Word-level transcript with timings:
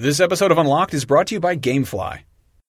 This 0.00 0.20
episode 0.20 0.52
of 0.52 0.58
Unlocked 0.58 0.94
is 0.94 1.04
brought 1.04 1.26
to 1.26 1.34
you 1.34 1.40
by 1.40 1.56
Gamefly. 1.56 2.20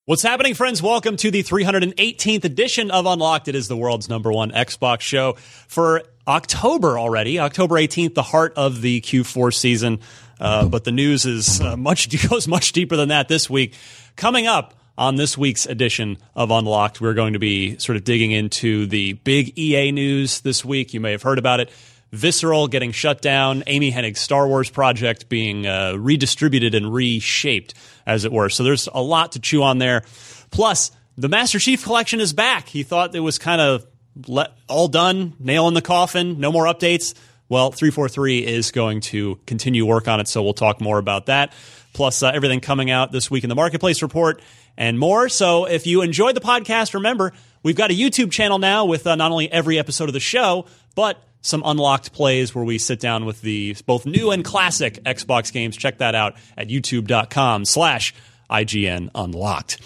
What's 0.05 0.23
happening, 0.23 0.55
friends? 0.55 0.81
Welcome 0.81 1.15
to 1.17 1.29
the 1.29 1.43
318th 1.43 2.43
edition 2.43 2.89
of 2.89 3.05
Unlocked. 3.05 3.47
It 3.47 3.53
is 3.53 3.67
the 3.67 3.77
world's 3.77 4.09
number 4.09 4.31
one 4.31 4.49
Xbox 4.49 5.01
show 5.01 5.33
for 5.67 6.01
October 6.27 6.97
already. 6.97 7.37
October 7.37 7.75
18th, 7.75 8.15
the 8.15 8.23
heart 8.23 8.53
of 8.55 8.81
the 8.81 9.01
Q4 9.01 9.53
season. 9.53 9.99
Uh, 10.39 10.67
but 10.69 10.85
the 10.85 10.91
news 10.91 11.27
is 11.27 11.61
uh, 11.61 11.77
much 11.77 12.09
goes 12.29 12.47
much 12.47 12.71
deeper 12.71 12.95
than 12.95 13.09
that 13.09 13.27
this 13.27 13.47
week. 13.47 13.75
Coming 14.15 14.47
up 14.47 14.73
on 14.97 15.15
this 15.15 15.37
week's 15.37 15.67
edition 15.67 16.17
of 16.33 16.49
Unlocked, 16.49 16.99
we're 16.99 17.13
going 17.13 17.33
to 17.33 17.39
be 17.39 17.77
sort 17.77 17.95
of 17.95 18.03
digging 18.03 18.31
into 18.31 18.87
the 18.87 19.13
big 19.13 19.55
EA 19.55 19.91
news 19.91 20.41
this 20.41 20.65
week. 20.65 20.95
You 20.95 20.99
may 20.99 21.11
have 21.11 21.21
heard 21.21 21.37
about 21.37 21.59
it. 21.59 21.69
Visceral 22.11 22.67
getting 22.67 22.91
shut 22.91 23.21
down, 23.21 23.63
Amy 23.67 23.91
Hennig's 23.91 24.19
Star 24.19 24.47
Wars 24.47 24.69
project 24.69 25.29
being 25.29 25.67
uh, 25.67 25.93
redistributed 25.95 26.73
and 26.73 26.91
reshaped, 26.91 27.75
as 28.05 28.25
it 28.25 28.31
were. 28.31 28.49
So 28.49 28.63
there's 28.63 28.87
a 28.91 29.01
lot 29.01 29.33
to 29.33 29.39
chew 29.39 29.61
on 29.61 29.77
there. 29.77 30.03
Plus, 30.49 30.91
the 31.17 31.29
Master 31.29 31.59
Chief 31.59 31.83
Collection 31.83 32.19
is 32.19 32.33
back. 32.33 32.67
He 32.67 32.83
thought 32.83 33.13
it 33.13 33.19
was 33.19 33.37
kind 33.37 33.61
of 33.61 33.85
let, 34.27 34.53
all 34.67 34.87
done, 34.87 35.33
nail 35.39 35.67
in 35.67 35.73
the 35.73 35.81
coffin, 35.81 36.39
no 36.39 36.51
more 36.51 36.65
updates. 36.65 37.13
Well, 37.47 37.71
343 37.71 38.45
is 38.45 38.71
going 38.71 39.01
to 39.01 39.39
continue 39.45 39.85
work 39.85 40.07
on 40.07 40.19
it, 40.19 40.27
so 40.27 40.43
we'll 40.43 40.53
talk 40.53 40.81
more 40.81 40.97
about 40.97 41.27
that. 41.27 41.53
Plus, 41.93 42.21
uh, 42.23 42.31
everything 42.33 42.59
coming 42.59 42.91
out 42.91 43.11
this 43.11 43.29
week 43.29 43.43
in 43.43 43.49
the 43.49 43.55
Marketplace 43.55 44.01
Report 44.01 44.41
and 44.77 44.97
more. 44.97 45.29
So, 45.29 45.65
if 45.65 45.87
you 45.87 46.01
enjoyed 46.01 46.35
the 46.35 46.41
podcast, 46.41 46.93
remember, 46.93 47.33
we've 47.63 47.75
got 47.75 47.91
a 47.91 47.95
YouTube 47.95 48.31
channel 48.31 48.59
now 48.59 48.85
with 48.85 49.05
uh, 49.07 49.15
not 49.15 49.31
only 49.31 49.51
every 49.51 49.79
episode 49.79 50.09
of 50.09 50.13
the 50.13 50.19
show, 50.19 50.65
but 50.95 51.21
some 51.41 51.61
unlocked 51.65 52.11
plays 52.13 52.53
where 52.53 52.63
we 52.63 52.77
sit 52.77 52.99
down 52.99 53.25
with 53.25 53.41
the 53.41 53.75
both 53.85 54.05
new 54.05 54.31
and 54.31 54.43
classic 54.43 55.03
Xbox 55.03 55.51
games. 55.53 55.77
Check 55.77 55.99
that 55.99 56.15
out 56.15 56.35
at 56.57 56.67
youtube.com 56.67 57.65
slash 57.65 58.13
IGN 58.49 59.09
Unlocked. 59.15 59.79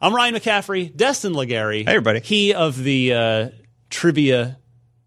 I'm 0.00 0.14
Ryan 0.14 0.34
McCaffrey, 0.34 0.94
Destin 0.94 1.32
Legarie. 1.32 1.84
Hey, 1.84 1.92
everybody. 1.92 2.20
He 2.20 2.54
of 2.54 2.82
the 2.82 3.12
uh, 3.14 3.48
trivia 3.90 4.58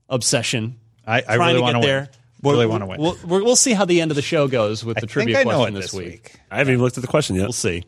obsession. 0.09 0.79
I, 1.05 1.23
I 1.27 1.35
really 1.35 1.53
to 1.53 1.61
want 1.61 1.75
get 1.75 1.81
to 1.81 1.87
there. 1.87 1.99
win. 2.41 2.53
Really 2.53 2.65
want 2.67 2.81
to 2.81 2.85
win. 2.87 3.01
We'll, 3.01 3.17
we'll, 3.25 3.43
we'll 3.43 3.55
see 3.55 3.73
how 3.73 3.85
the 3.85 4.01
end 4.01 4.11
of 4.11 4.15
the 4.15 4.21
show 4.21 4.47
goes 4.47 4.83
with 4.85 4.97
I 4.97 5.01
the 5.01 5.07
think 5.07 5.11
trivia 5.11 5.43
question 5.43 5.75
it 5.75 5.79
this 5.79 5.91
this 5.91 5.93
week. 5.93 6.33
I 6.51 6.57
haven't 6.57 6.73
even 6.73 6.83
looked 6.83 6.97
at 6.97 7.01
the 7.01 7.07
question 7.07 7.35
yet. 7.35 7.43
We'll 7.43 7.53
see. 7.53 7.83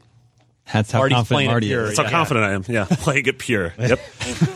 That's 0.74 0.91
how 0.91 1.00
Marty's 1.00 1.16
confident 1.16 1.35
playing 1.35 1.50
it 1.50 1.53
Marty 1.53 1.68
pure. 1.68 1.81
is. 1.84 1.88
That's 1.90 2.00
how 2.00 2.03
Yeah. 2.06 2.09
confident 2.12 2.46
I 2.46 2.52
am. 2.53 2.63
Yeah, 2.68 2.85
playing 2.90 3.25
it 3.25 3.40
pure. 3.40 3.74
Yep. 3.80 4.00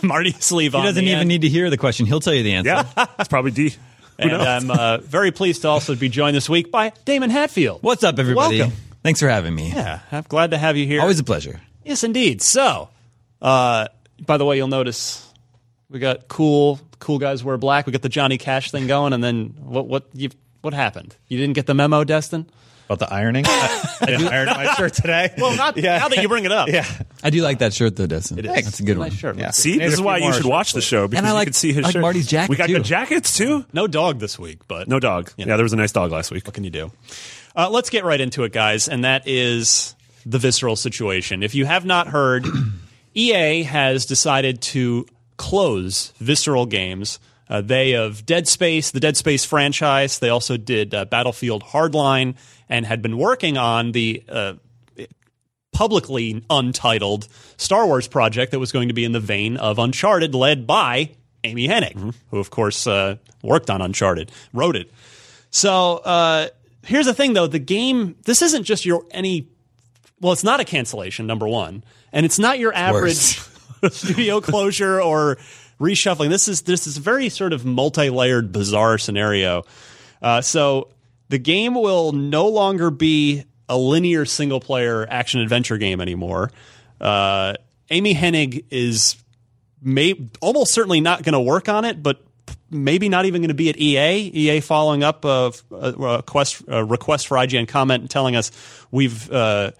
Marty 0.03 0.31
sleeve 0.31 0.73
He 0.73 0.77
on. 0.77 0.83
doesn't 0.85 1.03
the 1.03 1.09
even 1.09 1.21
end. 1.21 1.29
need 1.29 1.41
to 1.41 1.49
hear 1.49 1.69
the 1.69 1.77
question. 1.77 2.05
He'll 2.05 2.19
tell 2.19 2.33
you 2.33 2.43
the 2.43 2.53
answer. 2.53 2.69
Yeah, 2.97 3.05
it's 3.19 3.27
probably 3.29 3.51
D. 3.51 3.69
Who 3.69 3.75
And 4.19 4.31
knows? 4.31 4.45
I'm 4.47 4.71
uh, 4.71 4.97
very 4.99 5.31
pleased 5.31 5.63
to 5.63 5.69
also 5.69 5.95
be 5.95 6.07
joined 6.09 6.35
this 6.35 6.47
week 6.47 6.71
by 6.71 6.91
Daemon 7.05 7.31
Hatfield. 7.31 7.81
What's 7.81 8.03
up, 8.03 8.19
everybody? 8.19 8.59
Welcome. 8.59 8.77
Thanks 9.01 9.19
for 9.19 9.27
having 9.27 9.55
me. 9.55 9.69
Yeah, 9.69 9.99
I'm 10.11 10.23
glad 10.29 10.51
to 10.51 10.57
have 10.57 10.77
you 10.77 10.85
here. 10.85 11.01
Always 11.01 11.19
a 11.19 11.23
pleasure. 11.23 11.59
Yes, 11.83 12.03
indeed. 12.03 12.41
So, 12.41 12.89
uh, 13.41 13.87
by 14.25 14.37
the 14.37 14.45
way, 14.45 14.57
you'll 14.57 14.67
notice 14.67 15.27
we 15.89 15.99
got 15.99 16.27
cool, 16.27 16.79
cool 16.99 17.17
guys 17.19 17.43
wear 17.43 17.57
black. 17.57 17.85
We 17.87 17.91
got 17.91 18.01
the 18.03 18.07
Johnny 18.09 18.37
Cash 18.37 18.69
thing 18.71 18.85
going, 18.87 19.13
and 19.13 19.23
then 19.23 19.55
what? 19.59 19.87
What? 19.87 20.05
You, 20.13 20.29
what 20.61 20.73
happened? 20.75 21.15
You 21.27 21.37
didn't 21.39 21.53
get 21.55 21.65
the 21.65 21.73
memo, 21.73 22.03
Destin? 22.03 22.45
About 22.85 22.99
the 22.99 23.13
ironing. 23.13 23.45
I, 23.47 23.95
I 24.01 24.13
ironed 24.31 24.49
my 24.51 24.73
shirt 24.75 24.93
today. 24.93 25.33
Well, 25.37 25.55
not 25.55 25.77
Yeah. 25.77 25.99
now 25.99 26.09
that 26.09 26.21
you 26.21 26.27
bring 26.27 26.43
it 26.45 26.51
up. 26.51 26.67
Yeah. 26.67 26.85
I 27.23 27.29
do 27.29 27.41
like 27.41 27.59
that 27.59 27.73
shirt, 27.73 27.95
though, 27.95 28.07
Destin. 28.07 28.39
It 28.39 28.45
is. 28.45 28.51
That's 28.65 28.79
a 28.81 28.83
good 28.83 28.97
one. 28.97 29.07
Nice 29.09 29.17
shirt. 29.17 29.37
Yeah. 29.37 29.51
See, 29.51 29.77
this 29.77 29.93
is 29.93 30.01
why 30.01 30.17
you 30.17 30.33
should 30.33 30.45
watch 30.45 30.73
the 30.73 30.81
show 30.81 31.07
because 31.07 31.23
I 31.23 31.29
you 31.29 31.33
like- 31.33 31.47
can 31.47 31.53
see 31.53 31.71
his 31.71 31.85
I 31.85 31.87
like 31.87 31.93
shirt. 31.93 32.01
Marty's 32.01 32.27
jacket, 32.27 32.49
We 32.49 32.55
got 32.57 32.67
too. 32.67 32.73
good 32.73 32.83
jackets 32.83 33.37
too. 33.37 33.65
No 33.71 33.87
dog 33.87 34.19
this 34.19 34.37
week, 34.37 34.59
but 34.67 34.87
No 34.87 34.99
dog. 34.99 35.31
Yeah. 35.37 35.45
Yeah, 35.47 35.55
there 35.55 35.63
was 35.63 35.73
a 35.73 35.77
nice 35.77 35.91
dog 35.93 36.11
last 36.11 36.29
week. 36.31 36.45
what 36.45 36.53
can 36.53 36.63
you 36.65 36.69
do? 36.69 36.91
Uh, 37.55 37.69
let's 37.69 37.89
get 37.89 38.03
right 38.03 38.19
into 38.19 38.43
it, 38.43 38.51
guys, 38.51 38.87
and 38.89 39.03
that 39.05 39.27
is 39.27 39.95
the 40.25 40.39
visceral 40.39 40.75
situation. 40.75 41.41
If 41.43 41.55
you 41.55 41.65
have 41.65 41.85
not 41.85 42.07
heard, 42.07 42.45
EA 43.15 43.63
has 43.63 44.05
decided 44.05 44.61
to 44.61 45.05
close 45.37 46.13
Visceral 46.19 46.65
Games. 46.65 47.19
Uh, 47.53 47.61
they 47.61 47.93
of 47.93 48.25
Dead 48.25 48.47
Space, 48.47 48.89
the 48.89 48.99
Dead 48.99 49.15
Space 49.15 49.45
franchise. 49.45 50.17
They 50.17 50.29
also 50.29 50.57
did 50.57 50.95
uh, 50.95 51.05
Battlefield 51.05 51.63
Hardline 51.63 52.35
and 52.67 52.83
had 52.83 53.03
been 53.03 53.15
working 53.15 53.59
on 53.59 53.91
the 53.91 54.23
uh, 54.27 54.53
publicly 55.71 56.43
untitled 56.49 57.27
Star 57.57 57.85
Wars 57.85 58.07
project 58.07 58.53
that 58.53 58.59
was 58.59 58.71
going 58.71 58.87
to 58.87 58.95
be 58.95 59.03
in 59.03 59.11
the 59.11 59.19
vein 59.19 59.57
of 59.57 59.77
Uncharted, 59.77 60.33
led 60.33 60.65
by 60.65 61.11
Amy 61.43 61.67
Hennig, 61.67 62.15
who, 62.31 62.39
of 62.39 62.49
course, 62.49 62.87
uh, 62.87 63.17
worked 63.43 63.69
on 63.69 63.83
Uncharted, 63.83 64.31
wrote 64.51 64.75
it. 64.75 64.91
So 65.51 65.97
uh, 65.97 66.47
here's 66.83 67.05
the 67.05 67.13
thing, 67.13 67.33
though: 67.33 67.45
the 67.45 67.59
game. 67.59 68.15
This 68.23 68.41
isn't 68.41 68.63
just 68.63 68.83
your 68.83 69.05
any. 69.11 69.47
Well, 70.19 70.33
it's 70.33 70.43
not 70.43 70.59
a 70.59 70.65
cancellation, 70.65 71.27
number 71.27 71.47
one, 71.47 71.83
and 72.11 72.25
it's 72.25 72.39
not 72.39 72.57
your 72.57 72.73
average 72.73 73.15
studio 73.91 74.41
closure 74.41 74.99
or 74.99 75.37
reshuffling. 75.79 76.29
This 76.29 76.47
is 76.47 76.63
this 76.63 76.87
is 76.87 76.97
a 76.97 77.01
very 77.01 77.29
sort 77.29 77.53
of 77.53 77.65
multi-layered, 77.65 78.51
bizarre 78.51 78.97
scenario. 78.97 79.63
Uh, 80.21 80.41
so 80.41 80.89
the 81.29 81.37
game 81.37 81.75
will 81.75 82.11
no 82.11 82.47
longer 82.47 82.89
be 82.89 83.43
a 83.69 83.77
linear 83.77 84.25
single-player 84.25 85.07
action 85.09 85.39
adventure 85.41 85.77
game 85.77 86.01
anymore. 86.01 86.51
Uh, 86.99 87.53
Amy 87.89 88.13
Hennig 88.13 88.65
is 88.69 89.15
may 89.81 90.15
almost 90.41 90.73
certainly 90.73 91.01
not 91.01 91.23
going 91.23 91.33
to 91.33 91.39
work 91.39 91.67
on 91.67 91.85
it, 91.85 92.01
but 92.01 92.23
maybe 92.69 93.09
not 93.09 93.25
even 93.25 93.41
going 93.41 93.49
to 93.49 93.53
be 93.53 93.69
at 93.69 93.77
EA. 93.77 94.31
EA 94.33 94.59
following 94.61 95.03
up 95.03 95.25
a, 95.25 95.51
a 95.71 95.91
request, 95.91 96.63
a 96.67 96.83
request 96.83 97.27
for 97.27 97.37
IGN 97.37 97.67
comment 97.67 98.01
and 98.01 98.09
telling 98.09 98.35
us 98.35 98.51
we've 98.91 99.31
uh, 99.31 99.71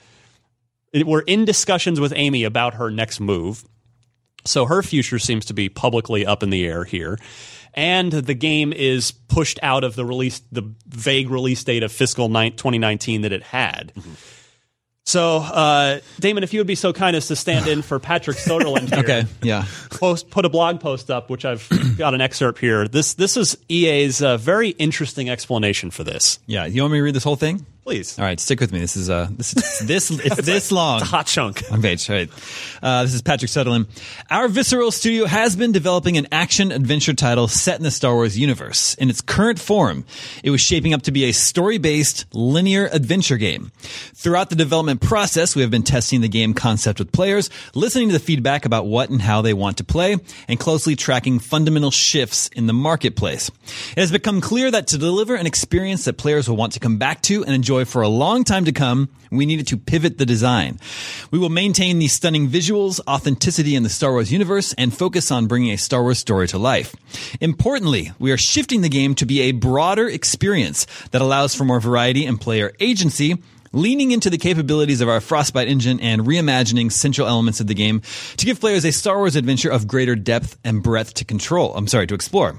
we're 0.94 1.22
in 1.22 1.46
discussions 1.46 2.00
with 2.00 2.14
Amy 2.16 2.44
about 2.44 2.76
her 2.76 2.92
next 2.92 3.20
move. 3.20 3.64
So 4.46 4.66
her 4.66 4.84
future 4.84 5.20
seems 5.20 5.46
to 5.46 5.54
be 5.54 5.70
publicly 5.70 6.26
up 6.26 6.44
in 6.44 6.50
the 6.50 6.66
air 6.66 6.84
here. 6.84 7.18
And 7.74 8.12
the 8.12 8.36
game 8.36 8.72
is 8.72 9.12
pushed 9.12 9.58
out 9.64 9.84
of 9.84 9.96
the 9.96 10.06
release, 10.06 10.42
the 10.52 10.74
vague 10.88 11.30
release 11.30 11.64
date 11.64 11.82
of 11.82 11.92
fiscal 11.92 12.30
nine, 12.30 12.52
2019 12.52 13.22
that 13.24 13.32
it 13.32 13.42
had. 13.42 13.92
So, 15.06 15.38
uh, 15.38 16.00
Daemon, 16.20 16.44
if 16.44 16.54
you 16.54 16.60
would 16.60 16.68
be 16.68 16.76
so 16.76 16.94
kind 16.94 17.16
as 17.16 17.28
to 17.28 17.36
stand 17.36 17.68
in 17.68 17.82
for 17.82 18.00
Patrick 18.00 18.38
Soderlund 18.38 18.90
here 18.90 19.00
Okay. 19.00 19.26
Yeah. 19.42 19.66
post 19.90 20.30
put 20.30 20.46
a 20.46 20.50
blog 20.50 20.80
post 20.80 21.12
up, 21.12 21.30
which 21.30 21.44
I've 21.46 21.68
got 21.98 22.14
an 22.14 22.22
excerpt 22.22 22.60
here. 22.60 22.88
This 22.88 23.16
this 23.16 23.36
is 23.36 23.58
EA's 23.70 24.22
uh, 24.22 24.38
very 24.38 24.70
interesting 24.70 25.30
explanation 25.30 25.92
for 25.92 26.04
this. 26.06 26.40
Yeah. 26.46 26.66
You 26.66 26.84
want 26.84 26.94
me 26.94 27.00
to 27.00 27.04
read 27.04 27.16
this 27.16 27.24
whole 27.26 27.36
thing? 27.36 27.66
Please. 27.84 28.18
All 28.18 28.24
right, 28.24 28.40
stick 28.40 28.62
with 28.62 28.72
me. 28.72 28.80
This 28.80 28.96
is 28.96 29.10
uh, 29.10 29.28
this 29.30 29.52
this 29.82 30.10
it's 30.10 30.36
this 30.46 30.72
long. 30.72 31.02
Hot 31.02 31.28
chunk. 31.28 31.64
On 31.72 31.82
page, 31.82 32.10
right. 32.10 32.30
Uh, 32.82 33.04
this 33.04 33.14
is 33.14 33.22
Patrick 33.22 33.52
Soderlund. 33.52 33.88
Our 34.32 34.48
Visceral 34.48 34.90
Studio 34.90 35.26
has 35.26 35.58
been 35.58 35.74
developing 35.74 36.16
an 36.16 36.28
action 36.32 36.72
adventure 36.72 37.14
title 37.14 37.50
set 37.50 37.76
in 37.76 37.84
the 37.84 37.92
Star 37.92 38.14
Wars 38.14 38.40
universe. 38.40 38.94
In 38.96 39.10
its 39.10 39.20
current 39.20 39.60
form, 39.60 40.06
it 40.46 40.50
was 40.50 40.62
shaping 40.62 40.94
up 40.94 41.02
to 41.02 41.12
be 41.12 41.26
a 41.26 41.34
story-based 41.34 42.34
linear 42.34 42.88
adventure 42.90 43.36
game. 43.36 43.74
Throughout 44.16 44.50
the 44.50 44.56
development 44.56 45.02
process, 45.02 45.54
we 45.54 45.62
have 45.62 45.72
been 45.72 45.84
testing 45.84 46.22
the 46.22 46.30
game 46.30 46.54
concept 46.54 47.00
with 47.00 47.12
players, 47.12 47.50
listening 47.76 48.08
to 48.08 48.14
the 48.14 48.20
feedback 48.20 48.64
about 48.64 48.86
what 48.86 49.10
and 49.10 49.22
how 49.22 49.42
they 49.42 49.54
want 49.54 49.80
to 49.80 49.84
play, 49.84 50.16
and 50.48 50.58
closely 50.58 50.96
tracking 50.96 51.38
fundamental 51.38 51.92
shifts 51.92 52.48
in 52.56 52.66
the 52.66 52.74
marketplace. 52.74 53.52
It 53.92 54.00
has 54.00 54.12
become 54.14 54.40
clear 54.40 54.72
that 54.72 54.88
to 54.88 54.98
deliver 54.98 55.36
an 55.36 55.48
experience 55.48 56.06
that 56.06 56.18
players 56.18 56.48
will 56.48 56.56
want 56.56 56.72
to 56.74 56.80
come 56.80 56.98
back 56.98 57.22
to 57.24 57.44
and 57.44 57.54
enjoy 57.54 57.73
for 57.84 58.02
a 58.02 58.08
long 58.08 58.44
time 58.44 58.66
to 58.66 58.72
come, 58.72 59.10
we 59.32 59.46
needed 59.46 59.68
to 59.68 59.78
pivot 59.78 60.18
the 60.18 60.26
design. 60.26 60.80
We 61.32 61.40
will 61.40 61.50
maintain 61.50 62.00
the 62.00 62.08
stunning 62.08 62.48
visuals, 62.48 63.00
authenticity 63.08 63.76
in 63.76 63.84
the 63.84 63.90
Star 63.90 64.12
Wars 64.12 64.32
universe, 64.32 64.74
and 64.78 64.96
focus 64.96 65.32
on 65.32 65.48
bringing 65.48 65.72
a 65.72 65.78
Star 65.78 66.04
Wars 66.04 66.20
story 66.20 66.48
to 66.50 66.58
life. 66.58 66.96
Importantly, 67.42 68.12
we 68.20 68.32
are 68.32 68.38
shifting 68.38 68.82
the 68.82 68.90
game 68.90 69.16
to 69.16 69.26
be 69.26 69.42
a 69.42 69.52
broader 69.52 70.08
experience 70.08 70.86
that 71.12 71.22
allows 71.22 71.56
for 71.56 71.66
more 71.66 71.80
variety 71.80 72.26
and 72.26 72.40
player 72.40 72.72
agency, 72.80 73.38
leaning 73.72 74.12
into 74.12 74.30
the 74.30 74.38
capabilities 74.38 75.02
of 75.02 75.10
our 75.10 75.20
Frostbite 75.20 75.68
engine 75.68 76.00
and 76.00 76.22
reimagining 76.22 76.92
central 76.92 77.28
elements 77.28 77.60
of 77.60 77.68
the 77.68 77.74
game 77.74 78.02
to 78.38 78.46
give 78.46 78.60
players 78.60 78.86
a 78.86 78.92
Star 78.92 79.18
Wars 79.18 79.36
adventure 79.36 79.72
of 79.72 79.88
greater 79.88 80.16
depth 80.16 80.58
and 80.64 80.84
breadth 80.84 81.16
to 81.16 81.26
control. 81.26 81.74
I'm 81.76 81.88
sorry, 81.88 82.06
to 82.08 82.14
explore. 82.14 82.56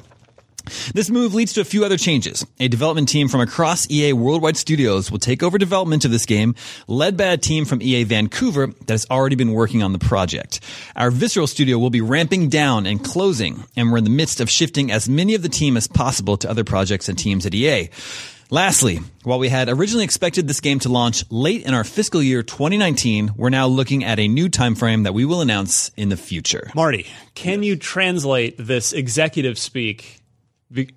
This 0.95 1.11
move 1.11 1.35
leads 1.35 1.53
to 1.55 1.61
a 1.61 1.65
few 1.65 1.85
other 1.85 1.97
changes. 1.97 2.47
A 2.61 2.69
development 2.69 3.09
team 3.09 3.29
from 3.29 3.41
across 3.41 3.91
EA 3.91 4.13
Worldwide 4.13 4.57
Studios 4.57 5.11
will 5.11 5.19
take 5.19 5.43
over 5.43 5.59
development 5.59 6.05
of 6.05 6.11
this 6.11 6.27
game, 6.27 6.55
led 6.87 7.17
by 7.17 7.27
a 7.27 7.37
team 7.37 7.65
from 7.65 7.83
EA 7.83 8.05
Vancouver 8.05 8.69
that 8.69 8.91
has 8.91 9.07
already 9.11 9.37
been 9.37 9.53
working 9.53 9.83
on 9.83 9.93
the 9.93 9.99
project. 9.99 10.61
Our 10.97 11.11
Visceral 11.11 11.47
Studio 11.47 11.79
will 11.79 11.91
be 11.91 12.01
ramping 12.01 12.49
down 12.49 12.87
and 12.87 13.05
closing, 13.05 13.65
and 13.77 13.91
we're 13.91 13.99
in 13.99 14.05
the 14.05 14.11
midst 14.11 14.41
of 14.41 14.51
shifting 14.51 14.91
as 14.91 15.09
many 15.09 15.35
of 15.35 15.43
the 15.43 15.49
team 15.49 15.77
as 15.77 15.87
possible 15.87 16.37
to 16.39 16.51
other 16.51 16.65
projects 16.65 17.09
and 17.09 17.19
teams 17.19 17.47
at 17.47 17.55
EA. 17.55 17.91
Lastly, 18.51 19.01
while 19.23 19.39
we 19.39 19.49
had 19.49 19.69
originally 19.69 20.05
expected 20.05 20.47
this 20.47 20.61
game 20.61 20.79
to 20.81 20.89
launch 20.89 21.25
late 21.31 21.65
in 21.65 21.75
our 21.75 21.83
fiscal 21.83 22.23
year 22.23 22.43
2019, 22.43 23.33
we're 23.37 23.49
now 23.49 23.67
looking 23.67 24.05
at 24.05 24.21
a 24.21 24.29
new 24.29 24.49
time 24.49 24.75
frame 24.75 25.05
that 25.05 25.15
we 25.15 25.25
will 25.25 25.41
announce 25.41 25.91
in 25.97 26.09
the 26.11 26.17
future. 26.17 26.71
Marty, 26.75 27.07
can 27.35 27.63
you 27.63 27.75
translate 27.75 28.57
this 28.59 28.93
executive 28.93 29.59
speak 29.59 30.21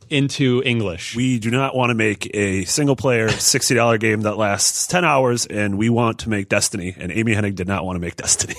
into 0.09 0.61
English? 0.65 1.15
We 1.15 1.39
do 1.39 1.51
not 1.51 1.75
want 1.75 1.89
to 1.91 1.95
make 1.95 2.29
a 2.33 2.65
single 2.65 2.95
player 2.95 3.27
$60 3.27 3.99
game 3.99 4.21
that 4.21 4.37
lasts 4.37 4.87
10 4.87 5.05
hours, 5.05 5.45
and 5.45 5.77
we 5.77 5.89
want 5.89 6.19
to 6.19 6.29
make 6.29 6.49
Destiny. 6.49 6.95
And 6.97 7.11
Amy 7.11 7.33
Hennig 7.33 7.55
did 7.55 7.67
not 7.67 7.85
want 7.85 7.95
to 7.95 7.99
make 7.99 8.15
Destiny. 8.15 8.55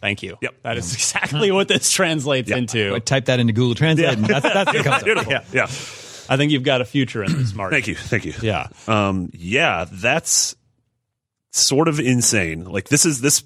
Thank 0.00 0.22
you. 0.22 0.36
Yep. 0.40 0.54
That 0.62 0.76
is 0.76 0.92
exactly 0.94 1.50
what 1.50 1.68
this 1.68 1.90
translates 1.90 2.50
into. 2.50 2.94
I 2.94 2.98
type 2.98 3.26
that 3.26 3.40
into 3.40 3.52
Google 3.52 3.74
Translate, 3.74 4.14
and 4.14 4.24
that's, 4.24 4.42
that's 4.42 4.72
what 4.72 4.84
comes 4.84 4.96
up. 4.96 5.04
Beautiful. 5.04 5.32
Yeah. 5.32 5.44
yeah. 5.52 5.64
I 6.28 6.36
think 6.36 6.52
you've 6.52 6.62
got 6.62 6.80
a 6.80 6.84
future 6.84 7.22
in 7.22 7.32
this, 7.36 7.54
market. 7.54 7.74
Thank 7.74 7.88
you. 7.88 7.94
Thank 7.94 8.24
you. 8.24 8.34
Yeah. 8.40 8.68
Um, 8.86 9.30
yeah, 9.34 9.86
that's 9.90 10.56
sort 11.50 11.88
of 11.88 12.00
insane. 12.00 12.64
Like 12.64 12.88
this 12.88 13.04
is 13.04 13.20
this 13.20 13.44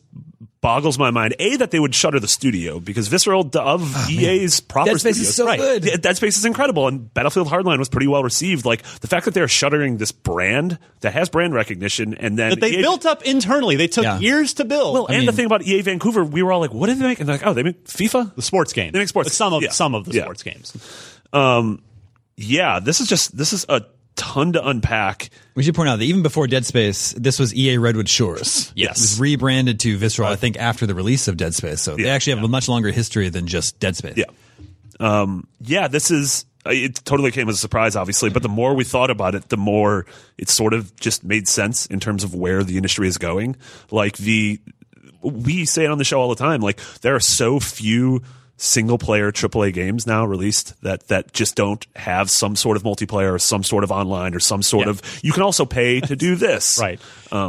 boggles 0.61 0.99
my 0.99 1.11
mind. 1.11 1.35
A 1.39 1.57
that 1.59 1.71
they 1.71 1.79
would 1.79 1.95
shutter 1.95 2.19
the 2.19 2.27
studio 2.29 2.81
because 2.81 3.09
Visceral 3.09 3.43
of 3.43 3.53
ah, 3.95 4.09
EA's 4.11 4.61
proper 4.61 4.91
Oh, 4.91 4.93
Dead 4.95 5.01
Space 5.01 5.19
is 5.19 5.35
so 5.35 5.47
right. 5.47 5.59
good. 5.59 5.85
Yeah, 5.85 5.97
Dead 5.97 6.17
Space 6.17 6.37
is 6.39 6.45
incredible, 6.45 6.89
and 6.89 7.13
Battlefield 7.15 7.49
Hardline 7.49 7.79
was 7.79 7.89
pretty 7.89 8.07
well 8.09 8.23
received. 8.23 8.65
Like 8.65 8.83
the 9.01 9.07
fact 9.07 9.27
that 9.27 9.35
they're 9.35 9.49
shuttering 9.49 9.99
this 9.99 10.13
brand 10.13 10.79
that 11.01 11.13
has 11.13 11.29
brand 11.29 11.55
recognition, 11.55 12.15
and 12.15 12.39
then 12.39 12.51
That 12.51 12.61
they 12.61 12.71
EA 12.71 12.83
built 12.83 13.07
up 13.07 13.23
internally. 13.23 13.77
They 13.77 13.87
took 13.89 14.05
Yeah. 14.05 14.19
years 14.19 14.55
to 14.55 14.65
build. 14.65 14.95
Well, 14.95 15.07
and 15.07 15.29
the 15.29 15.33
thing 15.33 15.47
about 15.47 15.63
EA 15.63 15.83
Vancouver, 15.83 16.25
we 16.25 16.43
were 16.43 16.53
all 16.53 16.61
like, 16.61 16.75
"What 16.75 16.87
did 16.89 16.99
they 16.99 17.07
make?" 17.07 17.21
And 17.21 17.29
they're 17.29 17.37
like, 17.37 17.47
"Oh, 17.47 17.53
they 17.53 17.63
make 17.63 17.85
FIFA." 17.85 18.35
the 18.35 18.43
sports 18.43 18.73
game. 18.73 18.93
They 18.93 18.99
make 18.99 19.09
sports- 19.09 19.33
Some 19.35 19.53
of 19.53 19.63
yeah. 19.63 19.71
some 19.71 19.95
of 19.95 20.05
the 20.05 20.13
Yeah. 20.15 20.23
sports 20.23 20.43
games. 20.43 20.73
Um, 21.33 21.83
yeah, 22.37 22.81
this 22.81 23.01
is 23.01 23.09
just 23.09 23.37
this 23.37 23.53
is 23.53 23.67
a 23.69 23.83
ton 24.17 24.55
to 24.55 24.67
unpack. 24.67 25.31
We 25.55 25.63
should 25.63 25.75
point 25.75 25.89
out 25.89 25.99
that 25.99 26.05
even 26.05 26.23
before 26.23 26.47
Dead 26.47 26.67
Space, 26.67 27.13
this 27.13 27.39
was 27.39 27.55
EA 27.55 27.79
Redwood 27.79 28.09
Shores. 28.09 28.73
Yes. 28.75 28.99
It 28.99 29.03
was 29.03 29.21
rebranded 29.21 29.81
to 29.81 29.97
Visceral, 29.97 30.29
I 30.29 30.37
think, 30.37 30.59
after 30.59 30.87
the 30.87 30.95
release 30.95 31.29
of 31.29 31.37
Dead 31.37 31.55
Space. 31.55 31.81
So 31.81 31.97
they 31.97 32.09
actually 32.09 32.35
have 32.37 32.45
a 32.45 32.49
much 32.49 32.69
longer 32.69 32.91
history 32.91 33.29
than 33.29 33.47
just 33.47 33.79
Dead 33.79 33.97
Space. 33.97 34.17
Yeah. 34.17 34.25
Um, 34.99 35.47
yeah, 35.61 35.89
this 35.89 36.11
is, 36.11 36.47
it 36.65 36.97
totally 37.05 37.31
came 37.31 37.49
as 37.49 37.57
a 37.57 37.59
surprise, 37.59 37.97
obviously, 37.97 38.31
but 38.31 38.43
the 38.43 38.49
more 38.49 38.75
we 38.75 38.85
thought 38.85 39.11
about 39.11 39.35
it, 39.35 39.49
the 39.51 39.57
more 39.57 40.07
it 40.39 40.49
sort 40.49 40.75
of 40.75 40.95
just 40.97 41.23
made 41.23 41.47
sense 41.47 41.87
in 41.87 42.01
terms 42.01 42.25
of 42.25 42.35
where 42.35 42.65
the 42.65 42.77
industry 42.77 43.07
is 43.07 43.19
going. 43.19 43.57
Like 43.91 44.17
the, 44.17 44.59
we 45.23 45.65
say 45.65 45.85
it 45.85 45.91
on 45.91 45.99
the 45.99 46.05
show 46.05 46.21
all 46.21 46.29
the 46.29 46.35
time, 46.35 46.61
like 46.61 46.81
there 47.03 47.15
are 47.15 47.21
so 47.21 47.61
few 47.61 48.23
single 48.59 48.97
player 48.97 49.31
AAA 49.31 49.73
games 49.75 50.07
now 50.07 50.25
released 50.25 50.81
that, 50.83 51.07
that 51.09 51.33
just 51.35 51.57
don't 51.57 51.87
have 51.95 52.31
some 52.31 52.57
sort 52.57 52.77
of 52.79 52.83
multiplayer 52.83 53.35
or 53.35 53.39
some 53.39 53.63
sort 53.63 53.85
of 53.85 53.93
online 53.93 54.35
or 54.35 54.41
some 54.41 54.63
sort 54.63 54.87
Yeah. 54.87 54.91
of, 54.93 55.03
you 55.23 55.33
can 55.33 55.43
also 55.43 55.67
pay 55.67 56.01
to 56.01 56.17
do 56.17 56.37
this. 56.37 56.79
Right. 56.81 56.99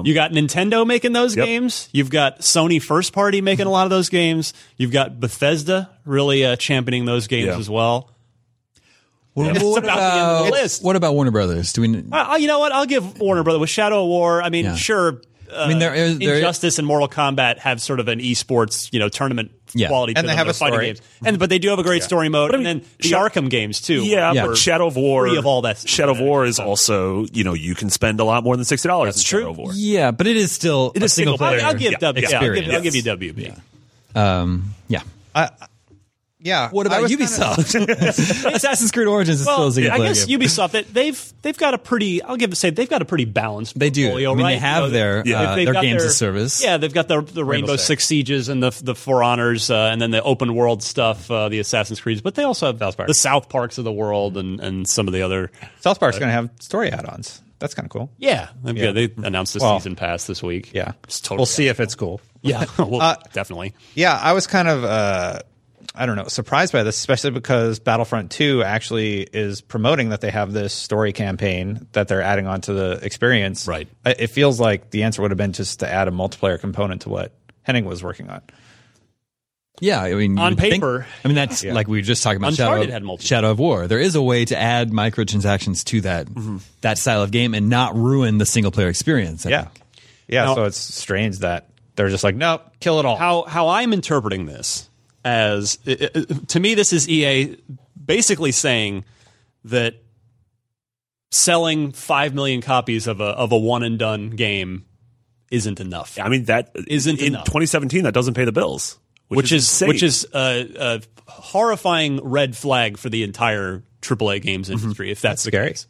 you 0.04 0.14
got 0.14 0.32
Nintendo 0.32 0.86
making 0.86 1.14
those 1.14 1.36
Yep. 1.36 1.46
games. 1.46 1.88
You've 1.94 2.10
got 2.10 2.40
Sony 2.42 2.82
first 2.82 3.14
party 3.14 3.40
making 3.42 3.68
a 3.68 3.70
lot 3.72 3.86
of 3.86 3.90
those 3.90 4.10
games. 4.10 4.54
You've 4.76 4.92
got 4.92 5.20
Bethesda 5.20 5.90
really 6.06 6.44
uh, 6.46 6.56
championing 6.58 7.06
those 7.06 7.28
games 7.28 7.48
Yeah. 7.48 7.58
as 7.58 7.70
well. 7.70 8.12
What, 9.34 9.56
It's 9.56 9.64
what 9.64 9.84
about 9.84 9.96
the 9.98 10.02
end 10.20 10.22
of 10.22 10.46
the 10.46 10.50
about, 10.64 10.80
what 10.82 10.96
about 10.96 11.14
Warner 11.14 11.32
Brothers? 11.32 11.72
Do 11.72 11.82
we? 11.82 12.04
Uh, 12.12 12.38
you 12.38 12.48
know 12.48 12.58
what? 12.60 12.72
I'll 12.72 12.88
give 12.88 13.20
Warner 13.20 13.44
Brothers 13.44 13.60
with 13.62 13.70
Shadow 13.70 14.02
of 14.02 14.08
War. 14.08 14.42
I 14.42 14.50
mean, 14.50 14.66
Yeah. 14.66 14.76
sure. 14.76 15.22
Uh, 15.52 15.64
I 15.64 15.68
mean, 15.68 15.80
there 15.80 15.94
is- 15.96 16.20
there- 16.20 16.36
Injustice 16.36 16.78
and 16.78 16.86
Mortal 16.88 17.08
Kombat 17.08 17.60
have 17.60 17.82
sort 17.82 18.00
of 18.00 18.08
an 18.08 18.20
esports, 18.20 18.90
you 18.92 19.00
know, 19.00 19.08
tournament 19.10 19.52
Yeah. 19.74 19.88
quality 19.88 20.14
to 20.14 20.20
And 20.20 20.28
they 20.28 20.32
them. 20.32 20.38
have 20.38 20.48
They're 20.48 20.52
a 20.52 20.54
fighting 20.54 20.74
story. 20.76 20.86
games, 20.88 21.02
and 21.26 21.40
but 21.40 21.50
they 21.50 21.60
do 21.60 21.70
have 21.70 21.80
a 21.80 21.84
great 21.84 22.04
story 22.04 22.30
mode, 22.30 22.54
I 22.54 22.58
mean, 22.58 22.68
and 22.68 22.82
then 22.82 22.90
the 23.02 23.08
Sha- 23.10 23.28
Arkham 23.30 23.50
games 23.50 23.80
too. 23.82 24.04
Yeah, 24.04 24.34
Yeah. 24.34 24.48
but 24.48 24.58
Shadow 24.58 24.88
of 24.88 24.96
War, 24.96 25.28
Free 25.28 25.38
of 25.38 25.46
all 25.46 25.62
that 25.64 25.78
Shadow 25.88 26.12
of 26.12 26.20
War 26.20 26.46
is 26.46 26.56
stuff. 26.56 26.68
also, 26.68 27.26
you 27.32 27.44
know, 27.44 27.54
you 27.54 27.76
can 27.76 27.90
spend 27.90 28.20
a 28.20 28.24
lot 28.24 28.44
more 28.44 28.56
than 28.56 28.66
sixty 28.66 28.88
dollars. 28.88 29.16
That's 29.16 29.24
true. 29.28 29.40
Shadow 29.42 29.52
of 29.52 29.58
War. 29.58 29.72
Yeah, 29.74 30.12
but 30.12 30.28
it 30.28 30.38
is 30.38 30.52
still 30.52 30.92
It 30.96 31.02
a 31.02 31.06
is 31.06 31.14
single 31.14 31.34
single 31.38 31.48
player. 31.50 31.60
I'll, 31.62 31.68
I'll 31.68 31.74
give 31.76 31.92
Yeah. 31.94 31.98
W. 32.00 32.28
Yeah, 32.30 32.40
I'll, 32.40 32.54
give. 32.54 32.74
I'll 32.74 32.82
give 32.82 32.96
you 32.96 33.04
WB. 33.04 33.54
Um, 34.16 34.74
yeah. 34.88 35.02
Yeah. 36.40 36.70
What 36.70 36.86
about 36.86 37.02
was 37.02 37.10
kinda- 37.16 37.26
Ubisoft? 37.26 38.54
Assassin's 38.56 38.92
Creed 38.92 39.08
Origins 39.08 39.40
is 39.40 39.46
still 39.46 39.58
Well, 39.58 39.68
a 39.68 39.72
single 39.72 39.92
I 39.94 39.98
guess 39.98 40.26
game. 40.26 40.40
Ubisoft 40.40 40.72
they, 40.72 40.84
they've 40.84 41.34
they've 41.42 41.58
got 41.58 41.74
a 41.74 41.78
pretty. 41.80 42.22
I'll 42.22 42.38
give 42.38 42.52
it 42.52 42.56
say 42.58 42.70
they've 42.70 42.90
got 42.90 43.02
a 43.02 43.06
pretty 43.06 43.26
balanced. 43.26 43.78
They 43.78 43.90
do. 43.90 44.04
portfolio, 44.04 44.32
I 44.32 44.36
mean, 44.36 44.46
they 44.46 44.58
have 44.58 44.84
You 44.84 44.88
know, 44.88 44.94
their, 44.94 45.24
they've- 45.24 45.36
uh, 45.36 45.56
their 45.56 45.74
games 45.82 46.02
their- 46.04 46.08
of 46.12 46.14
service. 46.16 46.64
Yeah, 46.64 46.78
they've 46.78 46.94
got 46.94 47.08
the 47.08 47.22
the 47.22 47.44
Rainbow, 47.44 47.76
Six. 47.76 47.84
Six 47.88 48.06
Sieges 48.06 48.50
and 48.50 48.62
the 48.62 48.70
the 48.84 48.94
For 48.96 49.24
Honors, 49.24 49.72
uh, 49.72 49.90
and 49.92 50.00
then 50.02 50.12
the 50.12 50.22
open 50.22 50.54
world 50.54 50.84
stuff, 50.84 51.30
uh, 51.32 51.50
the 51.50 51.60
Assassin's 51.60 52.00
Creeds. 52.00 52.22
But 52.22 52.36
they 52.36 52.44
also 52.44 52.68
have 52.68 52.78
South 52.80 52.98
Park. 52.98 53.08
the 53.08 53.14
South 53.16 53.50
Parks 53.50 53.78
of 53.80 53.84
the 53.84 53.92
world 53.92 54.38
and 54.38 54.60
and 54.60 54.88
some 54.88 55.08
of 55.08 55.14
the 55.14 55.24
other. 55.24 55.52
South 55.82 56.00
Park's 56.00 56.20
going 56.20 56.30
to 56.30 56.34
have 56.34 56.50
story 56.60 56.92
add-ons. 56.92 57.42
That's 57.60 57.74
kind 57.74 57.88
of 57.88 57.90
cool. 57.90 58.12
Yeah, 58.20 58.50
yeah. 58.64 58.92
They 58.92 59.10
announced 59.18 59.56
the 59.56 59.62
Well, 59.62 59.80
season 59.80 59.96
pass 59.96 60.28
this 60.28 60.44
week. 60.44 60.72
Yeah. 60.76 60.92
It's 61.06 61.20
totally 61.20 61.38
we'll 61.40 61.46
see 61.48 61.68
if 61.70 61.80
it's 61.80 61.96
cool. 61.96 62.22
Yeah, 62.44 62.66
well, 62.78 63.02
Uh, 63.02 63.16
definitely. 63.34 63.74
Yeah, 63.96 64.16
I 64.16 64.34
was 64.34 64.46
kind 64.46 64.68
of 64.68 64.84
uh, 64.84 65.40
I 65.98 66.06
don't 66.06 66.16
know 66.16 66.26
surprised 66.28 66.72
by 66.74 66.84
this, 66.84 66.96
especially 66.98 67.32
because 67.32 67.80
Battlefront 67.80 68.32
Two 68.32 68.64
actually 68.64 69.22
is 69.24 69.62
promoting 69.62 70.10
that 70.10 70.22
they 70.22 70.30
have 70.32 70.54
this 70.54 70.74
story 70.74 71.12
campaign 71.14 71.88
that 71.94 72.08
they're 72.08 72.22
adding 72.22 72.48
onto 72.48 72.74
the 72.74 73.00
experience. 73.04 73.68
Right. 73.68 73.88
It 74.06 74.28
feels 74.28 74.60
like 74.60 74.92
the 74.92 75.04
answer 75.04 75.22
would 75.22 75.32
have 75.32 75.38
been 75.38 75.54
just 75.54 75.80
to 75.80 75.92
add 75.92 76.08
a 76.08 76.12
multiplayer 76.12 76.60
component 76.60 77.02
to 77.04 77.10
what 77.10 77.34
Hennig 77.68 77.84
was 77.86 78.04
working 78.04 78.30
on. 78.30 78.42
Yeah, 79.80 80.02
I 80.02 80.14
mean, 80.16 80.40
On 80.40 80.54
would 80.54 80.60
think- 80.60 80.74
paper- 80.76 81.06
I 81.24 81.28
mean, 81.28 81.36
that's 81.36 81.64
like 81.64 81.88
we 81.88 82.00
were 82.00 82.04
just 82.04 82.24
talking 82.24 82.38
about 82.38 82.50
Uncharted 82.54 82.90
Shadow, 82.90 83.08
had. 83.12 83.22
Shadow 83.22 83.52
of 83.52 83.60
War. 83.60 83.86
There 83.88 84.00
is 84.00 84.16
a 84.16 84.22
way 84.22 84.44
to 84.46 84.58
add 84.58 84.90
microtransactions 84.92 85.84
to 85.86 86.02
that 86.02 86.26
mm-hmm. 86.28 86.58
that 86.82 86.98
style 86.98 87.22
of 87.22 87.30
game 87.32 87.54
and 87.54 87.70
not 87.70 87.96
ruin 87.96 88.40
the 88.40 88.46
single 88.46 88.72
player 88.72 88.88
experience. 88.88 89.46
I 89.46 89.50
Yeah, 89.52 89.62
think. 89.66 89.82
yeah. 90.28 90.46
Now- 90.46 90.56
so 90.56 90.64
it's 90.66 90.78
strange 90.78 91.40
that 91.40 91.70
they're 91.96 92.10
just 92.10 92.24
like, 92.24 92.36
nope, 92.36 92.64
kill 92.80 93.00
it 93.00 93.06
all. 93.06 93.18
how 93.18 93.44
how 93.44 93.68
I'm 93.68 93.94
interpreting 93.94 94.48
this 94.48 94.87
as 95.28 95.78
i- 95.86 96.10
i- 96.16 96.24
to 96.48 96.60
me 96.60 96.74
this 96.76 96.94
is 96.94 97.08
EA 97.10 97.58
basically 98.06 98.52
saying 98.54 99.04
that 99.66 99.96
selling 101.32 101.92
5 101.92 102.34
million 102.34 102.62
copies 102.62 103.08
of 103.08 103.20
a 103.20 103.26
of 103.26 103.52
a 103.52 103.58
one 103.58 103.84
and 103.84 104.00
done 104.00 104.30
game 104.32 104.86
isn't 105.52 105.80
enough. 105.80 106.18
I 106.20 106.28
mean, 106.30 106.46
that 106.46 106.72
Isn't 106.88 107.20
in 107.20 107.28
enough. 107.28 107.46
2017. 107.46 108.04
That 108.04 108.14
doesn't 108.14 108.34
pay 108.34 108.44
the 108.44 108.52
bills, 108.52 108.98
which, 109.30 109.38
Which 109.38 109.52
is 109.54 109.64
insane. 109.64 109.88
which 109.88 110.04
is 110.04 110.28
a, 110.34 110.70
a 110.78 111.02
horrifying 111.32 112.20
red 112.22 112.56
flag 112.56 112.98
for 112.98 113.10
the 113.10 113.24
entire 113.24 113.82
AAA 114.02 114.42
games 114.42 114.68
mm-hmm. 114.70 114.78
industry 114.80 115.10
if 115.12 115.22
that's, 115.22 115.44
the 115.44 115.52
scary. 115.52 115.70
case. 115.70 115.88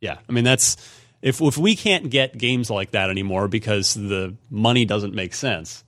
Yeah, 0.00 0.18
I 0.28 0.32
mean 0.32 0.44
that's 0.44 0.76
if 1.22 1.40
if 1.40 1.56
we 1.58 1.74
can't 1.76 2.10
get 2.10 2.36
games 2.38 2.68
like 2.70 2.90
that 2.92 3.08
anymore 3.10 3.48
because 3.48 3.94
the 3.94 4.34
money 4.50 4.84
doesn't 4.84 5.14
make 5.14 5.32
sense, 5.34 5.82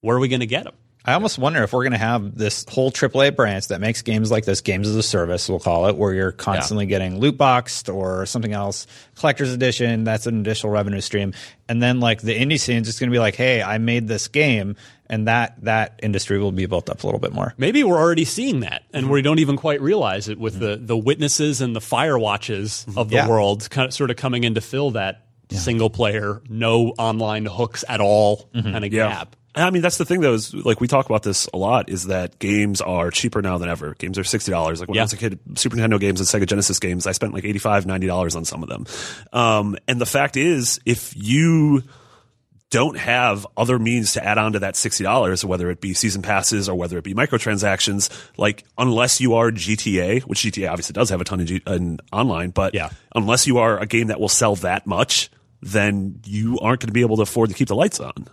where 0.00 0.16
are 0.16 0.20
we 0.20 0.28
going 0.28 0.40
to 0.40 0.46
get 0.46 0.64
them? 0.64 0.74
I 1.06 1.12
almost 1.12 1.38
wonder 1.38 1.62
if 1.62 1.72
we're 1.72 1.84
going 1.84 1.92
to 1.92 1.98
have 1.98 2.36
this 2.36 2.64
whole 2.68 2.90
AAA 2.90 3.36
branch 3.36 3.68
that 3.68 3.80
makes 3.80 4.02
games 4.02 4.30
like 4.32 4.44
this, 4.44 4.60
games 4.60 4.88
as 4.88 4.96
a 4.96 5.02
service, 5.04 5.48
we'll 5.48 5.60
call 5.60 5.86
it, 5.86 5.96
where 5.96 6.12
you're 6.12 6.32
constantly 6.32 6.86
getting 6.86 7.20
loot 7.20 7.38
boxed 7.38 7.88
or 7.88 8.26
something 8.26 8.52
else, 8.52 8.88
collector's 9.14 9.52
edition. 9.52 10.02
That's 10.02 10.26
an 10.26 10.40
additional 10.40 10.72
revenue 10.72 11.00
stream, 11.00 11.32
and 11.68 11.80
then 11.80 12.00
like 12.00 12.22
the 12.22 12.36
indie 12.36 12.58
scene 12.58 12.78
is 12.82 12.88
just 12.88 12.98
going 12.98 13.08
to 13.08 13.14
be 13.14 13.20
like, 13.20 13.36
hey, 13.36 13.62
I 13.62 13.78
made 13.78 14.08
this 14.08 14.26
game, 14.26 14.74
and 15.08 15.28
that 15.28 15.62
that 15.62 16.00
industry 16.02 16.40
will 16.40 16.50
be 16.50 16.66
built 16.66 16.90
up 16.90 17.04
a 17.04 17.06
little 17.06 17.20
bit 17.20 17.32
more. 17.32 17.54
Maybe 17.56 17.84
we're 17.84 17.98
already 17.98 18.24
seeing 18.24 18.60
that, 18.60 18.82
and 18.92 19.04
mm-hmm. 19.04 19.12
we 19.12 19.22
don't 19.22 19.38
even 19.38 19.56
quite 19.56 19.80
realize 19.80 20.28
it 20.28 20.40
with 20.40 20.54
mm-hmm. 20.54 20.64
the 20.64 20.76
the 20.76 20.96
witnesses 20.96 21.60
and 21.60 21.76
the 21.76 21.80
fire 21.80 22.18
watches 22.18 22.84
mm-hmm. 22.88 22.98
of 22.98 23.10
the 23.10 23.16
Yeah. 23.16 23.28
world, 23.28 23.70
kind 23.70 23.86
of, 23.86 23.94
sort 23.94 24.10
of 24.10 24.16
coming 24.16 24.42
in 24.42 24.54
to 24.54 24.60
fill 24.60 24.90
that 24.92 25.22
single 25.52 25.88
player, 25.88 26.42
no 26.48 26.88
online 26.98 27.46
hooks 27.46 27.84
at 27.88 28.00
all 28.00 28.48
kind 28.52 28.84
of 28.84 28.92
Yeah. 28.92 29.08
gap. 29.08 29.36
I 29.56 29.70
mean, 29.70 29.80
that's 29.82 29.96
the 29.98 30.04
thing, 30.04 30.20
though, 30.20 30.34
is 30.34 30.52
like 30.54 30.80
we 30.80 30.86
talk 30.88 31.06
about 31.06 31.22
this 31.22 31.48
a 31.54 31.56
lot, 31.56 31.88
is 31.88 32.04
that 32.08 32.38
games 32.38 32.80
are 32.82 33.10
cheaper 33.10 33.40
now 33.40 33.56
than 33.58 33.68
ever. 33.68 33.94
Games 33.98 34.18
are 34.18 34.22
$60. 34.22 34.78
Like 34.80 34.88
when 34.88 34.96
Yeah. 34.96 35.02
I 35.02 35.04
was 35.04 35.12
a 35.14 35.16
kid, 35.16 35.38
Super 35.54 35.76
Nintendo 35.76 35.98
games 35.98 36.20
and 36.20 36.28
Sega 36.28 36.46
Genesis 36.46 36.78
games, 36.78 37.06
I 37.06 37.12
spent 37.12 37.32
like 37.32 37.44
$85, 37.44 37.84
$90 37.86 38.36
on 38.36 38.44
some 38.44 38.62
of 38.62 38.68
them. 38.68 38.84
Um, 39.32 39.76
and 39.88 40.00
the 40.00 40.06
fact 40.06 40.36
is, 40.36 40.78
if 40.84 41.14
you 41.16 41.82
don't 42.70 42.98
have 42.98 43.46
other 43.56 43.78
means 43.78 44.14
to 44.14 44.24
add 44.24 44.38
on 44.38 44.52
to 44.54 44.58
that 44.58 44.74
$60, 44.74 45.44
whether 45.44 45.70
it 45.70 45.80
be 45.80 45.94
season 45.94 46.20
passes 46.20 46.68
or 46.68 46.74
whether 46.74 46.98
it 46.98 47.04
be 47.04 47.14
microtransactions, 47.14 48.10
like 48.36 48.64
unless 48.76 49.20
you 49.20 49.34
are 49.34 49.50
GTA, 49.52 50.22
which 50.22 50.40
GTA 50.40 50.70
obviously 50.70 50.92
does 50.92 51.08
have 51.10 51.20
a 51.20 51.24
ton 51.24 51.40
of 51.40 51.46
G- 51.46 51.62
in 51.66 51.98
online, 52.12 52.50
but 52.50 52.74
Yeah. 52.74 52.90
unless 53.14 53.46
you 53.46 53.58
are 53.58 53.78
a 53.78 53.86
game 53.86 54.08
that 54.08 54.20
will 54.20 54.28
sell 54.28 54.56
that 54.56 54.86
much, 54.86 55.30
then 55.62 56.20
you 56.26 56.58
aren't 56.60 56.80
going 56.80 56.88
to 56.88 56.92
be 56.92 57.00
able 57.02 57.16
to 57.16 57.22
afford 57.22 57.48
to 57.50 57.54
keep 57.54 57.68
the 57.68 57.76
lights 57.76 58.00
on, 58.00 58.26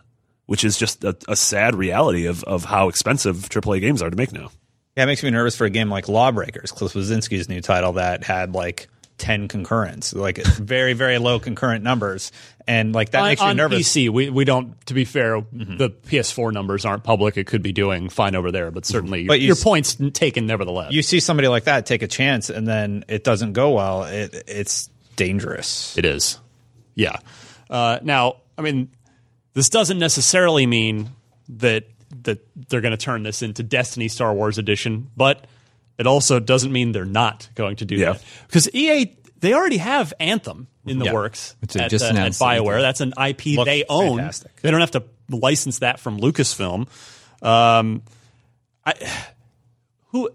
which 0.45 0.63
is 0.63 0.77
just 0.77 1.03
a, 1.03 1.15
a 1.27 1.35
sad 1.35 1.75
reality 1.75 2.25
of, 2.25 2.43
of 2.43 2.65
how 2.65 2.89
expensive 2.89 3.37
AAA 3.49 3.81
games 3.81 4.01
are 4.01 4.09
to 4.09 4.15
make 4.17 4.31
now. 4.31 4.51
Yeah, 4.95 5.03
it 5.03 5.05
makes 5.07 5.23
me 5.23 5.31
nervous 5.31 5.55
for 5.55 5.65
a 5.65 5.69
game 5.69 5.89
like 5.89 6.07
Lawbreakers, 6.07 6.71
Cliff 6.71 6.93
Bleszinski's 6.93 7.49
new 7.49 7.61
title 7.61 7.93
that 7.93 8.23
had 8.23 8.53
like 8.53 8.87
ten 9.17 9.47
concurrents, 9.47 10.13
like 10.13 10.37
very 10.45 10.93
very 10.93 11.17
low 11.17 11.39
concurrent 11.39 11.83
numbers, 11.83 12.31
and 12.67 12.93
like 12.93 13.11
that 13.11 13.21
on, 13.21 13.27
makes 13.29 13.41
me 13.41 13.47
on 13.47 13.57
nervous. 13.57 13.79
PC, 13.89 14.09
we, 14.09 14.29
we 14.29 14.45
don't. 14.45 14.79
To 14.87 14.93
be 14.93 15.05
fair, 15.05 15.41
the 15.51 15.89
PS4 15.89 16.53
numbers 16.53 16.85
aren't 16.85 17.03
public. 17.03 17.37
It 17.37 17.47
could 17.47 17.63
be 17.63 17.71
doing 17.71 18.09
fine 18.09 18.35
over 18.35 18.51
there, 18.51 18.69
but 18.69 18.85
certainly 18.85 19.25
But 19.25 19.39
you 19.39 19.47
your 19.47 19.55
s- 19.55 19.63
point's 19.63 19.97
taken 20.13 20.45
nevertheless. 20.45 20.91
You 20.91 21.01
see 21.01 21.19
somebody 21.19 21.47
like 21.47 21.63
that 21.63 21.87
take 21.87 22.03
a 22.03 22.07
chance, 22.07 22.51
and 22.51 22.67
then 22.67 23.03
it 23.07 23.23
doesn't 23.23 23.53
go 23.53 23.71
well. 23.71 24.03
It 24.03 24.43
it's 24.47 24.89
dangerous. 25.15 25.97
It 25.97 26.05
is. 26.05 26.39
Yeah. 26.95 27.17
Uh, 27.69 27.97
now, 28.03 28.37
I 28.57 28.61
mean, 28.61 28.91
this 29.53 29.69
doesn't 29.69 29.99
necessarily 29.99 30.65
mean 30.65 31.09
that 31.49 31.85
that 32.23 32.39
they're 32.69 32.81
going 32.81 32.91
to 32.91 32.97
turn 32.97 33.23
this 33.23 33.41
into 33.41 33.63
Destiny 33.63 34.07
Star 34.07 34.33
Wars 34.33 34.57
Edition, 34.59 35.09
but 35.17 35.45
it 35.97 36.05
also 36.07 36.39
doesn't 36.39 36.71
mean 36.71 36.91
they're 36.91 37.05
not 37.05 37.49
going 37.55 37.75
to 37.77 37.85
do 37.85 37.95
Yeah. 37.95 38.13
that 38.13 38.23
because 38.47 38.69
EA 38.73 39.15
they 39.39 39.53
already 39.53 39.77
have 39.77 40.13
Anthem 40.19 40.67
in 40.85 40.99
the 40.99 41.05
Yeah. 41.05 41.13
works 41.13 41.55
they 41.73 41.81
at, 41.81 41.89
just 41.89 42.05
uh, 42.05 42.09
at 42.15 42.31
Bioware. 42.33 42.75
Anthem. 42.75 42.81
That's 42.81 43.01
an 43.01 43.13
IP 43.17 43.57
Looks 43.57 43.65
they 43.65 43.83
own. 43.89 44.17
fantastic. 44.17 44.55
They 44.61 44.71
don't 44.71 44.79
have 44.79 44.91
to 44.91 45.03
license 45.29 45.79
that 45.79 45.99
from 45.99 46.19
Lucasfilm. 46.19 46.87
Um, 47.41 48.03
I 48.85 48.93
who 50.11 50.29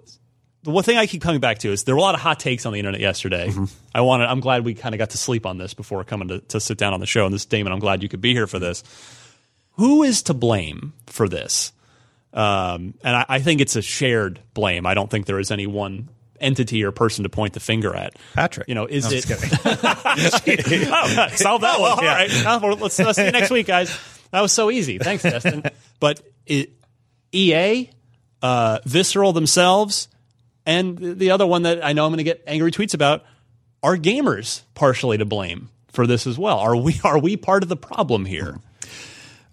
the 0.69 0.75
one 0.75 0.85
thing 0.85 0.99
I 0.99 1.07
keep 1.07 1.23
coming 1.23 1.41
back 1.41 1.61
to 1.61 1.73
is 1.73 1.85
there 1.85 1.95
were 1.95 1.99
a 1.99 2.03
lot 2.03 2.15
of 2.15 2.21
hot 2.21 2.39
takes 2.39 2.67
on 2.67 2.75
the 2.75 2.79
internet 2.79 3.01
yesterday. 3.01 3.51
I 3.95 4.03
wanted. 4.03 4.27
I'm 4.27 4.41
glad 4.41 4.67
we 4.67 4.75
kind 4.75 4.95
of 4.95 4.99
got 4.99 5.11
to 5.11 5.19
sleep 5.19 5.47
on 5.47 5.57
this 5.57 5.73
before 5.73 6.05
coming 6.05 6.29
to, 6.29 6.41
to 6.41 6.61
sit 6.61 6.77
down 6.77 6.93
on 6.93 7.01
the 7.01 7.07
show. 7.07 7.25
And 7.25 7.35
this, 7.35 7.47
Daemon, 7.47 7.73
I'm 7.73 7.79
glad 7.79 8.03
you 8.03 8.09
could 8.11 8.21
be 8.21 8.35
here 8.35 8.47
for 8.47 8.59
this. 8.59 8.85
Who 9.77 10.03
is 10.03 10.23
to 10.25 10.35
blame 10.35 10.93
for 11.07 11.27
this? 11.27 11.73
Um, 12.35 12.93
and 13.03 13.17
I, 13.17 13.25
I 13.29 13.39
think 13.39 13.63
it's 13.63 13.77
a 13.77 13.83
shared 13.83 14.41
blame. 14.53 14.85
I 14.85 14.93
don't 14.93 15.11
think 15.11 15.25
there 15.25 15.39
is 15.39 15.51
any 15.51 15.67
one 15.67 16.11
entity 16.39 16.85
or 16.85 16.93
person 16.93 17.23
to 17.23 17.31
point 17.31 17.55
the 17.55 17.61
finger 17.61 17.95
at. 17.97 18.15
Patrick. 18.35 18.69
you 18.69 18.75
know, 18.75 18.85
is 18.85 19.05
No, 19.05 19.11
I'm 19.11 19.17
it? 19.17 19.23
just 20.21 20.47
oh, 20.93 21.29
solve 21.37 21.63
that 21.63 21.81
one. 21.81 21.93
All 21.93 21.97
right. 21.97 22.31
Let's, 22.79 22.99
let's 22.99 23.17
see 23.17 23.25
you 23.25 23.31
next 23.33 23.51
week, 23.51 23.67
guys. 23.67 23.99
That 24.33 24.43
was 24.43 24.53
so 24.53 24.71
easy. 24.71 24.99
Thanks, 24.99 25.23
Destin. 25.23 25.63
But 26.01 26.21
it, 26.47 26.71
EA, 27.33 27.91
uh, 28.43 28.79
Visceral 28.85 29.33
themselves, 29.33 30.07
and 30.69 30.97
the 30.99 31.15
the 31.15 31.31
other 31.33 31.47
one 31.47 31.63
that 31.63 31.85
I 31.85 31.93
know 31.95 32.05
I'm 32.05 32.11
going 32.13 32.19
to 32.19 32.25
get 32.25 32.45
angry 32.47 32.71
tweets 32.71 32.95
about 32.95 33.25
are 33.83 33.97
gamers 33.97 34.63
partially 34.75 35.19
to 35.19 35.25
blame 35.25 35.71
for 35.89 36.07
this 36.07 36.27
as 36.27 36.39
well. 36.39 36.59
Are 36.59 36.77
we 36.77 37.01
are 37.03 37.19
we 37.19 37.37
part 37.37 37.63
of 37.65 37.69
the 37.69 37.77
problem 37.77 38.25
here? 38.25 38.61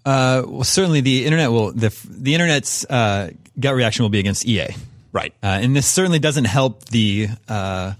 Uh, 0.04 0.42
well, 0.46 0.62
certainly 0.64 1.00
the 1.00 1.24
internet 1.24 1.50
will 1.50 1.72
the 1.72 1.92
the 2.08 2.34
internet's 2.34 2.84
uh, 2.84 3.30
gut 3.58 3.74
reaction 3.74 4.04
will 4.04 4.10
be 4.10 4.20
against 4.20 4.46
EA, 4.46 4.68
Right. 5.12 5.32
uh, 5.42 5.46
and 5.46 5.74
this 5.74 5.86
certainly 5.88 6.20
doesn't 6.20 6.44
help 6.44 6.84
the. 6.86 7.28
Uh, 7.48 7.94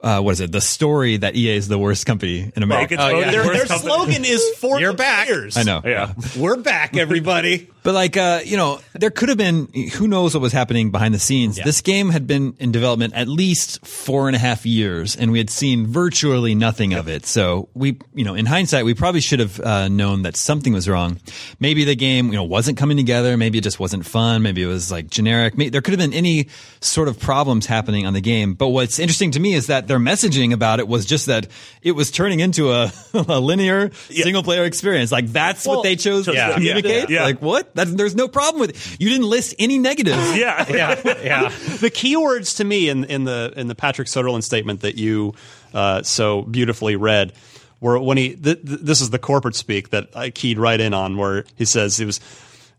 uh, 0.00 0.20
what 0.20 0.32
is 0.32 0.40
it? 0.40 0.50
The 0.50 0.60
story 0.60 1.18
that 1.18 1.36
EA 1.36 1.54
is 1.56 1.68
the 1.68 1.78
worst 1.78 2.06
company 2.06 2.50
in 2.56 2.64
America. 2.64 2.94
it's 2.94 3.02
voted 3.04 3.32
Their, 3.32 3.44
their 3.44 3.66
slogan 3.66 4.24
is 4.24 4.42
for 4.58 4.80
You're 4.80 4.90
the 4.90 4.96
back. 4.98 5.28
players. 5.28 5.56
I 5.56 5.62
know. 5.62 5.80
Yeah. 5.84 6.12
We're 6.36 6.56
back, 6.56 6.96
everybody. 6.96 7.70
But 7.82 7.94
like, 7.94 8.16
uh, 8.16 8.40
you 8.44 8.56
know, 8.56 8.80
there 8.94 9.10
could 9.10 9.28
have 9.28 9.38
been 9.38 9.66
who 9.94 10.06
knows 10.06 10.34
what 10.34 10.40
was 10.40 10.52
happening 10.52 10.90
behind 10.90 11.14
the 11.14 11.18
scenes. 11.18 11.56
This 11.56 11.80
game 11.80 12.10
had 12.10 12.26
been 12.26 12.54
in 12.60 12.70
development 12.70 13.14
at 13.14 13.26
least 13.26 13.84
four 13.84 14.28
and 14.28 14.36
a 14.36 14.38
half 14.38 14.64
years, 14.64 15.16
and 15.16 15.32
we 15.32 15.38
had 15.38 15.50
seen 15.50 15.86
virtually 15.86 16.54
nothing 16.54 16.92
of 16.94 17.08
it. 17.08 17.26
So 17.26 17.68
we, 17.74 17.98
you 18.14 18.24
know, 18.24 18.34
in 18.34 18.46
hindsight, 18.46 18.84
we 18.84 18.94
probably 18.94 19.20
should 19.20 19.40
have 19.40 19.58
uh, 19.60 19.88
known 19.88 20.22
that 20.22 20.36
something 20.36 20.72
was 20.72 20.88
wrong. 20.88 21.18
Maybe 21.58 21.82
the 21.84 21.96
game, 21.96 22.26
you 22.28 22.34
know, 22.34 22.44
wasn't 22.44 22.78
coming 22.78 22.96
together. 22.96 23.36
Maybe 23.36 23.58
it 23.58 23.64
just 23.64 23.80
wasn't 23.80 24.06
fun. 24.06 24.42
Maybe 24.42 24.62
it 24.62 24.66
was 24.66 24.92
like 24.92 25.08
generic. 25.10 25.56
Maybe, 25.58 25.70
there 25.70 25.80
could 25.82 25.92
have 25.92 26.00
been 26.00 26.14
any 26.14 26.48
sort 26.80 27.08
of 27.08 27.18
problems 27.18 27.66
happening 27.66 28.06
on 28.06 28.12
the 28.12 28.20
game. 28.20 28.54
But 28.54 28.68
what's 28.68 28.98
interesting 29.00 29.32
to 29.32 29.40
me 29.40 29.54
is 29.54 29.66
that 29.66 29.88
their 29.88 29.98
messaging 29.98 30.52
about 30.52 30.78
it 30.78 30.86
was 30.86 31.04
just 31.04 31.26
that 31.26 31.48
it 31.82 31.92
was 31.92 32.10
turning 32.12 32.38
into 32.40 32.70
a, 32.70 32.92
a 33.14 33.40
linear 33.40 33.90
single 34.08 34.42
player 34.44 34.64
experience. 34.64 35.10
Like 35.10 35.26
that's 35.28 35.66
Well, 35.66 35.78
what 35.78 35.82
they 35.82 35.96
chose 35.96 36.28
yeah, 36.28 36.48
to 36.48 36.54
communicate. 36.54 37.10
yeah, 37.10 37.20
yeah. 37.20 37.24
Like 37.24 37.42
what? 37.42 37.71
That's, 37.74 37.92
there's 37.92 38.14
no 38.14 38.28
problem 38.28 38.60
with 38.60 38.70
it. 38.70 39.00
You 39.00 39.08
didn't 39.08 39.28
list 39.28 39.54
any 39.58 39.78
negatives. 39.78 40.36
Yeah. 40.36 40.64
Yeah, 40.72 41.00
yeah. 41.22 41.48
the 41.80 41.90
keywords 41.90 42.56
to 42.58 42.64
me 42.64 42.88
in, 42.88 43.04
in 43.04 43.24
the 43.24 43.52
in 43.56 43.66
the 43.68 43.74
Patrick 43.74 44.08
Soderlund 44.08 44.42
statement 44.42 44.80
that 44.80 44.96
you 44.96 45.34
uh, 45.74 46.02
so 46.02 46.42
beautifully 46.42 46.96
read 46.96 47.32
were 47.80 47.98
when 47.98 48.16
he 48.16 48.30
th- 48.34 48.64
th- 48.64 48.80
this 48.80 49.00
is 49.00 49.10
the 49.10 49.18
corporate 49.18 49.54
speak 49.56 49.90
that 49.90 50.08
I 50.16 50.30
keyed 50.30 50.58
right 50.58 50.80
in 50.80 50.94
on 50.94 51.16
where 51.16 51.44
he 51.56 51.64
says 51.64 51.98
it 52.00 52.06
was 52.06 52.20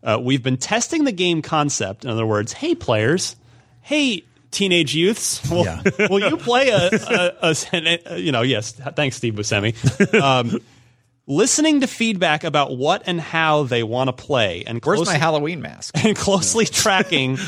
uh, 0.02 0.18
we've 0.20 0.42
been 0.42 0.56
testing 0.56 1.04
the 1.04 1.12
game 1.12 1.42
concept 1.42 2.04
in 2.04 2.10
other 2.10 2.26
words 2.26 2.52
hey 2.52 2.74
players 2.74 3.36
hey 3.82 4.24
teenage 4.50 4.94
youths 4.94 5.48
will, 5.50 5.64
Yeah. 5.64 5.82
will 6.10 6.20
you 6.20 6.36
play 6.36 6.68
a, 6.70 6.88
a, 6.92 7.54
a, 7.72 7.98
a 8.06 8.18
you 8.18 8.32
know 8.32 8.42
yes 8.42 8.72
thanks 8.72 9.16
Steve 9.16 9.34
Buscemi 9.34 9.74
um, 10.20 10.58
listening 11.26 11.80
to 11.80 11.86
feedback 11.86 12.44
about 12.44 12.76
what 12.76 13.02
and 13.06 13.20
how 13.20 13.62
they 13.64 13.82
want 13.82 14.08
to 14.08 14.12
play 14.12 14.64
and 14.66 14.84
Where's 14.84 14.98
closely- 14.98 15.14
my 15.14 15.18
Halloween 15.18 15.60
mask? 15.62 15.96
and 16.04 16.16
closely 16.16 16.66
tracking 16.66 17.38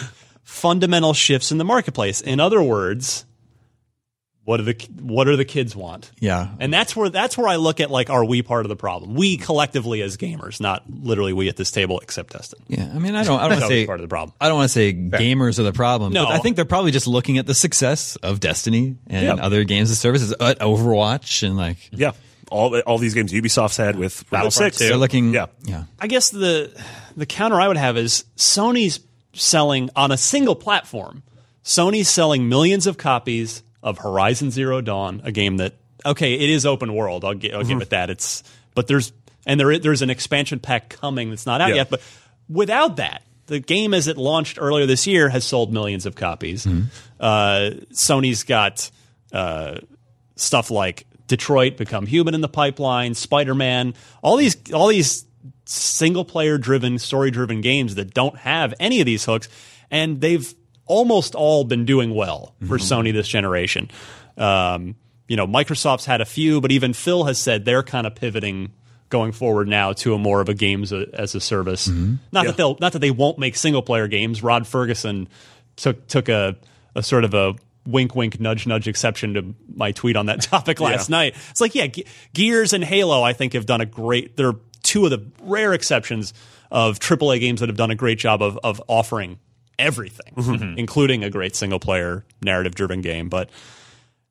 fundamental 0.43 1.13
shifts 1.15 1.53
in 1.53 1.59
the 1.59 1.65
marketplace. 1.65 2.21
In 2.21 2.41
other 2.41 2.63
words, 2.63 3.25
what 4.45 4.61
are 4.61 4.63
the 4.63 4.75
what 5.03 5.25
do 5.25 5.35
the 5.37 5.45
kids 5.45 5.75
want? 5.75 6.13
Yeah. 6.21 6.51
And 6.61 6.73
that's 6.73 6.95
where 6.95 7.09
that's 7.09 7.37
where 7.37 7.49
I 7.49 7.57
look 7.57 7.81
at 7.81 7.91
like 7.91 8.11
are 8.11 8.25
we 8.25 8.43
part 8.43 8.65
of 8.65 8.69
the 8.69 8.77
problem? 8.77 9.15
We 9.17 9.37
collectively 9.39 10.03
as 10.03 10.17
gamers, 10.17 10.61
not 10.61 10.85
literally 10.89 11.33
we 11.33 11.49
at 11.49 11.57
this 11.57 11.73
table 11.73 11.99
except 11.99 12.33
Destin. 12.33 12.63
Yeah. 12.69 12.89
I 12.95 12.99
mean, 13.01 13.17
I 13.17 13.25
don't, 13.25 13.41
I 13.41 13.49
don't 13.49 13.59
want 13.59 13.63
to 13.63 13.67
say, 13.67 13.87
part 13.87 13.99
of 13.99 14.03
the 14.05 14.09
problem. 14.09 14.35
I 14.41 14.47
don't 14.49 14.59
want 14.59 14.69
to 14.71 14.73
say 14.73 14.95
gamers 14.95 15.59
are 15.59 15.65
the 15.65 15.73
problem. 15.73 16.13
No. 16.13 16.27
But 16.27 16.35
I 16.35 16.39
think 16.39 16.55
they're 16.55 16.65
probably 16.65 16.93
just 16.93 17.09
looking 17.09 17.39
at 17.39 17.47
the 17.47 17.55
success 17.55 18.15
of 18.17 18.39
Destiny 18.39 18.95
and 19.09 19.27
Yeah. 19.27 19.35
other 19.35 19.65
games 19.65 19.91
and 19.91 19.97
services, 19.99 20.33
uh, 20.39 20.55
Overwatch 20.61 21.43
and 21.45 21.57
like, 21.57 21.79
Yeah. 21.91 22.13
All, 22.51 22.79
all 22.81 22.99
these 22.99 23.15
games 23.15 23.33
Ubisoft's 23.33 23.77
had 23.77 23.97
with 23.97 24.23
Rainbow 24.31 24.37
Battlefront 24.47 24.75
Six. 24.75 24.79
two. 24.79 24.89
they're 24.89 24.97
looking, 24.97 25.35
Yeah. 25.35 25.47
yeah. 25.65 25.85
I 25.99 26.07
guess 26.07 26.31
the 26.31 26.71
the 27.17 27.27
counter 27.27 27.61
I 27.61 27.69
would 27.69 27.77
have 27.77 27.97
is 27.97 28.25
Sony's 28.37 29.01
selling 29.33 29.91
on 29.97 30.13
a 30.13 30.17
single 30.17 30.55
platform. 30.55 31.23
Sony's 31.65 32.09
selling 32.09 32.49
millions 32.49 32.87
of 32.87 32.97
copies 32.99 33.63
of 33.83 33.99
Horizon 33.99 34.51
Zero 34.51 34.81
Dawn, 34.81 35.21
a 35.25 35.33
game 35.33 35.57
that 35.59 35.75
okay, 36.05 36.35
it 36.35 36.49
is 36.51 36.65
open 36.65 36.95
world. 36.95 37.25
I'll, 37.25 37.35
gi- 37.35 37.53
I'll 37.53 37.65
give 37.65 37.81
it 37.83 37.91
that. 37.91 38.11
It's 38.11 38.43
but 38.75 38.87
there's 38.87 39.13
and 39.45 39.59
there 39.59 39.79
there's 39.79 40.03
an 40.03 40.11
expansion 40.11 40.61
pack 40.61 40.89
coming 40.89 41.31
that's 41.31 41.47
not 41.47 41.61
out 41.61 41.71
Yeah. 41.71 41.75
yet. 41.77 41.91
But 41.91 42.01
without 42.49 42.97
that, 42.97 43.23
the 43.47 43.59
game 43.59 43.93
as 43.95 44.07
it 44.07 44.17
launched 44.17 44.59
earlier 44.61 44.87
this 44.87 45.07
year 45.07 45.29
has 45.29 45.45
sold 45.45 45.73
millions 45.73 46.07
of 46.07 46.15
copies. 46.15 46.67
Uh, 47.19 47.71
Sony's 47.93 48.45
got 48.45 48.91
uh, 49.33 49.79
stuff 50.37 50.71
like 50.71 51.06
Detroit 51.27 51.77
Become 51.77 52.07
Human 52.07 52.35
in 52.35 52.41
the 52.41 52.49
pipeline, 52.49 53.15
Spider 53.15 53.55
Man, 53.55 53.95
all 54.23 54.37
these 54.37 54.57
all 54.73 54.89
these 54.89 55.25
single 55.65 56.25
player 56.25 56.59
driven, 56.59 56.99
story 56.99 57.31
driven 57.31 57.61
games 57.61 57.97
that 57.97 58.15
don't 58.15 58.37
have 58.39 58.75
any 58.81 59.01
of 59.01 59.07
these 59.07 59.25
hooks, 59.25 59.49
and 59.91 60.21
they've 60.21 60.55
almost 60.87 61.35
all 61.35 61.65
been 61.65 61.85
doing 61.85 62.15
well 62.15 62.55
for 62.69 62.79
Sony 62.79 63.13
this 63.13 63.27
generation. 63.27 63.91
Um, 64.37 64.95
you 65.29 65.37
know, 65.37 65.47
Microsoft's 65.47 66.05
had 66.05 66.21
a 66.21 66.25
few, 66.25 66.61
but 66.61 66.71
even 66.71 66.93
Phil 66.93 67.25
has 67.25 67.41
said 67.41 67.65
they're 67.65 67.83
kind 67.83 68.07
of 68.07 68.15
pivoting 68.15 68.73
going 69.09 69.33
forward 69.33 69.67
now 69.69 69.93
to 69.95 70.15
a 70.15 70.19
more 70.19 70.41
of 70.41 70.49
a 70.49 70.55
games 70.55 70.93
a- 70.93 71.07
as 71.13 71.35
a 71.35 71.41
service. 71.41 71.89
Not 71.89 72.19
Yeah. 72.33 72.43
that 72.45 72.57
they'll 72.57 72.77
not 72.81 72.93
that 72.93 73.01
they 73.01 73.11
won't 73.11 73.39
make 73.39 73.57
single 73.57 73.83
player 73.83 74.07
games. 74.09 74.43
Rod 74.43 74.65
Fergusson 74.65 75.27
took 75.77 76.07
took 76.07 76.29
a, 76.29 76.57
a 76.95 77.03
sort 77.03 77.25
of 77.25 77.35
a 77.35 77.55
wink 77.87 78.15
wink 78.15 78.41
nudge 78.41 78.67
nudge 78.67 78.89
exception 78.89 79.35
to 79.35 79.55
my 79.75 79.93
tweet 79.93 80.17
on 80.17 80.27
that 80.27 80.41
topic 80.43 80.81
last 80.81 81.09
Yeah. 81.11 81.17
night. 81.17 81.37
It's 81.51 81.61
like 81.61 81.75
yeah, 81.75 81.87
Ge- 81.87 82.05
Gears 82.35 82.73
and 82.73 82.83
Halo 82.85 83.23
I 83.23 83.33
think 83.33 83.53
have 83.55 83.67
done 83.67 83.81
a 83.81 83.87
great. 83.87 84.37
They're 84.37 84.55
two 84.83 85.05
of 85.05 85.11
the 85.11 85.25
rare 85.43 85.73
exceptions 85.73 86.33
of 86.71 86.99
AAA 86.99 87.41
games 87.41 87.61
that 87.61 87.69
have 87.69 87.77
done 87.77 87.91
a 87.91 87.95
great 87.95 88.19
job 88.19 88.43
of 88.43 88.59
of 88.65 88.83
offering 88.89 89.39
everything, 89.79 90.33
Mm-hmm. 90.37 90.79
including 90.79 91.23
a 91.25 91.31
great 91.31 91.55
single 91.55 91.79
player 91.79 92.25
narrative 92.43 92.75
driven 92.75 93.01
game. 93.03 93.29
But 93.29 93.51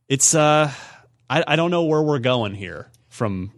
it's 0.10 0.34
uh, 0.36 0.72
I, 1.30 1.44
I 1.48 1.56
don't 1.56 1.72
know 1.72 1.84
where 1.84 2.02
we're 2.02 2.20
going 2.20 2.54
here 2.56 2.90
from 3.10 3.52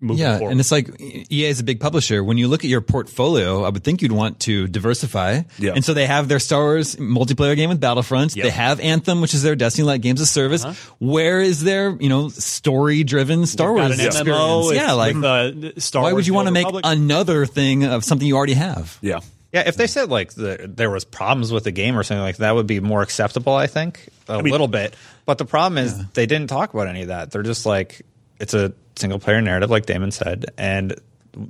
moving 0.00 0.20
Yeah, 0.22 0.38
forward. 0.38 0.52
and 0.52 0.60
it's 0.60 0.72
like 0.72 0.98
EA 1.00 1.46
is 1.46 1.60
a 1.60 1.64
big 1.64 1.78
publisher. 1.80 2.24
When 2.24 2.38
you 2.38 2.48
look 2.48 2.64
at 2.64 2.70
your 2.70 2.80
portfolio, 2.80 3.64
I 3.64 3.68
would 3.68 3.84
think 3.84 4.00
you'd 4.02 4.12
want 4.12 4.40
to 4.40 4.66
diversify. 4.66 5.42
Yeah. 5.58 5.72
And 5.74 5.84
so 5.84 5.92
they 5.94 6.06
have 6.06 6.28
their 6.28 6.38
Star 6.38 6.62
Wars 6.62 6.96
multiplayer 6.96 7.54
game 7.56 7.68
with 7.68 7.80
Battlefront. 7.80 8.34
Yep. 8.36 8.44
They 8.44 8.50
have 8.50 8.80
Anthem, 8.80 9.20
which 9.20 9.34
is 9.34 9.42
their 9.42 9.56
Destiny-like 9.56 10.00
games 10.00 10.20
of 10.20 10.28
service. 10.28 10.64
Where 10.98 11.40
is 11.40 11.62
their, 11.62 11.90
you 12.00 12.08
know, 12.08 12.28
story-driven 12.30 13.46
Star 13.46 13.68
Got 13.68 13.74
Wars 13.88 13.98
an 13.98 14.06
experience? 14.06 14.38
MMO. 14.38 14.74
yeah, 14.74 14.92
like 14.92 15.14
with, 15.14 15.24
uh, 15.24 15.80
Star 15.80 16.02
why 16.02 16.12
Wars 16.12 16.14
would 16.20 16.26
you 16.26 16.34
want 16.34 16.48
to 16.48 16.52
make 16.52 16.66
Republic. 16.66 16.84
another 16.86 17.46
thing 17.46 17.84
of 17.84 18.04
something 18.04 18.26
you 18.26 18.36
already 18.36 18.54
have? 18.54 18.96
Yeah. 19.00 19.20
Yeah, 19.52 19.64
if 19.66 19.76
they 19.76 19.88
said 19.88 20.10
like 20.10 20.32
the, 20.34 20.70
there 20.72 20.90
was 20.90 21.04
problems 21.04 21.50
with 21.52 21.64
the 21.64 21.72
game 21.72 21.98
or 21.98 22.04
something 22.04 22.22
like 22.22 22.36
that, 22.36 22.54
would 22.54 22.68
be 22.68 22.78
more 22.78 23.02
acceptable. 23.02 23.54
I 23.54 23.66
think 23.66 24.08
a 24.28 24.40
mean- 24.42 24.52
little 24.52 24.68
bit, 24.68 24.94
but 25.26 25.38
the 25.38 25.44
problem 25.44 25.76
is 25.78 26.06
they 26.10 26.26
didn't 26.26 26.46
talk 26.48 26.72
about 26.72 26.86
any 26.86 27.02
of 27.02 27.08
that. 27.08 27.32
They're 27.32 27.42
just 27.42 27.66
like 27.66 28.02
it's 28.38 28.54
a 28.54 28.72
single 29.00 29.18
player 29.18 29.40
narrative, 29.40 29.70
like 29.70 29.86
Daemon 29.86 30.10
said, 30.10 30.46
and 30.56 30.94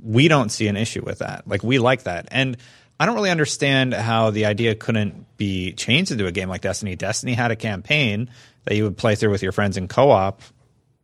we 0.03 0.27
don't 0.27 0.49
see 0.49 0.67
an 0.67 0.77
issue 0.77 1.03
with 1.03 1.19
that. 1.19 1.47
Like 1.47 1.63
we 1.63 1.79
like 1.79 2.03
that, 2.03 2.27
and 2.31 2.57
I 2.99 3.05
don't 3.05 3.15
really 3.15 3.31
understand 3.31 3.93
how 3.93 4.29
the 4.29 4.45
idea 4.45 4.75
couldn't 4.75 5.25
be 5.37 5.73
changed 5.73 6.11
into 6.11 6.27
a 6.27 6.31
game 6.31 6.49
like 6.49 6.61
Destiny. 6.61 6.95
Destiny 6.95 7.33
had 7.33 7.49
a 7.49 7.55
campaign 7.55 8.29
that 8.65 8.75
you 8.75 8.83
would 8.83 8.95
play 8.95 9.15
through 9.15 9.31
with 9.31 9.41
your 9.41 9.51
friends 9.51 9.75
in 9.75 9.87
co-op. 9.87 10.41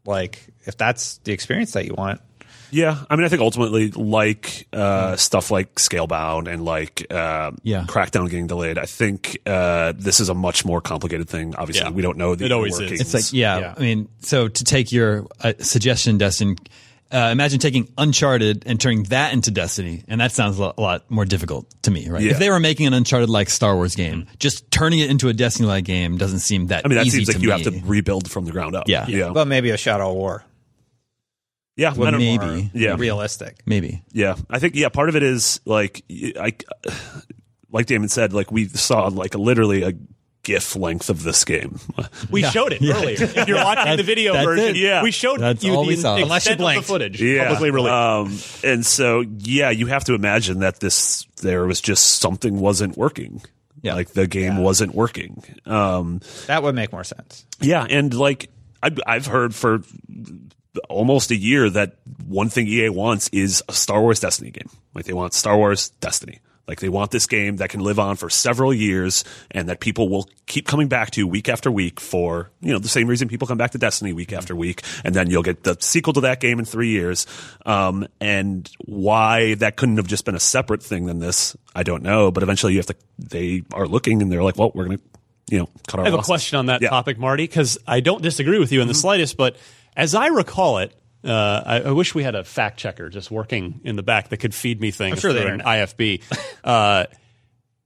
Like 0.06 0.48
if 0.66 0.78
that's 0.78 1.18
the 1.20 1.32
experience 1.32 1.72
that 1.72 1.86
you 1.86 1.96
want, 1.96 2.22
Yeah, 2.72 3.04
I 3.10 3.16
mean, 3.16 3.26
I 3.26 3.30
think 3.30 3.42
ultimately, 3.42 3.92
like 3.92 4.68
uh, 4.74 5.16
stuff 5.16 5.52
like 5.52 5.76
Scalebound 5.76 6.48
and 6.52 6.66
like 6.66 7.06
uh, 7.12 7.52
Yeah. 7.64 7.84
Crackdown 7.88 8.30
getting 8.30 8.48
delayed, 8.48 8.78
I 8.78 8.86
think 8.86 9.38
uh, 9.46 9.94
this 9.96 10.20
is 10.20 10.30
a 10.30 10.34
much 10.34 10.66
more 10.66 10.82
complicated 10.82 11.30
thing. 11.30 11.56
Obviously, 11.56 11.86
Yeah. 11.86 11.92
we 11.92 12.02
don't 12.02 12.18
know 12.18 12.36
the 12.36 12.46
It 12.46 12.52
always 12.52 12.80
is. 12.80 13.00
It's 13.02 13.14
like, 13.14 13.32
yeah, 13.34 13.60
Yeah. 13.60 13.74
I 13.78 13.80
mean, 13.80 14.10
so 14.20 14.48
to 14.48 14.64
take 14.64 14.92
your 14.92 15.28
uh, 15.42 15.54
suggestion, 15.60 16.18
Destin, 16.18 16.58
uh, 17.10 17.30
imagine 17.32 17.58
taking 17.60 17.88
Uncharted 17.98 18.64
and 18.66 18.82
turning 18.82 19.04
that 19.04 19.32
into 19.32 19.50
Destiny, 19.50 20.04
and 20.10 20.20
that 20.20 20.34
sounds 20.34 20.60
a 20.60 20.74
lot, 20.78 21.10
more 21.10 21.24
difficult 21.24 21.66
to 21.84 21.92
me, 21.92 22.10
right? 22.10 22.22
Yeah. 22.22 22.32
If 22.32 22.40
they 22.40 22.50
were 22.50 22.60
making 22.60 22.86
an 22.88 22.94
Uncharted 22.94 23.30
like 23.30 23.50
Star 23.50 23.76
Wars 23.76 23.96
game, 23.96 24.28
just 24.40 24.70
turning 24.72 25.00
it 25.00 25.10
into 25.10 25.30
a 25.30 25.34
Destiny 25.34 25.70
like 25.70 25.86
game 25.86 26.18
doesn't 26.18 26.40
seem 26.40 26.68
that. 26.68 26.84
I 26.84 26.90
mean, 26.90 26.98
that 26.98 27.06
easy 27.06 27.20
seems 27.24 27.30
like 27.30 27.42
you 27.42 27.48
me. 27.48 27.64
have 27.64 27.74
to 27.74 27.82
rebuild 27.86 28.30
from 28.30 28.44
the 28.44 28.52
ground 28.52 28.76
up. 28.76 28.90
Yeah. 28.90 29.06
yeah, 29.08 29.30
but 29.34 29.48
maybe 29.48 29.70
a 29.70 29.78
Shadow 29.78 30.12
War, 30.12 30.44
yeah. 31.78 31.92
I 31.92 31.94
don't- 32.12 32.18
maybe, 32.18 32.70
Yeah. 32.74 32.96
realistic. 32.98 33.60
maybe. 33.66 34.04
Yeah, 34.12 34.36
I 34.50 34.60
think 34.60 34.76
yeah. 34.76 34.90
Part 34.90 35.08
of 35.08 35.16
it 35.16 35.24
is 35.24 35.62
like 35.66 36.04
I, 36.12 36.54
like 37.72 37.86
Daemon 37.86 38.10
said, 38.10 38.34
like 38.34 38.52
we 38.52 38.68
saw 38.68 39.08
like 39.08 39.34
literally 39.36 39.84
a 39.84 39.94
GIF 40.44 40.76
length 40.78 41.10
of 41.10 41.24
this 41.24 41.44
game. 41.46 41.80
We 42.32 42.42
showed 42.44 42.72
it 42.74 42.82
earlier. 42.82 43.18
If 43.22 43.48
you're 43.48 43.58
watching 43.64 43.98
the 43.98 44.04
video 44.04 44.34
that's 44.34 44.46
version, 44.46 44.66
it. 44.70 44.76
Yeah. 44.78 45.04
we 45.04 45.12
showed 45.12 45.40
That's 45.40 45.64
you 45.64 45.74
all 45.76 45.84
the 45.84 45.90
we 45.90 45.96
saw. 45.98 46.16
Unless 46.18 46.46
you 46.46 46.54
of 46.54 46.58
the 46.58 46.64
blinked. 46.64 46.86
footage 46.88 47.22
yeah, 47.22 47.44
publicly 47.44 47.72
released. 47.72 47.94
Um, 48.64 48.70
and 48.70 48.86
so 48.86 49.24
yeah, 49.40 49.70
you 49.70 49.88
have 49.88 50.04
to 50.06 50.14
imagine 50.14 50.60
that 50.60 50.80
this 50.80 51.26
there 51.42 51.66
was 51.66 51.80
just 51.82 52.20
something 52.20 52.60
wasn't 52.60 52.98
working. 52.98 53.42
Yeah. 53.84 53.94
like 53.94 54.10
the 54.10 54.26
game 54.28 54.58
wasn't 54.58 54.96
working. 54.96 55.44
Um, 55.66 56.22
That 56.48 56.64
would 56.64 56.76
make 56.76 56.92
more 56.92 57.04
sense. 57.04 57.46
Yeah, 57.62 57.86
and 57.88 58.14
like 58.14 58.50
I've, 58.82 58.98
I've 59.06 59.26
heard 59.28 59.54
for 59.54 59.82
almost 60.90 61.32
a 61.32 61.36
year 61.36 61.70
that 61.70 61.96
one 62.26 62.50
thing 62.50 62.68
EA 62.68 62.90
wants 62.90 63.30
is 63.30 63.64
a 63.70 63.74
Star 63.74 64.02
Wars 64.02 64.20
Destiny 64.20 64.52
game. 64.52 64.70
Like 64.94 65.06
they 65.06 65.14
want 65.14 65.34
Star 65.34 65.58
Wars 65.58 65.90
Destiny. 66.02 66.40
Like 66.68 66.82
they 66.82 66.90
want 66.90 67.12
this 67.12 67.28
game 67.28 67.58
that 67.58 67.70
can 67.70 67.80
live 67.80 67.98
on 67.98 68.18
for 68.18 68.30
several 68.30 68.74
years 68.74 69.24
and 69.52 69.70
that 69.70 69.80
people 69.80 70.10
will 70.10 70.28
keep 70.48 70.68
coming 70.68 70.90
back 70.90 71.12
to 71.12 71.26
week 71.26 71.48
after 71.48 71.72
week 71.72 72.02
for, 72.02 72.50
you 72.60 72.74
know, 72.74 72.80
the 72.80 72.90
same 72.90 73.08
reason 73.08 73.30
people 73.30 73.48
come 73.48 73.58
back 73.58 73.72
to 73.72 73.78
Destiny 73.78 74.12
week 74.12 74.34
after 74.34 74.54
week. 74.54 74.82
And 75.06 75.16
then 75.16 75.30
you'll 75.30 75.44
get 75.44 75.64
the 75.64 75.78
sequel 75.80 76.12
to 76.14 76.22
that 76.22 76.42
game 76.42 76.60
in 76.60 76.66
three 76.66 76.90
years. 76.90 77.26
Um, 77.66 78.06
and 78.20 78.70
why 78.84 79.54
that 79.56 79.78
couldn't 79.78 79.96
have 79.96 80.08
just 80.08 80.26
been 80.26 80.36
a 80.36 80.42
separate 80.42 80.84
thing 80.84 81.06
than 81.06 81.20
this, 81.20 81.56
I 81.74 81.84
don't 81.84 82.04
know. 82.04 82.32
But 82.32 82.44
eventually 82.44 82.74
you 82.74 82.80
have 82.80 82.88
to, 82.88 82.96
they 83.18 83.64
are 83.72 83.88
looking 83.88 84.22
and 84.22 84.30
they're 84.30 84.44
like, 84.44 84.58
well, 84.58 84.72
we're 84.76 84.86
going 84.88 84.98
to, 84.98 85.04
you 85.50 85.60
know, 85.60 85.70
cut 85.88 86.02
our 86.02 86.06
I 86.06 86.10
have 86.10 86.20
a 86.20 86.24
question 86.24 86.60
on 86.60 86.66
that 86.66 86.82
Yeah. 86.82 86.90
topic, 86.90 87.18
Marty, 87.18 87.44
because 87.48 87.78
I 87.88 88.02
don't 88.02 88.22
disagree 88.22 88.60
with 88.60 88.74
you 88.74 88.82
in 88.82 88.90
the 88.90 88.94
slightest. 88.94 89.38
But 89.38 89.56
as 89.98 90.16
I 90.16 90.28
recall 90.28 90.78
it, 90.78 90.94
uh, 91.26 91.64
I, 91.66 91.82
I 91.82 91.92
wish 91.92 92.16
we 92.16 92.24
had 92.24 92.36
a 92.36 92.44
fact 92.44 92.78
checker 92.80 93.10
just 93.10 93.32
working 93.32 93.82
in 93.84 93.96
the 93.96 94.04
back 94.04 94.30
that 94.30 94.38
could 94.38 94.54
feed 94.54 94.80
me 94.80 94.92
things 94.92 95.20
sure 95.20 95.34
they 95.34 95.46
an. 95.46 95.60
IFB. 95.62 96.22
uh, 96.64 97.08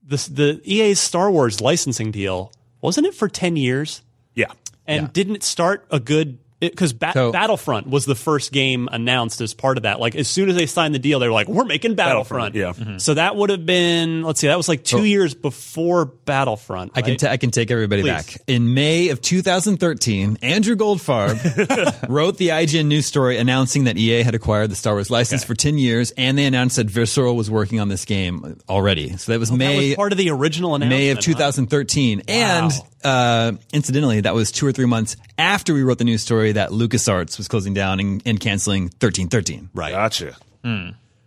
this, 0.04 0.26
the 0.26 0.60
EA's 0.64 1.00
Star 1.00 1.30
Wars 1.30 1.60
licensing 1.60 2.10
deal 2.12 2.52
wasn't 2.82 3.06
it 3.06 3.14
for 3.14 3.28
ten 3.28 3.56
years? 3.56 4.02
Yeah. 4.34 4.52
And 4.86 5.12
didn't 5.12 5.36
it 5.36 5.42
start 5.42 5.86
a 5.90 5.98
good? 5.98 6.38
Because 6.70 6.92
ba- 6.92 7.12
So- 7.12 7.32
Battlefront 7.32 7.88
was 7.88 8.04
the 8.04 8.14
first 8.14 8.52
game 8.52 8.88
announced 8.90 9.40
as 9.40 9.52
part 9.54 9.76
of 9.76 9.82
that. 9.82 10.00
Like 10.00 10.14
as 10.14 10.28
soon 10.28 10.48
as 10.48 10.56
they 10.56 10.66
signed 10.66 10.94
the 10.94 10.98
deal, 10.98 11.18
they 11.18 11.26
were 11.26 11.32
like, 11.34 11.48
"We're 11.48 11.64
making 11.64 11.94
Battlefront." 11.94 12.54
Battlefront, 12.54 12.78
yeah. 12.78 12.84
Mm-hmm. 12.84 12.98
So 12.98 13.14
that 13.14 13.36
would 13.36 13.50
have 13.50 13.66
been 13.66 14.22
let's 14.22 14.40
see, 14.40 14.46
that 14.46 14.56
was 14.56 14.68
like 14.68 14.84
two 14.84 15.04
years 15.04 15.34
before 15.34 16.06
Battlefront. 16.06 16.92
I 16.94 17.02
can 17.02 17.12
right? 17.12 17.18
ta- 17.18 17.28
I 17.30 17.36
can 17.36 17.50
take 17.50 17.70
everybody 17.70 18.02
Please. 18.02 18.10
back. 18.10 18.36
In 18.46 18.74
May 18.74 19.08
of 19.08 19.20
2013, 19.20 20.38
Andrew 20.42 20.76
Goldfarb 20.76 22.06
wrote 22.08 22.38
the 22.38 22.48
IGN 22.48 22.86
news 22.86 23.06
story 23.06 23.38
announcing 23.38 23.84
that 23.84 23.96
EA 23.96 24.22
had 24.22 24.34
acquired 24.34 24.70
the 24.70 24.76
Star 24.76 24.94
Wars 24.94 25.10
license 25.10 25.44
for 25.44 25.54
10 25.54 25.78
years, 25.78 26.12
and 26.16 26.38
they 26.38 26.46
announced 26.46 26.76
that 26.76 26.88
Visceral 26.88 27.36
was 27.36 27.50
working 27.50 27.80
on 27.80 27.88
this 27.88 28.04
game 28.04 28.58
already. 28.68 29.16
So 29.16 29.32
that 29.32 29.38
was 29.38 29.50
that 29.50 29.56
May 29.56 29.88
was 29.88 29.96
part 29.96 30.12
of 30.12 30.18
the 30.18 30.30
original 30.30 30.74
announcement. 30.74 31.00
May 31.00 31.10
of 31.10 31.18
huh? 31.18 31.22
2013. 31.22 32.22
And 32.28 32.72
uh, 33.04 33.52
incidentally, 33.72 34.20
that 34.22 34.34
was 34.34 34.50
two 34.50 34.66
or 34.66 34.72
three 34.72 34.86
months 34.86 35.16
after 35.38 35.74
we 35.74 35.82
wrote 35.82 35.98
the 35.98 36.04
news 36.04 36.22
story 36.22 36.52
that 36.52 36.70
LucasArts 36.70 37.38
was 37.38 37.48
closing 37.48 37.74
down 37.74 38.00
and, 38.00 38.22
and 38.24 38.40
canceling 38.40 38.84
1313. 38.84 39.70
Right. 39.74 39.92
Gotcha. 39.92 40.36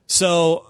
So 0.07 0.67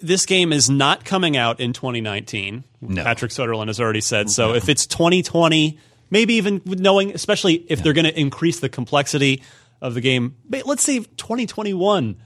this 0.00 0.26
game 0.26 0.52
is 0.52 0.68
not 0.68 1.04
coming 1.04 1.36
out 1.36 1.60
in 1.60 1.72
2019. 1.72 2.64
No. 2.80 3.02
Patrick 3.02 3.30
Soderlund 3.30 3.68
has 3.68 3.80
already 3.80 4.00
said 4.00 4.30
so. 4.30 4.54
If 4.54 4.68
it's 4.68 4.86
2020, 4.86 5.78
maybe 6.10 6.34
even 6.34 6.60
knowing, 6.64 7.12
especially 7.12 7.54
if 7.68 7.82
they're 7.82 7.92
going 7.92 8.06
to 8.06 8.18
increase 8.18 8.60
the 8.60 8.68
complexity 8.68 9.42
of 9.80 9.94
the 9.94 10.00
game, 10.00 10.36
let's 10.64 10.82
say 10.82 11.00
2021. 11.00 12.16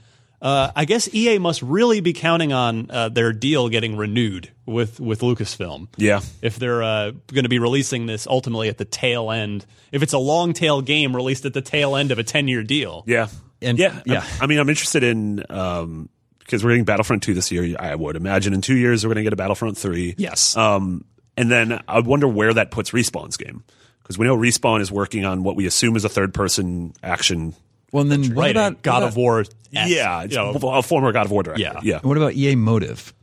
Uh, 0.41 0.71
I 0.75 0.85
guess 0.85 1.13
EA 1.13 1.37
must 1.37 1.61
really 1.61 2.01
be 2.01 2.13
counting 2.13 2.51
on 2.51 2.89
uh, 2.89 3.09
their 3.09 3.31
deal 3.31 3.69
getting 3.69 3.95
renewed 3.95 4.49
with 4.65 4.99
with 4.99 5.21
Lucasfilm. 5.21 5.87
Yeah. 5.97 6.21
If 6.41 6.57
they're 6.57 6.81
uh, 6.81 7.11
going 7.31 7.43
to 7.43 7.49
be 7.49 7.59
releasing 7.59 8.07
this 8.07 8.25
ultimately 8.25 8.67
at 8.67 8.77
the 8.79 8.85
tail 8.85 9.29
end, 9.31 9.65
if 9.91 10.01
it's 10.01 10.13
a 10.13 10.17
long 10.17 10.53
tail 10.53 10.81
game 10.81 11.15
released 11.15 11.45
at 11.45 11.53
the 11.53 11.61
tail 11.61 11.95
end 11.95 12.11
of 12.11 12.17
a 12.17 12.23
10 12.23 12.47
year 12.47 12.63
deal. 12.63 13.03
Yeah. 13.05 13.27
And- 13.61 13.77
yeah. 13.77 14.01
yeah. 14.05 14.25
I, 14.39 14.45
I 14.45 14.47
mean, 14.47 14.57
I'm 14.57 14.69
interested 14.69 15.03
in, 15.03 15.43
um, 15.49 16.09
because 16.39 16.63
we're 16.63 16.71
getting 16.71 16.85
Battlefront 16.85 17.21
2 17.21 17.35
this 17.35 17.51
year. 17.51 17.75
I 17.79 17.93
would 17.93 18.15
imagine 18.15 18.53
in 18.53 18.61
two 18.61 18.75
years 18.75 19.05
we're 19.05 19.09
going 19.13 19.23
to 19.23 19.29
get 19.29 19.33
a 19.33 19.37
Battlefront 19.37 19.77
3. 19.77 20.15
Yes. 20.17 20.57
Um, 20.57 21.05
and 21.37 21.51
then 21.51 21.81
I 21.87 21.99
wonder 21.99 22.27
where 22.27 22.53
that 22.55 22.71
puts 22.71 22.91
Respawn's 22.91 23.37
game. 23.37 23.63
Because 24.01 24.17
we 24.17 24.25
know 24.25 24.35
Respawn 24.35 24.81
is 24.81 24.91
working 24.91 25.23
on 25.23 25.43
what 25.43 25.55
we 25.55 25.67
assume 25.67 25.95
is 25.95 26.03
a 26.03 26.09
third 26.09 26.33
person 26.33 26.93
action. 27.03 27.53
Well, 27.91 28.01
and 28.03 28.11
then 28.11 28.35
what 28.35 28.43
right. 28.43 28.51
about 28.51 28.81
God 28.81 29.01
what 29.01 29.07
of 29.09 29.15
War? 29.17 29.45
yeah. 29.71 30.23
It's 30.23 30.33
you 30.35 30.39
know, 30.39 30.51
a 30.51 30.81
former 30.81 31.11
God 31.11 31.25
of 31.25 31.31
War 31.31 31.43
director. 31.43 31.61
Yeah. 31.61 31.79
Yeah. 31.83 31.99
What 32.01 32.17
about 32.17 32.33
EA 32.33 32.55
Motive? 32.55 33.13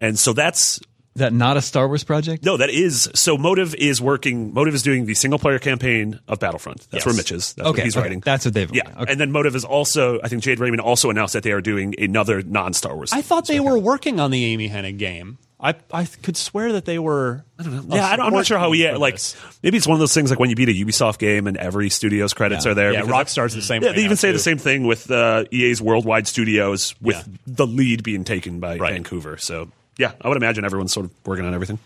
And 0.00 0.18
so 0.18 0.32
that's 0.32 0.80
that 1.16 1.32
not 1.32 1.56
a 1.56 1.62
Star 1.62 1.86
Wars 1.86 2.02
project? 2.02 2.44
No, 2.44 2.56
that 2.56 2.70
is 2.70 3.08
so. 3.14 3.38
Motive 3.38 3.74
is 3.76 4.00
working. 4.00 4.52
Motive 4.52 4.74
is 4.74 4.82
doing 4.82 5.06
the 5.06 5.14
single 5.14 5.38
player 5.38 5.58
campaign 5.60 6.18
of 6.26 6.40
Battlefront. 6.40 6.78
That's 6.90 6.94
Yes. 6.94 7.06
where 7.06 7.14
Mitch 7.14 7.30
is. 7.30 7.52
That's 7.54 7.68
Okay, 7.68 7.78
what 7.82 7.84
he's 7.84 7.96
okay. 7.96 8.02
writing. 8.02 8.20
That's 8.20 8.44
what 8.44 8.54
they've- 8.54 8.74
Yeah, 8.74 8.82
okay. 9.02 9.12
and 9.12 9.20
then 9.20 9.30
Motive 9.30 9.54
is 9.54 9.64
also. 9.64 10.18
I 10.24 10.28
think 10.28 10.42
Jade 10.42 10.58
Raymond 10.58 10.80
also 10.80 11.10
announced 11.10 11.34
that 11.34 11.44
they 11.44 11.52
are 11.52 11.60
doing 11.60 11.94
another 11.98 12.42
non 12.42 12.72
Star 12.72 12.96
Wars. 12.96 13.12
I 13.12 13.22
thought 13.22 13.46
they 13.46 13.60
were 13.60 13.78
working 13.78 14.18
on 14.18 14.30
the 14.32 14.44
Amy 14.44 14.68
Hennig 14.68 14.98
game. 14.98 15.38
I 15.60 15.74
I 15.92 16.04
could 16.04 16.36
swear 16.36 16.72
that 16.72 16.84
they 16.84 16.98
were. 16.98 17.44
I 17.58 17.62
don't 17.62 17.88
know. 17.88 17.96
Yeah, 17.96 18.06
I 18.06 18.16
don't, 18.16 18.26
I'm 18.26 18.32
not 18.34 18.44
sure 18.46 18.58
how 18.58 18.70
we 18.70 18.90
like. 18.92 19.18
Maybe 19.62 19.76
it's 19.78 19.86
one 19.86 19.94
of 19.94 20.00
those 20.00 20.12
things 20.12 20.28
like 20.30 20.38
when 20.38 20.50
you 20.50 20.56
beat 20.56 20.68
a 20.68 20.72
Ubisoft 20.72 21.18
game 21.18 21.46
and 21.46 21.56
every 21.56 21.88
studio's 21.88 22.34
credits 22.34 22.66
are 22.66 22.74
there. 22.74 22.92
Yeah, 22.92 23.02
because- 23.02 23.34
Rockstar's 23.34 23.54
the 23.54 23.62
same. 23.62 23.82
Yeah, 23.82 23.90
way 23.90 23.96
they 23.96 24.04
even 24.04 24.16
say 24.16 24.28
too. 24.28 24.32
the 24.34 24.38
same 24.40 24.58
thing 24.58 24.84
with 24.86 25.10
uh, 25.10 25.44
EA's 25.52 25.80
worldwide 25.80 26.26
studios, 26.26 26.94
with 27.00 27.16
Yeah. 27.16 27.22
the 27.46 27.66
lead 27.66 28.02
being 28.02 28.24
taken 28.24 28.60
by 28.60 28.76
Right. 28.78 28.92
Vancouver. 28.92 29.36
So 29.38 29.70
yeah, 29.96 30.12
I 30.20 30.28
would 30.28 30.36
imagine 30.36 30.64
everyone's 30.64 30.92
sort 30.92 31.06
of 31.06 31.12
working 31.24 31.44
on 31.46 31.54
everything. 31.54 31.78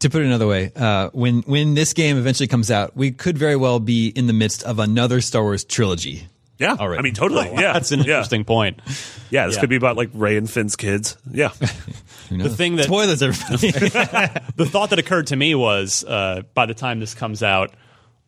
to 0.00 0.10
put 0.10 0.20
it 0.22 0.26
another 0.26 0.46
way, 0.48 0.70
uh, 0.76 1.08
when 1.12 1.42
when 1.42 1.74
this 1.74 1.92
game 1.94 2.18
eventually 2.18 2.48
comes 2.48 2.70
out, 2.70 2.96
we 2.96 3.12
could 3.12 3.38
very 3.38 3.56
well 3.56 3.78
be 3.80 4.08
in 4.08 4.26
the 4.26 4.32
midst 4.34 4.62
of 4.64 4.78
another 4.80 5.20
Star 5.20 5.42
Wars 5.42 5.64
trilogy. 5.64 6.26
Yeah, 6.58 6.76
All 6.78 6.88
right. 6.88 6.98
I 6.98 7.02
mean, 7.02 7.14
totally. 7.14 7.46
Yeah, 7.52 7.72
That's 7.74 7.92
an 7.92 8.00
yeah. 8.00 8.04
interesting 8.06 8.44
point. 8.44 8.80
Yeah, 9.30 9.46
this 9.46 9.54
Yeah. 9.56 9.60
could 9.60 9.70
be 9.70 9.76
about 9.76 9.96
like 9.96 10.10
Ray 10.12 10.36
and 10.36 10.50
Finn's 10.50 10.74
kids. 10.76 11.16
Yeah, 11.30 11.50
The 12.30 12.48
thing 12.48 12.76
that 12.76 12.84
Spoilers, 12.86 13.22
everybody. 13.22 13.70
the 14.56 14.66
thought 14.66 14.90
that 14.90 14.98
occurred 14.98 15.28
to 15.28 15.36
me 15.36 15.54
was 15.54 16.04
uh, 16.04 16.42
by 16.54 16.66
the 16.66 16.74
time 16.74 17.00
this 17.00 17.14
comes 17.14 17.42
out, 17.42 17.72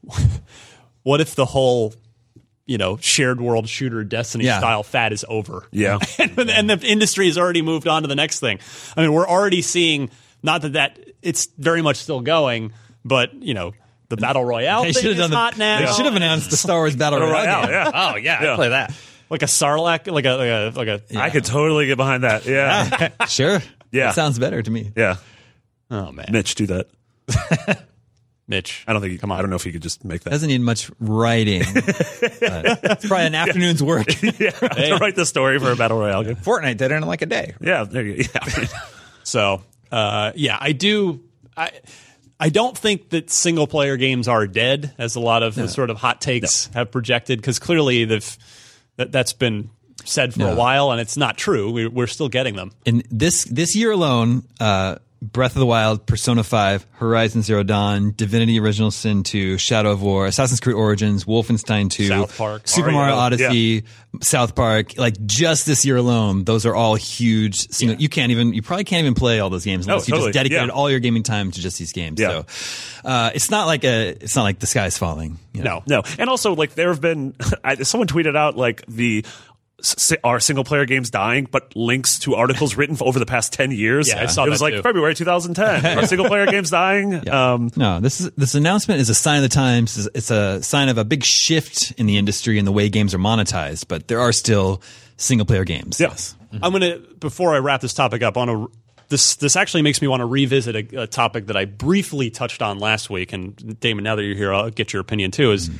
what 1.02 1.20
if 1.20 1.34
the 1.34 1.44
whole 1.44 1.94
you 2.66 2.78
know 2.78 2.96
shared 2.98 3.40
world 3.40 3.68
shooter 3.68 4.04
Destiny 4.04 4.44
Yeah. 4.44 4.58
style 4.58 4.82
fad 4.82 5.12
is 5.12 5.24
over? 5.28 5.66
Yeah. 5.70 5.98
and, 6.18 6.38
and 6.50 6.70
the 6.70 6.80
industry 6.86 7.26
has 7.26 7.36
already 7.38 7.62
moved 7.62 7.88
on 7.88 8.02
to 8.02 8.08
the 8.08 8.14
next 8.16 8.40
thing. 8.40 8.58
I 8.96 9.02
mean, 9.02 9.12
we're 9.12 9.28
already 9.28 9.62
seeing 9.62 10.10
not 10.42 10.62
that 10.62 10.72
that 10.74 10.98
it's 11.22 11.46
very 11.58 11.82
much 11.82 11.96
still 11.96 12.20
going, 12.20 12.72
but 13.04 13.34
you 13.34 13.54
know 13.54 13.72
the 14.10 14.16
battle 14.18 14.44
royale 14.44 14.82
they 14.84 14.92
thing 14.92 15.02
should 15.02 15.12
is 15.12 15.18
have 15.18 15.30
done 15.30 15.36
hot 15.38 15.56
now. 15.56 15.78
They 15.86 15.92
should 15.94 16.04
have 16.04 16.14
announced 16.16 16.50
the 16.50 16.56
Star 16.58 16.80
Wars 16.80 16.94
Battle 16.96 17.18
Royale. 17.20 17.62
Royale, 17.66 17.70
yeah. 17.70 17.90
Oh 17.94 18.16
yeah, 18.16 18.42
Yeah. 18.42 18.52
I'd 18.52 18.56
play 18.56 18.68
that. 18.68 18.92
like 19.30 19.42
a 19.42 19.46
Sarlacc, 19.46 20.12
like 20.12 20.26
a 20.26 20.34
like 20.34 20.48
a 20.48 20.72
like 20.76 20.88
a. 20.88 21.18
I 21.18 21.30
could 21.30 21.44
totally 21.46 21.86
get 21.86 21.96
behind 21.96 22.24
that. 22.24 22.44
Yeah, 22.44 23.08
Sure. 23.28 23.60
Yeah. 23.90 24.06
That 24.06 24.14
sounds 24.14 24.38
better 24.38 24.60
to 24.62 24.70
me. 24.70 24.92
yeah. 24.94 25.16
Oh 25.90 26.12
man, 26.12 26.26
Mitch, 26.30 26.54
do 26.54 26.66
that. 26.66 26.88
Mitch, 28.46 28.84
I 28.88 28.92
don't 28.92 29.00
think. 29.00 29.12
You, 29.12 29.18
come 29.20 29.30
on. 29.30 29.38
I 29.38 29.42
don't 29.42 29.50
know 29.50 29.56
if 29.56 29.64
you 29.64 29.70
could 29.72 29.82
just 29.82 30.04
make 30.04 30.22
that. 30.22 30.30
Doesn't 30.30 30.48
need 30.48 30.60
much 30.60 30.90
writing. 30.98 31.62
but 31.74 31.84
it's 32.40 33.06
probably 33.06 33.26
an 33.26 33.34
afternoon's 33.36 33.80
work. 33.80 34.06
yeah, 34.22 34.50
to 34.50 34.98
write 35.00 35.14
the 35.14 35.24
story 35.24 35.60
for 35.60 35.70
a 35.70 35.76
battle 35.76 35.98
royale 36.00 36.24
game. 36.24 36.34
Fortnite 36.34 36.76
did 36.76 36.90
it 36.90 36.94
in 36.96 37.02
like 37.02 37.22
a 37.22 37.26
day. 37.26 37.54
Yeah, 37.60 37.84
there 37.84 38.04
you. 38.04 38.24
Yeah, 38.34 38.66
So 39.22 39.62
uh, 39.92 40.32
yeah, 40.34 40.58
I 40.60 40.72
do. 40.72 41.20
I 41.56 41.70
I 42.42 42.48
don't 42.48 42.76
think 42.76 43.10
that 43.10 43.30
single 43.30 43.66
player 43.66 43.98
games 43.98 44.26
are 44.26 44.46
dead, 44.46 44.94
as 44.96 45.14
a 45.14 45.20
lot 45.20 45.42
of 45.42 45.54
the 45.54 45.68
sort 45.68 45.90
of 45.90 45.98
hot 45.98 46.22
takes 46.22 46.66
have 46.68 46.90
projected, 46.90 47.38
because 47.38 47.58
clearly 47.58 48.06
they've 48.06 48.38
that, 48.96 49.12
that's 49.12 49.34
been 49.34 49.68
said 50.06 50.32
for 50.32 50.48
a 50.48 50.54
while, 50.54 50.90
and 50.90 51.00
it's 51.00 51.18
not 51.18 51.36
true. 51.36 51.70
We, 51.70 51.86
we're 51.86 52.06
still 52.06 52.30
getting 52.30 52.56
them. 52.56 52.72
In 52.86 53.02
this 53.10 53.44
this 53.44 53.76
year 53.76 53.90
alone, 53.90 54.44
uh, 54.58 54.96
Breath 55.22 55.54
of 55.54 55.60
the 55.60 55.66
Wild, 55.66 56.06
Persona 56.06 56.42
5, 56.42 56.86
Horizon 56.92 57.42
Zero 57.42 57.62
Dawn, 57.62 58.12
Divinity 58.16 58.58
Original 58.58 58.90
Sin 58.90 59.22
2, 59.22 59.58
Shadow 59.58 59.90
of 59.92 60.00
War, 60.02 60.24
Assassin's 60.26 60.60
Creed 60.60 60.76
Origins, 60.76 61.24
Wolfenstein 61.26 61.90
2, 61.90 62.06
South 62.08 62.38
Park, 62.38 62.62
Super 62.66 62.90
Mario, 62.90 63.14
Mario 63.16 63.16
Odyssey, 63.16 63.84
South 64.22 64.54
Park. 64.54 64.96
Like 64.96 65.14
just 65.26 65.66
this 65.66 65.84
year 65.84 65.96
alone, 65.98 66.44
those 66.44 66.64
are 66.64 66.74
all 66.74 66.94
huge. 66.94 67.68
Single, 67.70 67.98
You 68.00 68.08
can't 68.08 68.32
even 68.32 68.54
you 68.54 68.62
probably 68.62 68.84
can't 68.84 69.00
even 69.02 69.14
play 69.14 69.40
all 69.40 69.50
those 69.50 69.64
games 69.66 69.86
unless 69.86 70.08
you 70.08 70.12
totally. 70.12 70.28
just 70.30 70.34
dedicated 70.38 70.68
Yeah. 70.68 70.72
all 70.74 70.90
your 70.90 71.00
gaming 71.00 71.22
time 71.22 71.50
to 71.50 71.60
just 71.60 71.78
these 71.78 71.92
games. 71.92 72.18
Yeah. 72.18 72.42
So 72.42 73.08
uh, 73.08 73.30
it's 73.34 73.50
not 73.50 73.66
like 73.66 73.84
a 73.84 74.08
it's 74.10 74.34
not 74.36 74.44
like 74.44 74.58
the 74.58 74.66
sky's 74.66 74.96
falling. 74.96 75.38
you 75.52 75.62
know? 75.62 75.82
No, 75.86 76.02
and 76.18 76.30
also 76.30 76.54
like 76.54 76.74
there 76.74 76.88
have 76.88 77.00
been 77.02 77.34
I, 77.64 77.74
someone 77.82 78.08
tweeted 78.08 78.36
out 78.36 78.56
like 78.56 78.84
the 78.86 79.24
are 80.24 80.40
single 80.40 80.64
player 80.64 80.84
games 80.86 81.10
dying, 81.10 81.48
but 81.50 81.74
links 81.76 82.18
to 82.20 82.34
articles 82.34 82.74
written 82.76 82.96
for 82.96 83.04
over 83.06 83.18
the 83.18 83.26
past 83.26 83.52
ten 83.52 83.70
years. 83.70 84.08
Yeah, 84.08 84.22
I 84.22 84.26
saw 84.26 84.44
it 84.44 84.50
was 84.50 84.60
like 84.60 84.74
too. 84.74 84.82
February 84.82 85.14
2010. 85.14 85.98
Are 85.98 86.06
single 86.06 86.26
player 86.28 86.46
games 86.46 86.70
dying? 86.70 87.28
Um, 87.28 87.70
No, 87.76 88.00
this 88.00 88.20
is 88.20 88.30
this 88.32 88.54
announcement 88.54 89.00
is 89.00 89.08
a 89.10 89.14
sign 89.14 89.36
of 89.36 89.42
the 89.42 89.48
times. 89.54 89.96
It's- 89.98 90.08
It's 90.14 90.30
a 90.30 90.62
sign 90.62 90.88
of 90.88 90.98
a 90.98 91.04
big 91.04 91.24
shift 91.24 91.92
in 91.98 92.06
the 92.06 92.16
industry 92.18 92.58
and 92.58 92.66
the 92.66 92.72
way 92.72 92.88
games 92.88 93.14
are 93.14 93.18
monetized. 93.18 93.86
But 93.88 94.08
there 94.08 94.20
are 94.20 94.32
still 94.32 94.82
single 95.16 95.46
player 95.46 95.64
games. 95.64 95.98
yes. 96.00 96.34
I'm 96.62 96.72
gonna 96.72 96.98
before 97.20 97.54
I 97.54 97.58
wrap 97.58 97.80
this 97.80 97.94
topic 97.94 98.22
up. 98.22 98.36
on 98.36 98.48
want 98.48 98.72
to 98.72 98.78
this 99.08 99.36
this 99.36 99.56
actually 99.56 99.82
makes 99.82 100.00
me 100.02 100.08
want 100.08 100.20
to 100.20 100.26
revisit 100.26 100.76
a, 100.94 101.02
a 101.02 101.06
topic 101.06 101.46
that 101.46 101.56
I 101.56 101.64
briefly 101.64 102.30
touched 102.30 102.60
on 102.62 102.78
last 102.78 103.08
week. 103.10 103.32
And 103.32 103.78
Daemon, 103.80 104.04
now 104.04 104.14
that 104.16 104.22
you're 104.24 104.36
here, 104.36 104.52
I'll 104.52 104.70
get 104.70 104.92
your 104.92 105.00
opinion 105.00 105.30
too. 105.30 105.52
Is 105.52 105.70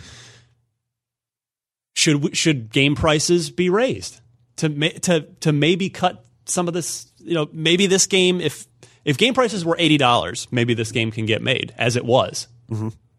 should 2.01 2.35
should 2.35 2.71
game 2.73 2.95
prices 2.95 3.51
be 3.51 3.69
raised 3.69 4.21
to 4.57 4.69
to 5.01 5.21
to 5.41 5.53
maybe 5.53 5.91
cut 5.91 6.25
some 6.47 6.67
of 6.67 6.73
this? 6.73 7.13
You 7.19 7.35
know, 7.35 7.49
maybe 7.53 7.87
this 7.87 8.07
game 8.07 8.41
if 8.41 8.67
if 9.05 9.19
game 9.19 9.35
prices 9.35 9.67
were 9.67 9.77
eighty 9.79 9.99
dollars, 9.99 10.49
maybe 10.51 10.73
this 10.73 10.93
game 10.93 11.11
can 11.11 11.27
get 11.27 11.43
made 11.43 11.75
as 11.77 11.97
it 11.97 12.05
was. 12.07 12.49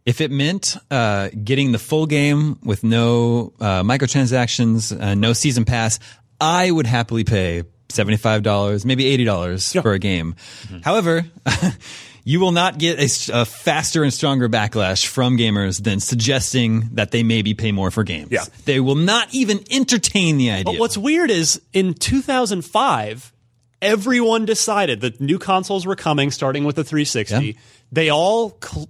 If 0.04 0.20
it 0.20 0.32
meant 0.32 0.78
uh, 0.90 1.30
getting 1.44 1.74
the 1.74 1.78
full 1.78 2.08
game 2.08 2.58
with 2.64 2.84
no 2.84 3.54
uh, 3.60 3.84
microtransactions, 3.84 5.00
uh, 5.00 5.14
no 5.14 5.34
season 5.34 5.64
pass, 5.64 6.00
I 6.40 6.72
would 6.72 6.88
happily 6.88 7.24
pay 7.24 7.64
seventy 7.90 8.18
five 8.18 8.42
dollars, 8.42 8.84
maybe 8.84 9.06
eighty 9.06 9.26
dollars 9.26 9.74
for 9.74 9.94
a 9.94 10.00
game. 10.00 10.36
However. 10.84 11.26
You 12.24 12.40
will 12.40 12.52
not 12.52 12.78
get 12.78 13.00
a 13.34 13.46
faster 13.46 14.04
and 14.04 14.14
stronger 14.14 14.48
backlash 14.48 15.06
from 15.08 15.38
gamers 15.38 15.82
than 15.84 16.00
suggesting 16.00 16.90
that 16.94 17.12
they 17.12 17.24
maybe 17.24 17.54
pay 17.54 17.72
more 17.72 17.90
for 17.92 18.04
games. 18.04 18.30
Yeah. 18.32 18.46
They 18.66 18.80
will 18.80 18.96
not 18.96 19.34
even 19.34 19.60
entertain 19.72 20.38
the 20.38 20.52
idea. 20.52 20.64
But 20.66 20.80
what's 20.80 20.98
weird 20.98 21.32
is 21.32 21.62
in 21.74 21.94
2005, 21.96 23.34
everyone 23.82 24.46
decided 24.46 25.02
that 25.02 25.20
new 25.20 25.40
consoles 25.40 25.86
were 25.86 25.96
coming, 25.96 26.30
starting 26.32 26.64
with 26.64 26.76
the 26.76 26.84
360. 26.84 27.36
Yeah. 27.46 27.54
They 27.92 28.10
all 28.10 28.56
cl- 28.64 28.88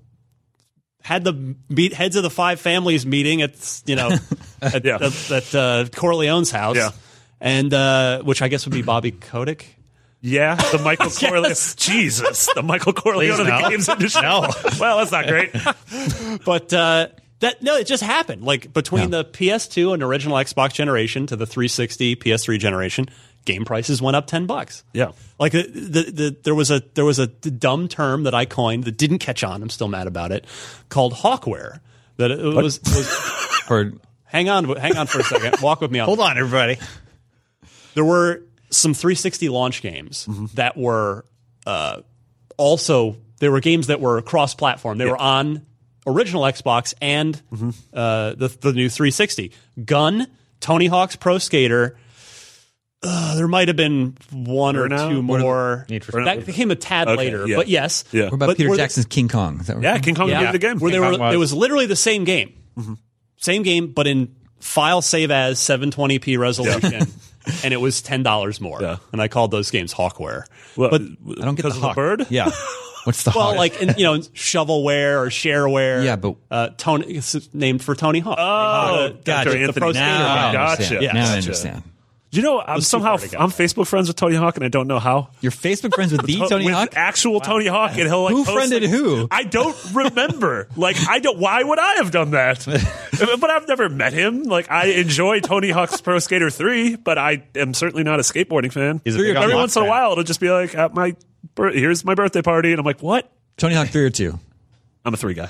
had 1.01 1.23
the 1.23 1.55
meet, 1.69 1.93
heads 1.93 2.15
of 2.15 2.23
the 2.23 2.29
five 2.29 2.59
families 2.59 3.05
meeting 3.05 3.41
at 3.41 3.81
you 3.85 3.95
know 3.95 4.11
at, 4.61 4.85
Yeah. 4.85 4.95
at, 4.95 5.31
at, 5.31 5.55
uh, 5.55 5.85
Corleone's 5.91 6.51
house, 6.51 6.75
Yeah. 6.75 6.91
and 7.39 7.73
uh, 7.73 8.21
which 8.23 8.41
I 8.41 8.49
guess 8.49 8.65
would 8.65 8.73
be 8.73 8.81
Bobby 8.83 9.11
Kotick. 9.11 9.77
Yeah, 10.21 10.55
the 10.55 10.77
Michael 10.77 11.09
Corleone. 11.09 11.55
Jesus, 11.75 12.47
the 12.53 12.61
Michael 12.61 12.93
Corleone 12.93 13.31
of 13.31 13.37
the 13.45 13.59
no. 13.59 13.69
games 13.69 13.89
industry. 13.89 14.21
No. 14.21 14.47
Well, 14.79 14.97
that's 14.99 15.11
not 15.11 15.27
great. 15.27 15.51
But 16.45 16.73
uh, 16.73 17.07
that 17.39 17.61
no, 17.61 17.75
it 17.75 17.85
just 17.85 18.03
happened. 18.03 18.43
Like 18.43 18.71
between 18.71 19.09
the 19.09 19.25
PS2 19.25 19.93
and 19.93 20.01
original 20.01 20.37
Xbox 20.37 20.73
generation 20.73 21.27
to 21.27 21.35
the 21.35 21.45
360 21.45 22.15
PS3 22.15 22.59
generation, 22.59 23.07
game 23.45 23.65
prices 23.65 24.01
went 24.01 24.15
up 24.15 24.27
ten 24.27 24.45
bucks. 24.45 24.83
Yeah. 24.93 25.11
Like 25.39 25.51
the, 25.51 25.63
the, 25.63 26.11
the 26.11 26.37
there 26.43 26.55
was 26.55 26.71
a 26.71 26.81
there 26.93 27.05
was 27.05 27.19
a 27.19 27.27
dumb 27.27 27.87
term 27.87 28.23
that 28.23 28.33
I 28.33 28.45
coined 28.45 28.85
that 28.85 28.97
didn't 28.97 29.19
catch 29.19 29.43
on. 29.43 29.61
I'm 29.61 29.69
still 29.69 29.87
mad 29.87 30.07
about 30.07 30.31
it. 30.31 30.45
Called 30.89 31.13
hawkware. 31.13 31.79
That 32.17 32.31
it 32.31 32.39
was, 32.43 32.79
was 32.81 33.99
hang 34.25 34.49
on 34.49 34.75
hang 34.77 34.95
on 34.97 35.07
for 35.07 35.19
a 35.19 35.23
second. 35.23 35.61
Walk 35.61 35.81
with 35.81 35.91
me 35.91 35.99
on. 35.99 36.05
Hold 36.05 36.19
on, 36.19 36.37
everybody. 36.37 36.77
There 37.95 38.05
were 38.05 38.43
some 38.71 38.93
360 38.93 39.49
launch 39.49 39.81
games 39.81 40.25
Mm-hmm. 40.29 40.45
that 40.55 40.75
were 40.77 41.25
uh, 41.67 42.01
also 42.57 43.17
there 43.39 43.51
were 43.51 43.59
games 43.59 43.87
that 43.87 43.99
were 44.01 44.21
cross 44.21 44.53
platform. 44.55 44.97
They 44.97 45.05
were 45.05 45.21
on 45.21 45.65
original 46.07 46.43
Xbox 46.43 46.93
and 47.01 47.41
Mm-hmm. 47.51 47.69
uh, 47.93 48.33
the 48.35 48.47
the 48.61 48.73
new 48.73 48.89
360. 48.89 49.51
Gun, 49.85 50.27
Tony 50.59 50.87
Hawk's 50.87 51.15
Pro 51.15 51.37
Skater. 51.37 51.97
Uh, 53.03 53.35
there 53.35 53.47
might 53.47 53.67
have 53.67 53.75
been 53.77 54.15
one 54.31 54.75
or 54.75 54.87
Burnout? 54.87 55.09
two 55.09 55.21
more. 55.23 55.87
Need 55.89 56.05
for 56.05 56.23
that 56.23 56.45
became 56.45 56.69
a 56.69 56.75
tad 56.75 57.07
Okay, 57.07 57.17
later, 57.17 57.47
yeah. 57.47 57.55
but 57.55 57.67
yes. 57.67 58.03
Yeah. 58.11 58.25
what 58.25 58.33
about 58.33 58.45
But 58.47 58.57
Peter 58.57 58.69
were 58.69 58.75
the- 58.77 58.83
Jackson's 58.83 59.07
King 59.07 59.27
Kong? 59.27 59.59
Is 59.59 59.67
that 59.67 59.81
Yeah, 59.81 59.97
King 59.97 60.13
Kong 60.13 60.29
yeah, 60.29 60.43
gave 60.43 60.51
the 60.51 60.59
game. 60.59 60.77
where 60.79 60.91
there 60.91 61.01
were. 61.01 61.17
Was. 61.17 61.33
It 61.33 61.37
was 61.37 61.51
literally 61.51 61.87
the 61.87 61.95
same 61.95 62.25
game, 62.25 62.53
same 63.37 63.63
game, 63.63 63.87
but 63.93 64.05
in 64.05 64.35
file 64.59 65.01
save 65.01 65.31
as 65.31 65.57
720p 65.59 66.37
resolution, 66.37 67.07
and 67.63 67.73
it 67.73 67.77
was 67.81 68.01
ten 68.01 68.23
dollars 68.23 68.61
more. 68.61 68.81
Yeah. 68.81 68.97
And 69.11 69.21
I 69.21 69.27
called 69.27 69.51
those 69.51 69.71
games 69.71 69.93
Hawkware. 69.93 70.45
Well, 70.75 70.89
but 70.89 71.01
I 71.01 71.45
don't 71.45 71.55
get 71.55 71.63
the 71.63 71.69
of 71.69 71.81
the 71.81 71.93
bird. 71.95 72.27
Yeah. 72.29 72.51
What's 73.03 73.23
the 73.23 73.31
well, 73.35 73.47
hawk? 73.49 73.57
like 73.57 73.81
in, 73.81 73.95
you 73.97 74.03
know, 74.05 74.17
shovelware 74.19 75.17
or 75.21 75.27
shareware. 75.27 76.03
Yeah, 76.05 76.15
but- 76.15 76.35
uh, 76.49 76.69
Tony 76.77 77.15
it's 77.15 77.53
named 77.53 77.83
for 77.83 77.95
Tony 77.95 78.19
Hawk. 78.19 78.37
Oh, 78.39 79.07
the, 79.09 79.13
gotcha. 79.23 79.49
the, 79.49 79.55
the 79.57 79.63
Anthony. 79.63 79.81
Pro 79.81 79.91
Skater 79.93 80.05
now 80.05 80.49
I. 80.49 80.53
Gotcha. 80.53 80.99
Yeah, 81.01 81.11
now 81.13 81.31
I 81.31 81.37
understand. 81.37 81.83
You 82.33 82.41
know, 82.41 82.61
I'm 82.61 82.79
somehow 82.79 83.17
far 83.17 83.27
to 83.27 83.35
go. 83.35 83.43
I'm 83.43 83.49
Facebook 83.49 83.87
friends 83.87 84.07
with 84.07 84.15
Tony 84.15 84.35
Hawk, 84.37 84.55
and 84.55 84.63
I 84.63 84.69
don't 84.69 84.87
know 84.87 84.99
how. 84.99 85.31
You're 85.41 85.51
Facebook 85.51 85.93
friends 85.93 86.13
with 86.13 86.21
the 86.25 86.37
Tony 86.47 86.63
with 86.65 86.73
Hawk? 86.73 86.93
actual 86.95 87.41
Tony 87.41 87.67
Hawk, 87.67 87.91
and 87.91 88.07
he'll 88.07 88.23
like 88.23 88.31
Who 88.33 88.45
post, 88.45 88.55
friended 88.55 88.83
like- 88.83 88.91
who? 88.91 89.27
I 89.29 89.43
don't 89.43 89.75
remember. 89.93 90.69
like, 90.77 90.95
I 91.09 91.19
don't. 91.19 91.37
Why 91.39 91.61
would 91.61 91.77
I 91.77 91.95
have 91.95 92.11
done 92.11 92.31
that? 92.31 92.65
but 93.41 93.49
I've 93.49 93.67
never 93.67 93.89
met 93.89 94.13
him. 94.13 94.43
Like, 94.43 94.71
I 94.71 94.85
enjoy 94.85 95.41
Tony 95.41 95.71
Hawk's 95.71 95.99
Pro 95.99 96.19
Skater 96.19 96.49
Three, 96.49 96.95
but 96.95 97.17
I 97.17 97.43
am 97.55 97.73
certainly 97.73 98.03
not 98.03 98.19
a 98.19 98.23
skateboarding 98.23 98.71
fan. 98.71 99.01
He's 99.03 99.15
a 99.15 99.17
big 99.17 99.35
Every 99.35 99.51
Hawk 99.51 99.59
once 99.59 99.75
in 99.75 99.83
a 99.83 99.87
while, 99.87 100.13
it'll 100.13 100.23
just 100.23 100.39
be 100.39 100.49
like, 100.49 100.73
at 100.73 100.93
my 100.93 101.15
here's 101.57 102.05
my 102.05 102.15
birthday 102.15 102.41
party, 102.41 102.71
and 102.71 102.79
I'm 102.79 102.85
like, 102.85 103.01
what? 103.03 103.29
Tony 103.57 103.75
Hawk 103.75 103.89
3 103.89 104.05
or 104.05 104.09
2? 104.09 104.39
I'm 105.03 105.13
a 105.13 105.17
three 105.17 105.33
guy. 105.33 105.49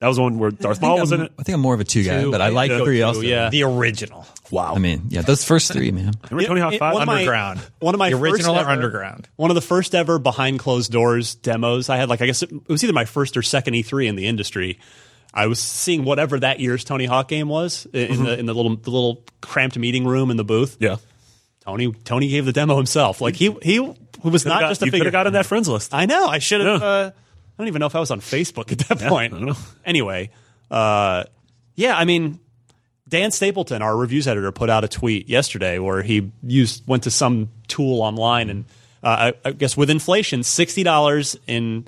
That 0.00 0.08
was 0.08 0.16
the 0.16 0.22
one 0.22 0.38
where 0.38 0.50
Darth 0.50 0.80
Maul 0.80 0.98
was 0.98 1.12
I'm- 1.12 1.20
in 1.20 1.26
it. 1.26 1.32
I 1.38 1.42
think 1.42 1.54
I'm 1.54 1.60
more 1.60 1.74
of 1.74 1.80
a 1.80 1.84
2 1.84 2.02
guy, 2.04 2.22
Two, 2.22 2.30
but 2.30 2.40
I 2.40 2.46
I 2.46 2.48
like 2.48 2.70
go 2.70 2.84
3 2.84 2.98
two, 2.98 3.04
also. 3.04 3.20
yeah. 3.20 3.50
The 3.50 3.64
original. 3.64 4.26
Wow. 4.50 4.74
I 4.74 4.78
mean, 4.78 5.02
yeah, 5.10 5.20
those 5.20 5.44
first 5.44 5.70
three, 5.72 5.90
man. 5.92 6.12
Remember 6.30 6.48
Tony 6.48 6.60
Hawk 6.62 6.72
It- 6.72 6.78
Five? 6.78 6.94
one 6.94 7.02
of 7.02 7.06
my- 7.06 7.18
Underground. 7.18 7.60
One 7.80 7.94
of 7.94 7.98
my 7.98 8.08
The 8.10 8.16
original 8.16 8.54
first 8.54 8.66
or 8.66 8.70
ever- 8.70 8.70
underground? 8.70 9.28
One 9.36 9.50
of 9.50 9.54
the 9.56 9.60
first 9.60 9.94
ever 9.94 10.18
behind 10.18 10.58
closed 10.58 10.90
doors 10.90 11.34
demos 11.34 11.88
I 11.90 11.98
had. 11.98 12.08
Like 12.08 12.22
I 12.22 12.26
guess 12.26 12.42
it, 12.42 12.50
it 12.50 12.68
was 12.68 12.82
either 12.82 12.94
my 12.94 13.04
first 13.04 13.36
or 13.36 13.42
second 13.42 13.74
E3 13.74 14.06
in 14.08 14.16
the 14.16 14.26
industry. 14.26 14.78
I 15.34 15.46
was 15.46 15.60
seeing 15.60 16.04
whatever 16.04 16.40
that 16.40 16.58
year's 16.60 16.82
Tony 16.82 17.04
Hawk 17.04 17.28
game 17.28 17.48
was 17.48 17.86
in 17.92 18.08
Mm-hmm. 18.12 18.24
the 18.24 18.38
in 18.40 18.46
the 18.46 18.54
little 18.54 18.74
the 18.76 18.90
little 18.90 19.22
cramped 19.42 19.78
meeting 19.78 20.04
room 20.06 20.30
in 20.30 20.36
the 20.38 20.44
booth. 20.44 20.78
yeah. 20.80 20.96
Tony 21.64 21.92
Tony 22.04 22.28
gave 22.28 22.46
the 22.46 22.52
demo 22.52 22.76
himself. 22.76 23.20
Like 23.20 23.36
he 23.36 23.54
he 23.62 23.78
was 24.24 24.46
not 24.46 24.62
Got- 24.62 24.68
just 24.70 24.82
a 24.82 24.86
you 24.86 24.90
could 24.90 24.96
figure. 24.96 25.04
have 25.08 25.12
got 25.12 25.26
in 25.26 25.34
that 25.34 25.44
friends 25.46 25.68
list. 25.68 25.92
I 25.94 26.06
know. 26.06 26.26
I 26.26 26.38
should 26.38 26.62
have. 26.62 26.80
Yeah. 26.80 26.86
Uh, 26.86 27.10
I 27.12 27.12
don't 27.60 27.68
even 27.68 27.78
know 27.80 27.86
if 27.86 27.94
I 27.94 28.00
was 28.00 28.10
on 28.10 28.20
Facebook 28.20 28.72
at 28.72 28.78
that 28.88 28.98
point. 29.08 29.32
I. 29.34 29.54
Anyway, 29.84 30.30
uh, 30.70 31.24
yeah. 31.76 31.96
I 31.96 32.04
mean, 32.04 32.40
Dan 33.08 33.30
Stapleton, 33.30 33.82
our 33.82 33.96
reviews 33.96 34.26
editor, 34.26 34.50
put 34.52 34.68
out 34.70 34.82
a 34.84 34.88
tweet 34.88 35.28
yesterday 35.28 35.78
where 35.78 36.02
he 36.02 36.32
used 36.42 36.86
went 36.88 37.04
to 37.04 37.10
some 37.10 37.50
tool 37.68 38.02
online 38.02 38.50
and 38.50 38.64
uh, 39.02 39.32
I, 39.44 39.48
I 39.48 39.52
guess 39.52 39.76
with 39.76 39.88
inflation, 39.90 40.42
sixty 40.42 40.82
dollars 40.82 41.36
in 41.46 41.86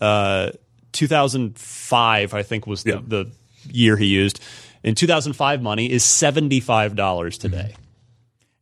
uh, 0.00 0.50
2005, 0.92 2.34
I 2.34 2.42
think 2.42 2.66
was 2.66 2.82
the, 2.82 2.90
Yeah. 2.90 3.00
the 3.06 3.30
year 3.70 3.96
he 3.96 4.06
used. 4.06 4.40
In 4.82 4.94
2005 4.94 5.60
money 5.62 5.90
is 5.90 6.02
$75 6.04 7.38
today. 7.38 7.74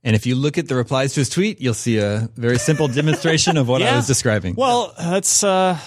And 0.05 0.16
if 0.16 0.27
you 0.27 0.35
look 0.35 0.59
at 0.59 0.68
the 0.68 0.75
replies 0.75 1.14
to 1.14 1.21
his 1.21 1.29
tweet, 1.29 1.61
you'll 1.61 1.75
see 1.75 1.99
a 1.99 2.29
very 2.37 2.59
simple 2.59 2.88
demonstration 2.88 3.57
of 3.57 3.68
what 3.68 3.83
I 3.83 3.94
was 3.97 4.07
describing. 4.07 4.55
Well, 4.57 4.94
that's 4.99 5.44
uh, 5.44 5.79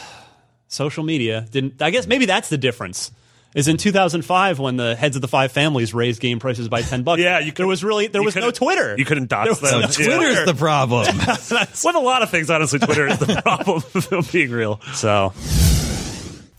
social 0.71 1.03
media. 1.03 1.45
Didn't 1.51 1.81
I 1.81 1.91
guess 1.91 2.07
maybe 2.07 2.25
that's 2.25 2.49
the 2.49 2.57
difference. 2.57 3.11
Is 3.53 3.67
in 3.67 3.75
2005 3.75 4.59
when 4.59 4.77
the 4.77 4.95
heads 4.95 5.17
of 5.17 5.21
the 5.21 5.27
five 5.27 5.51
families 5.51 5.93
raised 5.93 6.21
game 6.21 6.39
prices 6.39 6.69
by 6.69 6.81
10 6.83 7.03
bucks. 7.03 7.21
Yeah, 7.21 7.39
you 7.39 7.51
there 7.51 7.67
was 7.67 7.83
really 7.83 8.07
there 8.07 8.23
was 8.23 8.35
no 8.35 8.49
Twitter. 8.49 8.95
You 8.97 9.03
couldn't 9.03 9.27
dox 9.29 9.59
them. 9.59 9.71
no 9.71 9.79
Yeah. 9.81 9.87
Twitter's 9.87 10.45
the 10.45 10.55
problem. 10.55 11.05
With 11.17 11.95
a 11.95 11.99
lot 11.99 12.23
of 12.23 12.29
things, 12.29 12.49
honestly, 12.49 12.79
Twitter 12.79 13.07
is 13.07 13.19
the 13.19 13.41
problem. 13.43 14.23
being 14.31 14.51
real. 14.51 14.79
So 14.93 15.33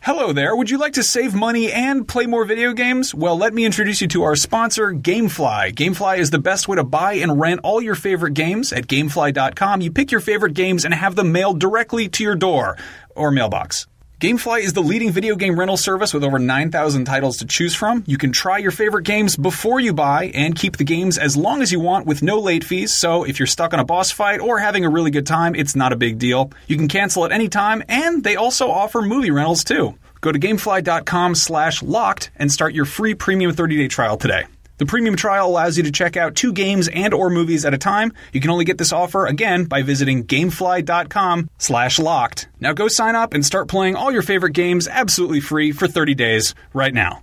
Hello 0.05 0.33
there. 0.33 0.57
Would 0.57 0.69
you 0.69 0.79
like 0.79 0.95
to 0.95 1.03
save 1.05 1.33
money 1.33 1.71
and 1.71 2.07
play 2.09 2.27
more 2.27 2.45
video 2.45 2.73
games? 2.73 3.15
Well, 3.15 3.39
let 3.39 3.55
me 3.55 3.65
introduce 3.65 4.01
you 4.01 4.09
to 4.09 4.25
our 4.25 4.35
sponsor, 4.35 4.93
Gamefly. 4.93 5.73
Gamefly 5.75 6.19
is 6.19 6.31
the 6.31 6.41
best 6.41 6.67
way 6.67 6.75
to 6.75 6.83
buy 6.83 7.15
and 7.15 7.39
rent 7.39 7.61
all 7.63 7.81
your 7.81 7.95
favorite 7.95 8.35
games 8.35 8.73
at 8.73 8.89
gamefly.com. 8.89 9.81
You 9.81 9.93
pick 9.93 10.11
your 10.11 10.21
favorite 10.21 10.55
games 10.55 10.85
and 10.85 10.93
have 10.93 11.15
them 11.15 11.31
mailed 11.31 11.61
directly 11.61 12.09
to 12.09 12.25
your 12.25 12.35
door 12.35 12.77
or 13.15 13.31
mailbox. 13.31 13.87
Gamefly 14.23 14.61
is 14.61 14.73
the 14.73 14.85
leading 14.85 15.11
video 15.11 15.35
game 15.35 15.59
rental 15.59 15.77
service 15.77 16.15
with 16.15 16.23
over 16.23 16.39
9,000 16.39 17.05
titles 17.07 17.39
to 17.39 17.45
choose 17.45 17.75
from. 17.75 18.05
You 18.07 18.17
can 18.17 18.31
try 18.31 18.59
your 18.59 18.71
favorite 18.71 19.03
games 19.05 19.37
before 19.37 19.81
you 19.81 19.93
buy 19.93 20.27
and 20.27 20.55
keep 20.55 20.77
the 20.77 20.85
games 20.85 21.19
as 21.19 21.37
long 21.37 21.61
as 21.61 21.73
you 21.73 21.81
want 21.81 22.07
with 22.07 22.23
no 22.23 22.39
late 22.39 22.63
fees. 22.63 22.97
So 22.97 23.25
if 23.25 23.41
you're 23.41 23.49
stuck 23.49 23.75
on 23.75 23.81
a 23.81 23.85
boss 23.85 24.13
fight 24.13 24.39
or 24.39 24.61
having 24.61 24.85
a 24.85 24.91
really 24.91 25.11
good 25.11 25.27
time, 25.27 25.57
it's 25.57 25.75
not 25.75 25.93
a 25.93 25.97
big 25.97 26.21
deal. 26.21 26.53
You 26.69 26.77
can 26.77 26.87
cancel 26.87 27.25
at 27.25 27.33
any 27.33 27.49
time 27.49 27.83
and 27.89 28.23
they 28.23 28.37
also 28.37 28.71
offer 28.71 29.03
movie 29.03 29.33
rentals 29.33 29.65
too. 29.65 29.99
Go 30.21 30.31
to 30.31 30.39
gamefly.com 30.39 31.35
slash 31.35 31.83
locked 31.83 32.31
and 32.37 32.53
start 32.53 32.75
your 32.75 32.85
free 32.85 33.15
premium 33.15 33.51
30-day 33.51 33.89
trial 33.89 34.17
today. 34.17 34.45
The 34.83 34.87
premium 34.87 35.15
trial 35.15 35.47
allows 35.49 35.77
you 35.77 35.85
to 35.85 35.93
check 35.93 36.17
out 36.17 36.35
two 36.35 36.53
games 36.53 36.89
and 36.89 37.15
or 37.15 37.31
movies 37.31 37.65
at 37.65 37.73
a 37.73 37.79
time. 37.79 38.13
You 38.33 38.41
can 38.41 38.51
only 38.51 38.65
get 38.65 38.79
this 38.79 38.93
offer 38.93 39.27
again 39.27 39.67
by 39.67 39.83
visiting 39.83 40.25
gamefly.com 40.25 41.51
slash 41.57 42.01
locked. 42.01 42.49
Now 42.59 42.73
go 42.73 42.89
sign 42.89 43.15
up 43.15 43.33
and 43.33 43.47
start 43.47 43.69
playing 43.69 43.95
all 43.95 44.11
your 44.11 44.23
favorite 44.23 44.55
games 44.55 44.89
absolutely 44.89 45.39
free 45.39 45.71
for 45.71 45.87
30 45.87 46.17
days 46.17 46.57
right 46.75 46.93
now. 46.93 47.21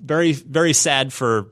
very 0.00 0.32
very 0.32 0.72
sad 0.72 1.12
for 1.12 1.46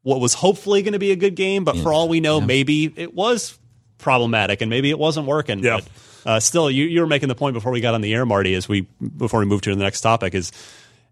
what 0.00 0.18
was 0.18 0.32
hopefully 0.32 0.80
going 0.80 0.94
to 0.94 0.98
be 0.98 1.10
a 1.10 1.16
good 1.16 1.34
game, 1.34 1.64
but 1.64 1.76
for 1.76 1.92
all 1.92 2.08
we 2.08 2.20
know, 2.20 2.40
maybe 2.40 2.90
it 2.96 3.12
was 3.12 3.58
problematic 3.98 4.62
and 4.62 4.70
maybe 4.70 4.88
it 4.88 4.98
wasn't 4.98 5.26
working. 5.26 5.58
Yeah. 5.58 5.80
But, 6.24 6.30
uh, 6.30 6.40
still, 6.40 6.70
you, 6.70 6.86
you 6.86 7.02
were 7.02 7.06
making 7.06 7.28
the 7.28 7.34
point 7.34 7.52
before 7.52 7.70
we 7.70 7.82
got 7.82 7.92
on 7.92 8.00
the 8.00 8.14
air, 8.14 8.24
Marty, 8.24 8.54
as 8.54 8.66
we 8.66 8.86
before 9.18 9.40
we 9.40 9.46
moved 9.46 9.64
to 9.64 9.74
the 9.74 9.82
next 9.82 10.00
topic 10.00 10.34
is. 10.34 10.52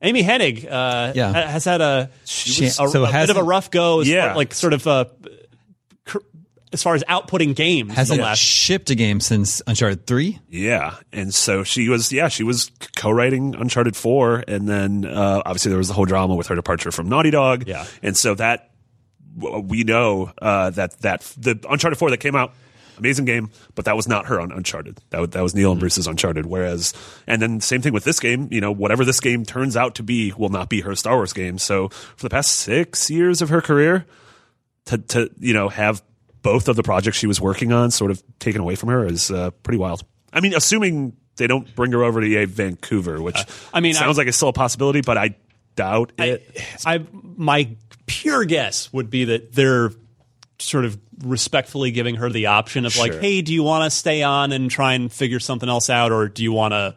Amy 0.03 0.23
Hennig 0.23 0.65
uh, 0.65 1.13
Yeah. 1.15 1.33
ha- 1.33 1.49
has 1.49 1.65
had 1.65 1.81
a, 1.81 2.11
She- 2.25 2.67
a, 2.67 2.71
so 2.71 3.05
a 3.05 3.13
bit 3.13 3.31
of 3.31 3.37
a 3.37 3.43
rough 3.43 3.71
go, 3.71 4.01
as 4.01 4.09
Yeah. 4.09 4.29
far, 4.29 4.37
like 4.37 4.55
sort 4.55 4.73
of 4.73 4.87
uh, 4.87 5.05
cr- 6.05 6.19
as 6.73 6.83
far 6.83 6.95
as 6.95 7.03
outputting 7.05 7.55
games. 7.57 7.95
Hasn't 7.95 8.19
the 8.19 8.23
last, 8.25 8.39
shipped 8.41 8.91
a 8.91 8.95
game 8.95 9.21
since 9.21 9.63
Uncharted 9.67 10.07
3. 10.07 10.39
Yeah, 10.51 10.97
and 11.13 11.35
so 11.35 11.65
she 11.65 11.89
was. 11.89 12.13
Yeah, 12.13 12.29
she 12.29 12.43
was 12.43 12.71
co-writing 12.97 13.55
Uncharted 13.55 13.97
Four, 13.97 14.45
and 14.47 14.69
then 14.69 15.05
uh, 15.05 15.43
obviously 15.47 15.71
there 15.71 15.79
was 15.79 15.89
the 15.89 15.95
whole 15.95 16.05
drama 16.05 16.35
with 16.37 16.47
her 16.49 16.55
departure 16.55 16.91
from 16.93 17.09
Naughty 17.09 17.31
Dog. 17.31 17.67
Yeah. 17.67 17.85
and 18.03 18.17
so 18.17 18.35
that 18.35 18.71
we 19.37 19.85
know 19.85 20.33
uh, 20.43 20.71
that 20.71 21.01
that 21.01 21.21
the 21.39 21.59
Uncharted 21.71 21.99
Four 21.99 22.11
that 22.11 22.19
came 22.19 22.35
out. 22.37 22.53
Amazing 22.99 23.25
game, 23.25 23.51
but 23.75 23.85
that 23.87 23.97
was 23.97 24.07
not 24.09 24.27
her 24.27 24.41
on 24.41 24.53
Uncharted. 24.53 24.99
That, 25.11 25.21
was- 25.21 25.31
that 25.31 25.43
was 25.43 25.55
Neil 25.55 25.71
and 25.73 25.81
Bruce's 25.81 26.07
Uncharted. 26.07 26.47
Whereas, 26.47 26.93
and 27.27 27.41
then 27.41 27.61
same 27.61 27.81
thing 27.83 27.93
with 27.93 28.05
this 28.05 28.21
game. 28.21 28.49
You 28.51 28.61
know, 28.61 28.73
whatever 28.73 29.05
this 29.05 29.21
game 29.21 29.45
turns 29.45 29.77
out 29.77 29.95
to 29.97 30.03
be 30.03 30.33
will 30.37 30.49
not 30.49 30.69
be 30.69 30.81
her 30.83 30.95
Star 30.95 31.17
Wars 31.17 31.33
game. 31.33 31.59
So 31.59 31.89
for 31.89 32.23
the 32.23 32.31
past 32.31 32.53
six 32.53 33.11
years 33.11 33.41
of 33.43 33.49
her 33.51 33.61
career, 33.61 34.07
to 34.87 34.99
to 34.99 35.31
you 35.39 35.53
know 35.55 35.69
have 35.69 36.03
both 36.43 36.69
of 36.69 36.77
the 36.77 36.83
projects 36.83 37.19
she 37.19 37.27
was 37.27 37.41
working 37.41 37.73
on 37.73 37.91
sort 37.91 38.11
of 38.11 38.23
taken 38.39 38.61
away 38.61 38.75
from 38.75 38.89
her 38.91 39.05
is 39.05 39.31
uh, 39.31 39.51
pretty 39.63 39.79
wild. 39.79 40.03
I 40.33 40.41
mean, 40.41 40.55
assuming 40.55 41.17
they 41.37 41.47
don't 41.47 41.73
bring 41.75 41.93
her 41.93 42.03
over 42.05 42.21
to 42.21 42.27
EA 42.27 42.45
Vancouver, 42.47 43.21
which 43.21 43.39
I 43.73 43.81
mean, 43.81 43.95
sounds 43.95 44.19
I- 44.19 44.23
like 44.23 44.29
it's 44.29 44.37
still 44.37 44.49
a 44.49 44.53
possibility, 44.53 45.01
but 45.03 45.17
I 45.19 45.37
doubt 45.77 46.13
it. 46.19 46.61
I 46.87 47.05
my 47.13 47.77
pure 48.07 48.45
guess 48.45 48.93
would 48.93 49.11
be 49.11 49.25
that 49.27 49.53
they're 49.53 49.91
sort 50.59 50.85
of 50.85 50.99
respectfully 51.23 51.91
giving 51.91 52.17
her 52.17 52.31
the 52.31 52.47
option 52.47 52.87
of 52.87 52.97
like, 52.97 53.13
Sure. 53.13 53.21
hey, 53.21 53.43
do 53.43 53.53
you 53.53 53.63
want 53.63 53.85
to 53.85 53.91
stay 53.97 54.23
on 54.23 54.53
and 54.53 54.71
try 54.71 54.95
and 54.95 55.13
figure 55.13 55.41
something 55.41 55.69
else 55.69 55.91
out, 55.91 56.13
or 56.13 56.29
do 56.29 56.43
you 56.43 56.53
want 56.53 56.73
to, 56.73 56.95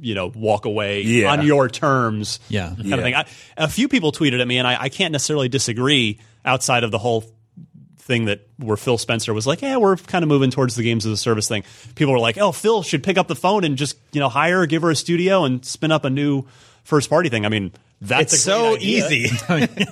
you 0.00 0.14
know, 0.14 0.30
walk 0.34 0.64
away 0.66 1.02
Yeah. 1.02 1.32
on 1.32 1.46
your 1.46 1.68
terms? 1.68 2.38
Yeah. 2.48 2.66
kind 2.68 2.84
Yeah. 2.84 2.96
of 2.96 3.02
thing. 3.02 3.14
I, 3.14 3.24
a 3.56 3.68
few 3.68 3.88
people 3.88 4.12
tweeted 4.12 4.40
at 4.40 4.46
me, 4.48 4.58
and 4.58 4.66
I, 4.68 4.76
I 4.82 4.88
can't 4.88 5.12
necessarily 5.12 5.48
disagree. 5.48 6.18
Outside 6.44 6.82
of 6.82 6.90
the 6.90 6.98
whole 6.98 7.24
thing 8.00 8.24
that 8.24 8.40
where 8.58 8.76
Phil 8.76 8.98
Spencer 8.98 9.32
was 9.32 9.46
like, 9.46 9.62
yeah, 9.62 9.76
we're 9.76 9.94
kind 9.96 10.24
of 10.24 10.28
moving 10.28 10.50
towards 10.50 10.74
the 10.74 10.82
games 10.82 11.06
as 11.06 11.12
a 11.12 11.16
service 11.16 11.46
thing. 11.46 11.62
People 11.94 12.12
were 12.12 12.18
like, 12.18 12.36
oh, 12.36 12.50
Phil 12.50 12.82
should 12.82 13.04
pick 13.04 13.16
up 13.16 13.28
the 13.28 13.36
phone 13.36 13.62
and 13.62 13.76
just 13.76 13.96
you 14.10 14.18
know 14.18 14.28
hire, 14.28 14.66
give 14.66 14.82
her 14.82 14.90
a 14.90 14.96
studio, 14.96 15.44
and 15.44 15.64
spin 15.64 15.92
up 15.92 16.04
a 16.04 16.10
new 16.10 16.44
first 16.82 17.08
party 17.08 17.28
thing. 17.28 17.46
I 17.46 17.48
mean, 17.48 17.70
that's 18.04 18.32
It's 18.34 18.46
a 18.46 18.50
great 18.50 18.54
so 18.56 18.74
idea. 18.76 19.06
easy. 19.08 19.36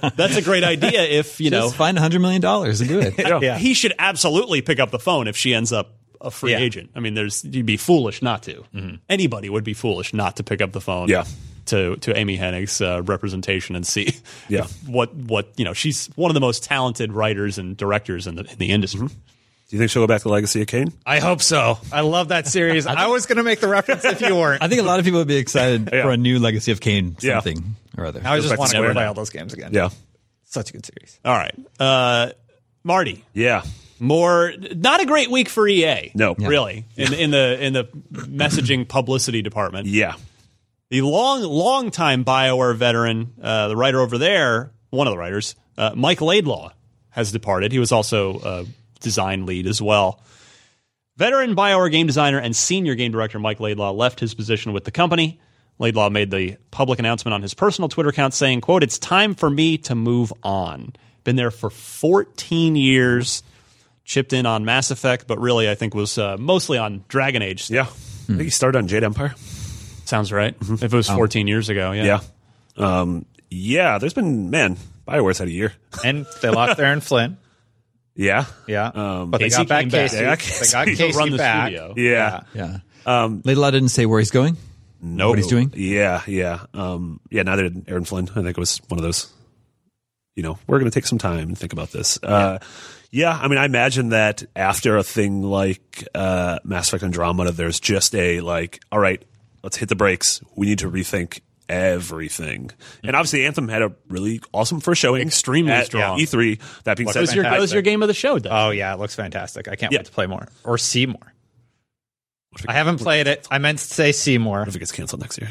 That's 0.17 0.37
a 0.37 0.43
great 0.43 0.65
idea 0.65 1.03
if 1.05 1.41
you 1.41 1.51
know 1.51 1.63
Just 1.67 1.77
find 1.77 1.97
$100 1.97 2.21
million 2.21 2.45
and 2.45 2.89
do 2.89 3.01
it. 3.01 3.15
Yeah. 3.43 3.57
he 3.57 3.73
should 3.75 3.93
absolutely 3.99 4.63
pick 4.63 4.81
up 4.81 4.91
the 4.91 4.99
phone 4.99 5.29
if 5.29 5.37
she 5.37 5.55
ends 5.55 5.73
up 5.73 5.95
a 6.21 6.31
free 6.31 6.51
Yeah. 6.53 6.59
agent. 6.59 6.91
I 6.97 7.01
mean, 7.01 7.15
there's 7.15 7.45
you'd 7.45 7.65
be 7.67 7.77
foolish 7.77 8.21
not 8.21 8.43
to. 8.45 8.65
Anybody 9.09 9.49
would 9.49 9.65
be 9.65 9.75
foolish 9.75 10.13
not 10.13 10.37
to 10.37 10.43
pick 10.43 10.61
up 10.61 10.73
the 10.73 10.81
phone. 10.81 11.09
Yeah. 11.09 11.25
To, 11.67 11.95
to 11.99 12.17
Amy 12.17 12.37
Hennig's 12.37 12.81
uh, 12.81 13.01
representation 13.05 13.77
and 13.77 13.87
see 13.87 14.17
Yeah. 14.49 14.63
if 14.65 14.89
what 14.89 15.15
what 15.15 15.53
you 15.57 15.65
know 15.65 15.73
she's 15.73 16.09
one 16.17 16.29
of 16.31 16.35
the 16.35 16.41
most 16.41 16.65
talented 16.65 17.13
writers 17.13 17.59
and 17.59 17.77
directors 17.77 18.27
in 18.27 18.35
the 18.35 18.43
in 18.45 18.59
the 18.59 18.71
industry. 18.73 19.07
Do 19.07 19.77
you 19.77 19.79
think 19.79 19.93
she'll 19.93 20.03
go 20.03 20.09
back 20.09 20.23
to 20.23 20.29
Legacy 20.31 20.63
of 20.63 20.67
Kain? 20.67 20.93
I 21.07 21.21
hope 21.21 21.41
so. 21.41 21.79
I 21.93 22.01
love 22.01 22.29
that 22.29 22.49
series. 22.59 22.89
I 22.89 23.07
was 23.07 23.27
going 23.27 23.37
to 23.37 23.45
make 23.45 23.61
the 23.61 23.69
reference 23.69 24.05
if 24.05 24.21
you 24.21 24.35
weren't. 24.35 24.65
I 24.65 24.67
think 24.69 24.81
a 24.81 24.85
lot 24.85 24.99
of 24.99 25.05
people 25.05 25.21
would 25.21 25.29
be 25.29 25.37
excited 25.37 25.91
Yeah. 25.93 26.03
for 26.03 26.11
a 26.11 26.17
new 26.17 26.41
Legacy 26.41 26.73
of 26.73 26.81
Kain 26.81 27.15
Yeah. 27.21 27.35
something 27.41 27.77
or 28.01 28.07
other. 28.07 28.21
I 28.25 28.37
Goes 28.37 28.47
just 28.47 28.59
want 28.59 28.71
to 28.71 28.77
Square 28.77 28.93
play 28.95 29.03
now. 29.03 29.09
all 29.09 29.15
those 29.15 29.31
games 29.31 29.53
again. 29.53 29.71
Yeah, 29.73 29.91
Such 30.45 30.71
a 30.71 30.73
good 30.73 30.87
series. 30.87 31.19
All 31.25 31.35
right, 31.35 31.55
uh, 31.79 32.31
Marty. 32.85 33.25
yeah. 33.35 33.63
More 34.03 34.55
not 34.77 35.01
a 35.03 35.07
great 35.07 35.31
week 35.31 35.51
for 35.51 35.69
EA. 35.69 36.11
No. 36.15 36.35
Yeah. 36.39 36.49
really 36.49 36.87
in 36.97 37.13
in 37.13 37.31
the 37.31 37.63
in 37.63 37.75
the 37.75 37.85
messaging 38.13 38.89
publicity 38.89 39.43
department. 39.43 39.89
Yeah, 39.89 40.15
the 40.89 41.03
long, 41.03 41.43
long 41.43 41.91
time 41.91 42.25
Bioware 42.25 42.75
veteran, 42.75 43.35
uh, 43.43 43.69
the 43.69 43.77
writer 43.77 44.01
over 44.01 44.17
there, 44.17 44.73
one 44.89 45.07
of 45.07 45.13
the 45.13 45.19
writers, 45.19 45.55
uh, 45.77 45.93
Mike 45.95 46.23
Laidlaw, 46.23 46.73
has 47.11 47.31
departed. 47.31 47.73
He 47.73 47.79
was 47.79 47.93
also 47.93 48.41
a 48.43 48.67
design 49.01 49.45
lead 49.45 49.67
as 49.67 49.83
well. 49.83 50.23
Veteran 51.19 51.55
Bioware 51.55 51.91
game 51.91 52.07
designer 52.07 52.39
and 52.39 52.57
senior 52.57 52.95
game 52.95 53.13
director 53.13 53.39
Mike 53.39 53.61
Laidlaw 53.61 53.91
left 53.93 54.19
his 54.21 54.33
position 54.33 54.73
with 54.73 54.85
the 54.85 54.91
company. 54.91 55.39
Laidlaw 55.81 56.11
made 56.11 56.31
the 56.31 56.57
public 56.71 56.99
announcement 56.99 57.33
on 57.35 57.43
his 57.43 57.55
personal 57.55 57.89
Twitter 57.89 58.11
account 58.11 58.35
saying, 58.35 58.61
quote, 58.61 58.83
It's 58.85 58.99
time 58.99 59.35
for 59.35 59.49
me 59.51 59.79
to 59.79 59.95
move 59.97 60.33
on. 60.45 60.93
Been 61.25 61.37
there 61.37 61.51
for 61.51 61.71
14 61.71 62.77
years, 62.77 63.43
chipped 64.05 64.33
in 64.33 64.47
on 64.47 64.65
Mass 64.65 64.91
Effect, 64.91 65.27
but 65.27 65.41
really 65.41 65.69
I 65.69 65.75
think 65.75 65.95
was 65.95 66.19
uh, 66.19 66.37
mostly 66.39 66.79
on 66.79 67.05
Dragon 67.09 67.43
Age. 67.43 67.69
yeah. 67.71 67.83
I 67.83 67.85
think 68.33 68.43
he 68.43 68.51
started 68.51 68.79
on 68.79 68.87
Jade 68.87 69.03
Empire. 69.03 69.35
Sounds 70.05 70.31
right. 70.31 70.55
If 70.61 70.83
it 70.83 70.93
was 70.93 71.09
14 71.09 71.49
years 71.49 71.69
ago, 71.69 71.91
yeah. 71.93 72.21
Yeah, 72.77 73.01
um, 73.01 73.25
yeah. 73.51 73.99
There's 73.99 74.15
been 74.15 74.51
man, 74.51 74.77
Bioware's 75.07 75.39
had 75.39 75.49
a 75.49 75.51
year. 75.51 75.73
And 76.05 76.27
they 76.43 76.51
lost 76.51 76.79
Aaron 76.79 77.01
Flynn. 77.01 77.39
Yeah, 78.15 78.45
Yeah. 78.69 78.87
Um, 78.87 79.31
but 79.31 79.39
they 79.39 79.45
Casey 79.47 79.57
got 79.65 79.69
back 79.69 79.81
came 79.83 79.89
back. 79.91 80.11
Casey. 80.11 80.17
They 80.19 80.25
got 80.25 80.39
They 80.39 80.45
Casey. 80.45 80.73
got 80.73 80.87
Casey 80.87 81.19
run 81.19 81.31
the 81.31 81.39
back. 81.39 81.67
studio. 81.69 81.95
yeah. 81.97 82.41
yeah. 82.55 82.79
Um, 83.07 83.43
Laidlaw 83.45 83.71
didn't 83.71 83.89
say 83.89 84.05
where 84.07 84.19
he's 84.21 84.31
going. 84.31 84.57
No, 85.03 85.31
What 85.31 85.39
he's 85.39 85.47
doing? 85.47 85.73
Yeah, 85.77 86.23
yeah, 86.27 86.61
um, 86.75 87.21
yeah. 87.31 87.43
Neither 87.43 87.69
did 87.69 87.85
Aaron 87.89 88.05
Flynn. 88.05 88.29
I 88.31 88.35
think 88.35 88.49
it 88.49 88.59
was 88.59 88.79
one 88.89 88.99
of 88.99 89.03
those. 89.03 89.33
You 90.37 90.43
know, 90.43 90.59
we're 90.67 90.79
going 90.79 90.91
to 90.91 90.95
take 90.95 91.07
some 91.07 91.19
time 91.19 91.39
and 91.49 91.59
think 91.59 91.73
about 91.73 91.91
this. 91.91 92.19
Uh, 92.23 92.61
yeah, 93.11 93.37
I 93.37 93.49
mean, 93.49 93.59
I 93.59 93.65
imagine 93.65 94.11
that 94.11 94.45
after 94.55 94.97
a 94.97 95.03
thing 95.03 95.43
like 95.43 96.07
uh, 96.15 96.61
Mass 96.65 96.89
Effect 96.89 97.03
Andromeda, 97.03 97.51
there's 97.53 97.81
just 97.81 98.15
a 98.15 98.41
like, 98.41 98.81
all 98.93 99.01
right, 99.01 99.23
let's 99.63 99.77
hit 99.77 99.89
the 99.89 99.97
brakes. 99.97 100.41
We 100.55 100.67
need 100.67 100.79
to 100.79 100.91
rethink 100.91 101.41
everything. 101.69 102.71
And 103.03 103.17
obviously, 103.17 103.45
Anthem 103.47 103.69
had 103.69 103.83
a 103.83 103.93
really 104.09 104.41
awesome 104.53 104.81
first 104.81 105.01
showing, 105.01 105.23
Extremely 105.27 105.73
at 105.73 105.87
strong. 105.87 106.19
E3. 106.19 106.61
That 106.85 106.97
being 106.97 107.07
What 107.07 107.15
said, 107.15 107.21
was, 107.23 107.35
your, 107.35 107.45
was 107.59 107.73
your 107.73 107.83
game 107.83 108.03
of 108.03 108.09
the 108.09 108.15
show, 108.15 108.39
then? 108.39 108.53
Oh 108.53 108.71
yeah, 108.71 108.95
it 108.95 108.99
looks 109.01 109.15
fantastic. 109.15 109.69
I 109.69 109.77
can't 109.77 109.93
Yeah. 109.93 109.99
wait 109.99 110.07
to 110.07 110.13
play 110.13 110.27
more 110.27 110.47
or 110.65 110.79
see 110.79 111.07
more. 111.07 111.35
I 112.67 112.73
haven't 112.73 112.99
played 112.99 113.27
it. 113.27 113.47
I 113.51 113.59
meant 113.59 113.79
to 113.79 113.85
say 113.85 114.13
Seymour. 114.13 114.65
if 114.67 114.75
it 114.75 114.79
gets 114.79 114.93
canceled 114.93 115.23
next 115.23 115.39
year? 115.41 115.51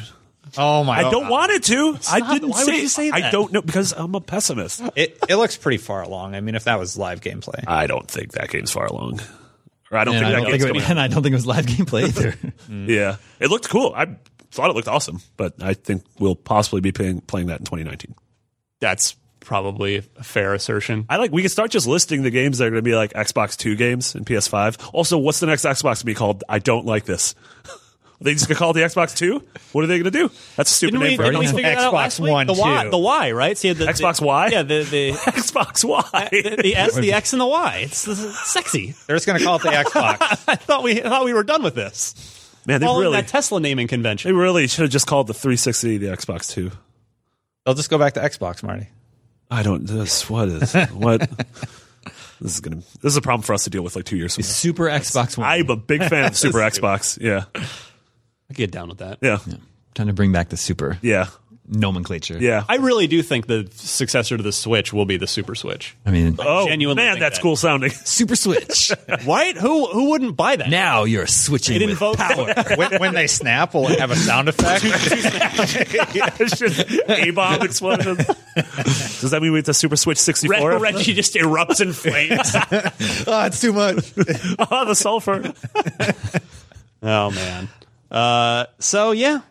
Oh 0.58 0.84
my! 0.84 0.98
I 1.00 1.12
don't 1.12 1.30
want 1.30 1.52
it 1.52 1.64
to. 1.66 1.94
I 1.96 2.00
Stop. 2.20 2.32
didn't 2.34 2.50
Why 2.50 2.64
say, 2.64 2.72
would 2.72 2.82
you 2.82 2.88
say 2.88 3.12
I 3.12 3.30
don't 3.30 3.54
know 3.54 3.62
because 3.62 3.94
I'm 3.94 4.16
a 4.16 4.22
pessimist. 4.22 4.82
It, 4.96 5.18
it 5.30 5.36
looks 5.36 5.56
pretty 5.58 5.78
far 5.78 6.02
along. 6.02 6.34
I 6.36 6.42
mean, 6.42 6.56
if 6.56 6.64
that 6.64 6.80
was 6.80 6.98
live 6.98 7.22
gameplay, 7.22 7.64
I 7.68 7.86
don't 7.88 8.10
think 8.10 8.32
that 8.34 8.50
game's 8.50 8.72
far 8.72 8.86
along. 8.88 9.20
Or 9.92 9.98
I 10.00 10.04
don't 10.06 10.16
And 10.16 10.26
think 10.26 10.28
I 10.28 10.30
that 10.32 10.36
don't 10.42 10.52
think 10.60 10.74
game's 10.74 10.84
it, 10.86 10.90
and 10.90 11.00
I 11.00 11.08
don't 11.08 11.22
think 11.24 11.34
it 11.34 11.36
was 11.36 11.46
live 11.46 11.66
gameplay 11.68 12.04
either. 12.08 12.30
out. 12.30 12.54
Yeah, 12.90 13.18
it 13.40 13.50
looked 13.52 13.70
cool. 13.70 13.94
I 13.96 14.08
thought 14.52 14.72
it 14.72 14.76
looked 14.76 14.88
awesome, 14.88 15.22
but 15.38 15.54
I 15.62 15.76
think 15.76 16.04
we'll 16.18 16.36
possibly 16.36 16.82
be 16.82 16.92
playing, 16.92 17.22
playing 17.22 17.48
that 17.48 17.60
in 17.60 17.66
2019. 17.66 18.16
That's 18.80 19.16
probably 19.50 19.96
a 20.18 20.24
fair 20.24 20.54
assertion. 20.54 21.08
I 21.10 21.18
like 21.18 21.32
we 21.32 21.42
can 21.42 21.50
start 21.50 21.72
just 21.72 21.88
listing 21.88 22.22
the 22.22 22.30
games 22.30 22.60
that 22.60 22.66
are 22.66 22.70
going 22.70 22.84
to 22.84 22.88
be 22.88 22.94
like 22.96 23.14
Xbox 23.14 23.58
Two 23.58 23.76
games 23.76 24.14
and 24.14 24.24
PS5. 24.24 24.92
Also, 24.94 25.18
what's 25.18 25.40
the 25.40 25.48
next 25.48 25.66
Xbox 25.66 25.82
going 25.84 25.96
to 25.96 26.06
be 26.06 26.14
called? 26.14 26.44
I 26.48 26.60
don't 26.60 26.86
like 26.86 27.06
this. 27.06 27.34
Are 27.66 27.72
they 28.22 28.34
just 28.34 28.48
going 28.48 28.56
to 28.56 28.60
call 28.60 28.70
it 28.70 28.74
the 28.76 28.82
Xbox 28.82 29.18
Two? 29.18 29.44
What 29.72 29.84
are 29.84 29.88
they 29.88 29.98
going 29.98 30.12
to 30.12 30.12
do? 30.12 30.30
That's 30.56 30.70
a 30.70 30.74
stupid 30.76 30.92
Didn't 30.92 31.02
we, 31.02 31.08
name 31.10 31.18
for 31.18 31.24
didn't 31.24 31.40
we 31.40 31.46
it. 31.48 31.50
figure 31.50 31.64
that 31.64 31.78
out 31.80 31.94
Xbox 31.94 31.96
last 31.96 32.20
week? 32.20 32.32
One, 32.32 32.48
the 32.48 32.54
Y, 32.54 32.84
too. 32.84 32.90
the 32.92 32.98
Y, 33.00 33.32
right? 33.32 33.58
See, 33.58 33.74
the, 33.74 33.86
Xbox 33.86 34.20
the, 34.20 34.26
Y? 34.28 34.50
Yeah, 34.52 34.62
the 34.62 34.84
the, 34.84 35.12
Xbox 35.14 35.84
Y. 35.84 36.10
Uh, 36.14 36.30
the 36.30 36.60
the 36.62 36.76
S, 36.76 36.96
the 36.96 37.14
X, 37.14 37.34
and 37.34 37.42
the 37.42 37.48
Y. 37.48 37.80
It's, 37.86 38.08
it's 38.08 38.48
sexy. 38.52 38.94
they're 39.08 39.16
just 39.16 39.26
going 39.26 39.40
to 39.40 39.44
call 39.44 39.56
it 39.56 39.64
the 39.64 39.70
Xbox. 39.70 40.18
I 40.48 40.56
thought 40.56 40.84
we 40.84 41.02
I 41.02 41.10
thought 41.10 41.26
we 41.26 41.34
were 41.34 41.44
done 41.44 41.64
with 41.64 41.74
this. 41.74 42.14
Man, 42.68 42.80
they 42.82 42.86
Following 42.86 43.06
really, 43.06 43.22
that 43.22 43.28
Tesla 43.30 43.60
naming 43.60 43.88
convention. 43.88 44.30
they 44.30 44.34
really 44.38 44.68
should 44.68 44.84
have 44.84 44.92
just 44.92 45.08
called 45.08 45.26
the 45.26 45.34
360 45.34 45.98
the 45.98 46.08
Xbox 46.08 46.52
Two. 46.52 46.72
They'll 47.66 47.74
just 47.76 47.90
go 47.90 47.98
back 47.98 48.14
to 48.14 48.20
Xbox, 48.20 48.62
Marty. 48.64 48.88
I 49.50 49.64
don't. 49.64 49.86
This 49.86 50.30
what 50.30 50.48
is 50.50 50.74
what? 50.92 51.30
This 52.42 52.54
is 52.54 52.62
gonna. 52.62 52.78
This 53.02 53.12
is 53.12 53.18
a 53.18 53.22
problem 53.22 53.42
for 53.44 53.54
us 53.54 53.66
to 53.66 53.70
deal 53.70 53.82
with 53.82 53.98
like 53.98 54.06
two 54.06 54.16
years 54.16 54.36
from 54.36 54.44
now. 54.44 54.48
Super 54.48 54.86
Xbox 54.86 55.38
One. 55.38 55.46
I'm 55.46 55.70
a 55.70 55.76
big 55.76 56.02
fan 56.06 56.24
of 56.26 56.38
Super 56.38 56.60
Xbox. 56.60 57.20
Yeah, 57.20 57.44
I 57.54 58.54
get 58.54 58.72
down 58.72 58.88
with 58.88 59.00
that. 59.00 59.18
yeah, 59.22 59.40
trying 59.94 60.08
to 60.08 60.14
bring 60.14 60.32
back 60.32 60.48
the 60.48 60.56
super 60.56 60.98
yeah, 61.02 61.28
nomenclature. 61.70 62.38
yeah. 62.40 62.64
I 62.68 62.78
really 62.78 63.08
do 63.08 63.22
think 63.22 63.46
the 63.48 63.70
successor 63.76 64.36
to 64.38 64.44
the 64.44 64.52
Switch 64.52 64.92
will 64.92 65.06
be 65.06 65.18
the 65.18 65.28
Super 65.28 65.54
Switch. 65.56 65.96
I 66.06 66.12
mean, 66.12 66.36
oh 66.40 66.68
genuinely 66.68 67.04
man, 67.04 67.20
that's 67.20 67.38
that. 67.38 67.42
cool 67.44 67.56
sounding. 67.56 67.92
Super 68.06 68.36
Switch. 68.36 68.92
Right? 69.26 69.56
Who 69.58 69.86
who 69.88 70.10
wouldn't 70.12 70.36
buy 70.38 70.56
that? 70.56 70.70
now 70.70 71.04
you're 71.04 71.28
switching 71.28 71.76
It 71.76 71.82
with 71.82 71.90
invokes 71.92 72.18
power. 72.22 72.54
when, 72.78 73.00
when 73.00 73.14
they 73.14 73.28
snap, 73.28 73.74
will 73.74 73.88
it 73.90 74.00
have 74.00 74.12
a 74.12 74.16
sound 74.16 74.50
effect? 74.50 74.82
it's 76.40 76.58
just 76.58 77.10
a 77.10 77.32
bomb 77.32 77.62
explosion. 77.62 78.16
Does 78.16 79.32
that 79.32 79.42
mean 79.42 79.52
we 79.52 79.60
have 79.60 79.66
to 79.66 79.74
Super 79.74 79.96
Switch 79.98 80.18
64? 80.18 80.72
Red, 80.72 80.82
Reggie 80.82 81.14
just 81.14 81.36
erupts 81.36 81.82
in 81.82 81.94
flames. 81.94 82.52
oh, 83.28 83.46
it's 83.46 83.62
too 83.62 83.74
much. 83.74 84.14
oh, 84.72 84.86
the 84.86 84.96
sulfur. 84.96 85.54
oh 87.04 87.32
man. 87.32 87.70
Uh, 88.10 88.66
so 88.80 89.12
yeah, 89.12 89.42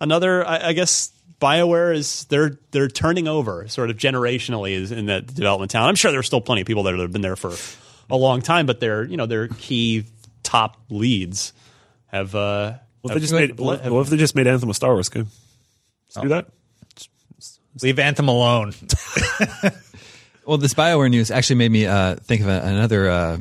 another. 0.00 0.46
I, 0.46 0.68
I 0.68 0.72
guess 0.74 1.10
Bioware 1.40 1.94
is 1.94 2.24
they're 2.24 2.58
they're 2.72 2.88
turning 2.88 3.28
over 3.28 3.68
sort 3.68 3.90
of 3.90 3.96
generationally 3.96 4.90
in 4.90 5.06
that 5.06 5.26
development 5.26 5.70
town. 5.70 5.88
I'm 5.88 5.94
sure 5.94 6.10
there's 6.10 6.26
still 6.26 6.40
plenty 6.40 6.62
of 6.62 6.66
people 6.66 6.82
that 6.84 6.98
have 6.98 7.12
been 7.12 7.22
there 7.22 7.36
for 7.36 7.54
a 8.10 8.16
long 8.16 8.42
time, 8.42 8.66
but 8.66 8.80
they're 8.80 9.04
you 9.04 9.16
know 9.16 9.26
their 9.26 9.48
key 9.48 10.04
top 10.42 10.76
leads 10.90 11.52
have. 12.06 12.34
Uh, 12.34 12.74
What 13.02 13.10
if, 13.10 13.14
have- 13.14 13.14
they 13.14 13.20
just 13.20 13.32
made, 13.32 13.58
what, 13.60 13.84
what 13.90 14.00
if 14.00 14.08
they 14.08 14.16
just 14.16 14.34
made 14.34 14.46
Anthem 14.46 14.70
a 14.70 14.74
Star 14.74 14.92
Wars 14.92 15.08
game? 15.08 15.28
Let's 16.08 16.22
do 16.22 16.28
that. 16.28 16.48
Leave 17.82 17.98
Anthem 18.00 18.28
alone. 18.28 18.72
Well, 20.48 20.56
this 20.56 20.72
Bioware 20.72 21.10
news 21.10 21.30
actually 21.30 21.56
made 21.56 21.70
me 21.70 21.84
uh, 21.84 22.14
think 22.14 22.40
of 22.40 22.48
a, 22.48 22.62
another 22.62 23.10
uh, 23.10 23.36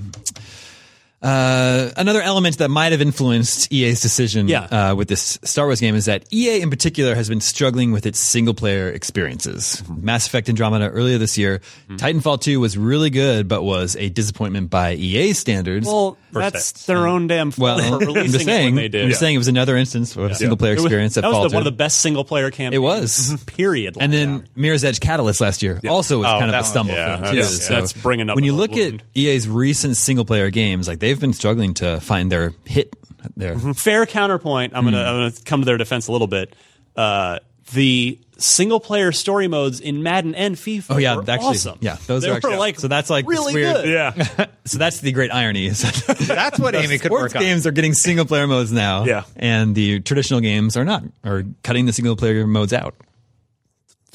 uh, 1.21 1.89
another 1.97 2.21
element 2.21 2.59
that 2.59 2.69
might 2.69 2.91
have 2.91 3.01
influenced 3.01 3.71
EA's 3.73 4.01
decision 4.01 4.47
Yeah. 4.47 4.63
uh, 4.91 4.95
with 4.95 5.07
this 5.07 5.39
Star 5.43 5.65
Wars 5.65 5.79
game 5.81 5.95
is 5.95 6.05
that 6.05 6.25
EA 6.31 6.61
in 6.61 6.69
particular 6.69 7.15
has 7.15 7.27
been 7.27 7.41
struggling 7.41 7.91
with 7.91 8.05
its 8.05 8.19
single 8.19 8.53
player 8.53 8.89
experiences. 8.89 9.83
Mass 9.89 10.27
Effect 10.27 10.47
Andromeda 10.47 10.89
earlier 10.89 11.17
this 11.17 11.37
year, 11.37 11.61
Titanfall 11.89 12.41
2 12.41 12.59
was 12.59 12.77
really 12.77 13.09
good, 13.09 13.47
but 13.47 13.63
was 13.63 13.95
a 13.95 14.09
disappointment 14.09 14.69
by 14.69 14.93
EA 14.93 15.33
standards. 15.33 15.87
well, 15.87 16.17
that's 16.31 16.85
their 16.85 17.07
own 17.07 17.25
damn 17.25 17.49
fault 17.49 17.79
Well, 17.79 17.99
for 17.99 18.05
I'm 18.05 18.13
releasing 18.13 18.31
just 18.33 18.45
saying, 18.45 18.61
it 18.61 18.65
when 18.67 18.75
they 18.75 18.87
did. 18.89 19.03
I'm 19.03 19.09
just 19.09 19.19
saying 19.19 19.33
it 19.33 19.39
was 19.39 19.47
another 19.47 19.75
instance 19.75 20.15
of 20.15 20.23
a 20.31 20.35
single 20.35 20.55
player 20.57 20.73
It 20.73 20.75
was- 20.75 20.85
experience 20.85 21.15
that, 21.15 21.21
that 21.21 21.31
was 21.31 21.51
the, 21.51 21.55
one 21.55 21.61
of 21.61 21.65
the 21.65 21.71
best 21.75 21.99
single 21.99 22.25
player 22.25 22.51
campaigns. 22.51 22.75
It 22.75 22.79
was. 22.79 23.43
period. 23.47 23.97
And 23.99 24.13
then 24.13 24.47
Mirror's 24.55 24.83
Edge 24.83 24.99
Catalyst 24.99 25.41
last 25.41 25.63
year 25.63 25.79
also 25.89 26.19
was 26.19 26.27
Oh, 26.27 26.39
kind 26.39 26.53
of 26.53 26.61
a 26.61 26.63
stumble 26.63 26.93
yeah, 26.93 27.17
film 27.17 27.31
too. 27.31 27.35
that's- 27.37 27.65
So 27.67 27.73
that's 27.73 27.93
bringing 27.93 28.29
up 28.29 28.35
when 28.35 28.43
you 28.43 28.53
look 28.53 28.71
old 28.71 28.79
at. 28.79 29.01
EA's 29.15 29.47
recent 29.47 29.97
single 29.97 30.25
player 30.25 30.51
games, 30.51 30.87
like 30.87 30.99
they've 31.07 31.19
been 31.19 31.33
struggling 31.33 31.73
to 31.75 31.99
find 32.01 32.29
their 32.31 32.53
hit. 32.65 32.93
Their 33.35 33.57
fair 33.73 34.05
counterpoint. 34.05 34.73
I'm 34.75 34.83
gonna 34.83 35.01
I'm 35.01 35.15
gonna 35.29 35.31
come 35.45 35.61
to 35.61 35.65
their 35.65 35.77
defense 35.77 36.07
a 36.07 36.11
little 36.11 36.27
bit. 36.27 36.53
Uh, 36.95 37.39
the 37.73 38.19
single 38.37 38.79
player 38.79 39.11
story 39.11 39.47
modes 39.47 39.79
in 39.81 40.03
Madden 40.03 40.33
and 40.35 40.55
FIFA. 40.55 40.85
oh 40.91 40.97
yeah, 40.97 41.15
were 41.15 41.21
actually, 41.27 41.47
awesome. 41.47 41.77
yeah, 41.81 41.97
those 42.07 42.21
They 42.21 42.29
are 42.29 42.33
were 42.33 42.37
actually, 42.37 42.57
like 42.57 42.79
so 42.79 42.87
that's 42.87 43.09
like 43.09 43.25
this 43.25 43.37
really 43.37 43.53
weird. 43.55 43.75
good. 43.75 43.89
Yeah. 43.89 44.45
So 44.67 44.77
that's 44.77 44.99
the 44.99 45.13
great 45.13 45.33
irony. 45.33 45.65
Is 45.67 45.81
that 45.81 46.17
That's 46.27 46.59
what 46.59 46.75
Amy 46.75 46.97
could 46.99 47.05
sports 47.07 47.33
work 47.33 47.35
on. 47.37 47.41
games 47.41 47.65
are 47.65 47.71
getting 47.71 47.93
single 47.93 48.25
player 48.25 48.47
modes 48.47 48.69
now, 48.71 49.05
Yeah. 49.05 49.23
and 49.37 49.73
the 49.75 50.01
traditional 50.01 50.41
games 50.41 50.75
are 50.75 50.83
not, 50.83 51.03
are 51.23 51.43
cutting 51.63 51.85
the 51.85 51.93
single 51.93 52.17
player 52.17 52.45
modes 52.45 52.73
out. 52.73 52.93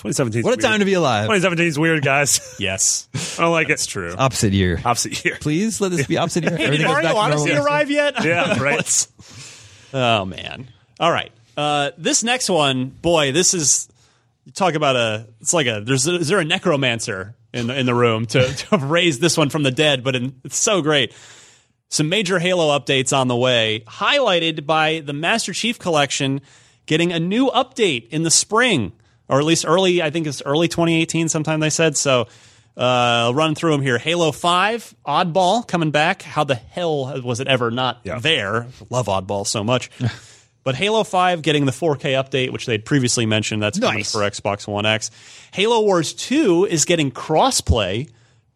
2017. 0.03 0.43
's 0.43 0.45
What 0.45 0.59
a 0.59 0.63
time 0.63 0.81
to 0.81 0.85
be 0.85 0.95
alive! 0.95 1.25
2017 1.25 1.67
is 1.67 1.79
weird, 1.79 2.03
guys. 2.05 2.41
Yes, 2.59 3.09
I 3.39 3.43
don't 3.43 3.53
like 3.53 3.69
it. 3.69 3.73
it's 3.73 3.87
true. 3.87 4.15
Opposite 4.17 4.53
year. 4.53 4.81
Opposite 4.85 5.25
year. 5.25 5.39
Please 5.41 5.81
let 5.81 5.91
this 5.93 6.07
be 6.07 6.19
opposite 6.19 6.45
year. 6.45 6.57
Hey, 6.57 6.71
did 6.71 6.79
goes 6.81 6.87
Mario 6.89 7.03
back 7.09 7.13
to 7.15 7.19
normal. 7.19 7.41
Odyssey 7.43 7.57
arrive 7.57 7.91
yet? 7.91 8.25
Yeah, 8.25 8.59
right. 8.63 9.07
Oh 9.95 10.25
man. 10.25 10.69
All 11.01 11.11
right. 11.11 11.33
Uh, 11.57 11.91
this 11.99 12.23
next 12.23 12.49
one, 12.49 12.87
boy, 12.87 13.33
this 13.33 13.55
is 13.55 13.89
you 14.45 14.53
talk 14.53 14.75
about 14.75 14.97
a. 14.97 15.27
It's 15.41 15.53
like 15.55 15.67
a. 15.67 15.81
There's 15.85 16.07
a, 16.07 16.17
is 16.17 16.29
there 16.29 16.39
a 16.41 16.45
necromancer 16.45 17.35
in 17.53 17.67
the 17.69 17.79
in 17.79 17.87
the 17.87 17.95
room 17.95 18.27
to, 18.27 18.53
to 18.55 18.67
have 18.71 18.85
raised 18.85 19.21
this 19.21 19.37
one 19.37 19.51
from 19.51 19.63
the 19.63 19.71
dead? 19.71 20.03
But 20.03 20.17
in, 20.17 20.41
it's 20.45 20.57
so 20.59 20.83
great. 20.83 21.13
Some 21.89 22.09
major 22.09 22.39
Halo 22.39 22.77
updates 22.79 23.17
on 23.17 23.29
the 23.29 23.37
way, 23.37 23.81
highlighted 23.87 24.65
by 24.67 25.01
the 25.01 25.13
Master 25.13 25.53
Chief 25.53 25.79
Collection 25.79 26.41
getting 26.87 27.13
a 27.13 27.21
new 27.21 27.49
update 27.51 28.09
in 28.09 28.23
the 28.23 28.31
spring, 28.31 28.93
or 29.33 29.41
at 29.41 29.45
least 29.47 29.65
early. 29.67 30.03
I 30.03 30.11
think 30.11 30.27
it's 30.29 30.43
early 30.47 30.69
2018. 30.69 31.29
Sometime 31.29 31.59
they 31.61 31.71
said 31.71 31.97
so. 31.97 32.29
Uh, 32.77 32.81
I'll 33.29 33.35
run 33.35 33.55
through 33.55 33.73
them 33.73 33.83
here. 33.83 33.99
Halo 33.99 34.33
5, 34.33 34.95
Oddball 35.07 35.67
coming 35.67 35.91
back. 35.91 36.23
How 36.23 36.45
the 36.45 36.55
hell 36.55 37.21
was 37.23 37.41
it 37.41 37.47
ever 37.47 37.71
not 37.71 38.01
Yeah. 38.05 38.19
there? 38.19 38.67
Love 38.89 39.07
Oddball 39.09 39.47
so 39.47 39.63
much. 39.63 39.91
but 40.65 40.75
Halo 40.75 41.05
5 41.05 41.43
getting 41.43 41.67
the 41.67 41.73
4K 41.73 42.13
update, 42.15 42.51
which 42.51 42.65
they'd 42.65 42.83
previously 42.85 43.27
mentioned. 43.27 43.63
That's 43.63 43.79
coming 43.79 44.05
for 44.05 44.21
Xbox 44.21 44.67
One 44.67 44.87
X. 44.87 45.11
Halo 45.53 45.83
Wars 45.83 46.15
2 46.15 46.65
is 46.65 46.87
getting 46.87 47.11
crossplay 47.11 48.09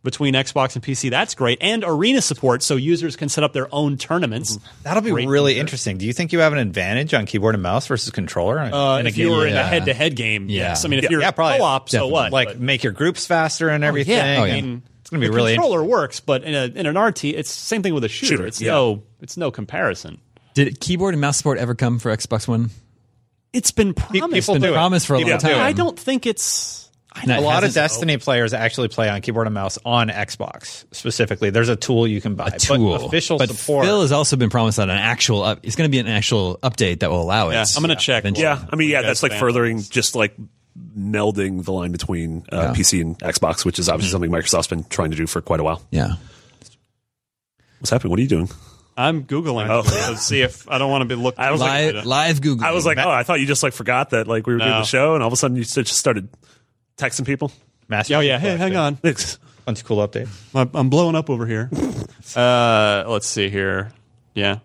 between 0.06 0.32
Xbox 0.32 0.74
and 0.76 0.82
PC. 0.82 1.10
That's 1.10 1.34
great. 1.34 1.58
And 1.60 1.84
arena 1.86 2.22
support 2.22 2.62
so 2.62 2.76
users 2.76 3.14
can 3.16 3.28
set 3.28 3.44
up 3.44 3.52
their 3.52 3.68
own 3.74 3.98
tournaments. 3.98 4.58
That'll 4.84 5.02
be 5.02 5.10
Great 5.10 5.28
really 5.28 5.52
feature. 5.52 5.60
interesting. 5.60 5.98
Do 5.98 6.06
you 6.06 6.14
think 6.14 6.32
you 6.32 6.38
have 6.38 6.54
an 6.54 6.58
advantage 6.58 7.12
on 7.12 7.26
keyboard 7.26 7.54
and 7.54 7.62
mouse 7.62 7.86
versus 7.86 8.10
controller? 8.10 8.58
Uh, 8.58 8.98
in 8.98 9.06
a 9.06 9.08
if 9.10 9.18
you 9.18 9.30
were 9.30 9.46
in 9.46 9.54
a 9.54 9.62
head-to-head 9.62 10.16
game, 10.16 10.48
Yeah. 10.48 10.68
yes. 10.68 10.84
I 10.84 10.88
mean, 10.88 11.00
if 11.00 11.02
Yeah, 11.04 11.10
you're 11.10 11.20
yeah, 11.20 11.30
probably. 11.32 11.58
co-op, 11.58 11.90
so 11.90 11.98
Definitely. 11.98 12.12
what? 12.12 12.32
like 12.32 12.48
But- 12.48 12.60
make 12.60 12.82
your 12.84 12.92
groups 12.94 13.26
faster 13.26 13.68
and 13.68 13.84
everything. 13.84 14.14
yeah, 14.16 14.36
Oh, 14.40 14.44
I 14.44 14.46
yeah. 14.46 14.54
mean, 14.62 14.82
It's 15.02 15.10
gonna 15.10 15.20
be 15.20 15.26
the 15.28 15.32
really 15.34 15.54
controller 15.54 15.84
works, 15.84 16.20
but 16.20 16.42
in 16.44 16.54
a 16.54 16.64
in 16.66 16.86
an 16.86 16.96
RT, 16.96 17.24
it's 17.30 17.48
the 17.54 17.60
same 17.66 17.82
thing 17.82 17.92
with 17.94 18.04
a 18.04 18.08
shooter. 18.08 18.36
Shooter, 18.36 18.46
it's 18.46 18.60
yeah. 18.60 18.70
no 18.72 19.02
it's 19.20 19.36
no 19.36 19.50
comparison. 19.50 20.18
Did 20.54 20.80
keyboard 20.80 21.14
and 21.14 21.20
mouse 21.20 21.36
support 21.36 21.58
ever 21.58 21.74
come 21.74 21.98
for 21.98 22.16
Xbox 22.16 22.48
One? 22.48 22.70
It's 23.52 23.70
been 23.70 23.94
promised. 23.94 24.12
people 24.14 24.34
It's 24.34 24.46
been 24.48 24.62
do 24.62 24.68
it. 24.68 24.72
promised 24.72 25.06
for 25.06 25.14
a 25.14 25.18
People 25.18 25.30
long 25.32 25.38
time. 25.40 25.60
I 25.60 25.72
don't 25.72 25.98
think 25.98 26.26
it's. 26.26 26.85
I 27.16 27.24
No, 27.26 27.38
a 27.38 27.40
lot 27.40 27.58
of 27.58 27.68
hasn't- 27.68 27.74
Destiny 27.74 28.16
players 28.18 28.52
actually 28.52 28.88
play 28.88 29.08
on 29.08 29.20
keyboard 29.22 29.46
and 29.46 29.54
mouse 29.54 29.78
on 29.84 30.08
Xbox 30.08 30.84
specifically. 30.92 31.50
There's 31.50 31.68
a 31.70 31.76
tool 31.76 32.06
you 32.06 32.20
can 32.20 32.34
buy. 32.34 32.48
A 32.48 32.58
tool. 32.58 32.98
But 32.98 33.06
official 33.06 33.38
but 33.38 33.48
support. 33.48 33.86
Phil 33.86 34.02
has 34.02 34.12
also 34.12 34.36
been 34.36 34.50
promised 34.50 34.78
on 34.78 34.90
an 34.90 34.98
actual. 34.98 35.42
Up, 35.42 35.60
it's 35.62 35.76
going 35.76 35.88
to 35.88 35.90
be 35.92 35.98
an 35.98 36.08
actual 36.08 36.58
update 36.62 37.00
that 37.00 37.10
will 37.10 37.22
allow 37.22 37.48
it. 37.48 37.54
Yeah, 37.54 37.64
I'm 37.76 37.82
going 37.82 37.96
to 37.96 38.02
check. 38.02 38.22
eventually. 38.22 38.42
Yeah, 38.44 38.64
I 38.70 38.76
mean, 38.76 38.90
yeah, 38.90 39.02
that's 39.02 39.22
like 39.22 39.32
furthering 39.32 39.80
just 39.82 40.14
like 40.14 40.36
melding 40.96 41.64
the 41.64 41.72
line 41.72 41.90
between 41.92 42.44
uh, 42.52 42.74
PC 42.74 43.00
and 43.00 43.18
Xbox, 43.20 43.64
which 43.64 43.78
is 43.78 43.88
obviously 43.88 44.12
something 44.12 44.30
Microsoft's 44.30 44.66
been 44.68 44.84
trying 44.84 45.10
to 45.10 45.16
do 45.16 45.26
for 45.26 45.40
quite 45.40 45.60
a 45.60 45.64
while. 45.64 45.82
yeah. 45.90 46.16
What's 47.78 47.90
happening? 47.90 48.10
What 48.10 48.18
are 48.18 48.22
you 48.22 48.28
doing? 48.28 48.48
I'm 48.96 49.24
googling 49.24 49.68
Oh. 49.68 49.82
to 49.82 50.16
see 50.16 50.40
if 50.40 50.68
I 50.70 50.78
don't 50.78 50.90
want 50.90 51.02
to 51.02 51.04
be 51.06 51.14
looking. 51.14 51.38
I 51.40 51.50
was 51.50 51.60
like- 51.60 51.94
Live, 51.94 52.06
live 52.06 52.40
Google. 52.40 52.64
I 52.66 52.70
was 52.72 52.86
like, 52.86 52.96
oh, 52.98 53.10
I 53.10 53.22
thought 53.22 53.40
you 53.40 53.46
just 53.46 53.62
like 53.62 53.74
forgot 53.74 54.10
that 54.10 54.26
like 54.26 54.46
we 54.46 54.54
were 54.54 54.58
doing 54.58 54.70
the 54.70 54.84
show, 54.84 55.12
and 55.14 55.22
all 55.22 55.26
of 55.26 55.32
a 55.32 55.36
sudden 55.36 55.56
you 55.56 55.64
just 55.64 55.88
started 55.88 56.28
texting 56.96 57.26
people. 57.26 57.52
Master 57.88 58.16
oh 58.16 58.20
yeah, 58.20 58.38
hey, 58.38 58.56
hang 58.56 58.76
on. 58.76 58.98
It's- 59.02 59.38
Bunch 59.64 59.80
of 59.80 59.86
cool 59.86 60.06
updates. 60.06 60.28
I'm 60.54 60.70
I'm 60.74 60.90
blowing 60.90 61.16
up 61.16 61.28
over 61.28 61.44
here. 61.44 61.68
uh, 62.36 63.02
let's 63.08 63.26
see 63.26 63.48
here. 63.48 63.90
Yeah, 64.32 64.58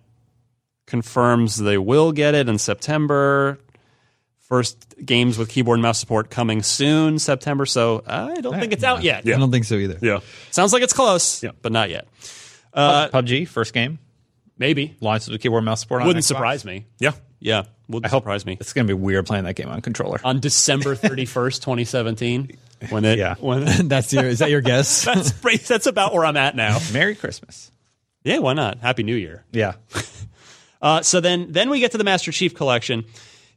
confirms 0.85 1.57
they 1.57 1.77
will 1.77 2.11
get 2.11 2.35
it 2.35 2.47
in 2.49 2.57
September. 2.57 3.57
First 4.41 4.95
games 5.03 5.37
with 5.37 5.49
keyboard 5.49 5.77
and 5.77 5.81
mouse 5.81 5.97
support 5.99 6.29
coming 6.29 6.61
soon, 6.61 7.17
September. 7.19 7.65
So 7.65 8.03
I 8.05 8.41
don't 8.41 8.59
think 8.59 8.73
it's 8.73 8.83
out 8.83 9.01
yet. 9.01 9.25
I 9.25 9.31
don't 9.31 9.49
think 9.51 9.65
so 9.65 9.75
either. 9.75 9.97
Yeah, 10.01 10.19
Sounds 10.51 10.73
like 10.73 10.83
it's 10.83 10.93
close, 10.93 11.41
Yeah. 11.41 11.51
but 11.61 11.71
not 11.71 11.89
yet. 11.89 12.07
Uh, 12.73 13.07
PUBG 13.09 13.47
first 13.47 13.73
game 13.73 13.97
Maybe 14.57 14.95
launched 15.01 15.29
with 15.29 15.41
keyboard 15.41 15.59
and 15.61 15.65
mouse 15.65 15.79
support. 15.81 16.01
On 16.01 16.07
wouldn't 16.07 16.23
Xbox. 16.23 16.27
surprise 16.27 16.65
me. 16.65 16.85
yeah. 16.99 17.13
Yeah, 17.41 17.63
would 17.89 18.05
I 18.05 18.09
hope 18.09 18.21
surprise 18.21 18.45
me. 18.45 18.55
It's 18.59 18.71
going 18.71 18.87
to 18.87 18.95
be 18.95 18.99
weird 18.99 19.25
playing 19.25 19.43
that 19.45 19.55
game 19.55 19.67
on 19.67 19.81
controller. 19.81 20.19
On 20.23 20.39
December 20.39 20.95
31st, 20.95 21.55
2017, 21.61 22.57
when 22.89 23.03
it 23.03 23.17
Yeah. 23.17 23.35
when 23.39 23.65
That's 23.87 24.13
your. 24.13 24.25
Is 24.25 24.39
that 24.39 24.49
your 24.51 24.61
guess? 24.61 25.03
that's 25.05 25.31
that's 25.67 25.87
about 25.87 26.13
where 26.13 26.23
I'm 26.23 26.37
at 26.37 26.55
now. 26.55 26.77
Merry 26.93 27.15
Christmas. 27.15 27.71
Yeah, 28.23 28.37
why 28.39 28.53
not? 28.53 28.77
Happy 28.79 29.01
New 29.03 29.15
Year. 29.15 29.43
Yeah. 29.51 29.73
Uh, 30.81 31.01
so 31.01 31.19
then, 31.19 31.51
then 31.51 31.69
we 31.69 31.79
get 31.79 31.91
to 31.91 31.97
the 31.97 32.03
Master 32.03 32.31
Chief 32.31 32.53
Collection. 32.55 33.03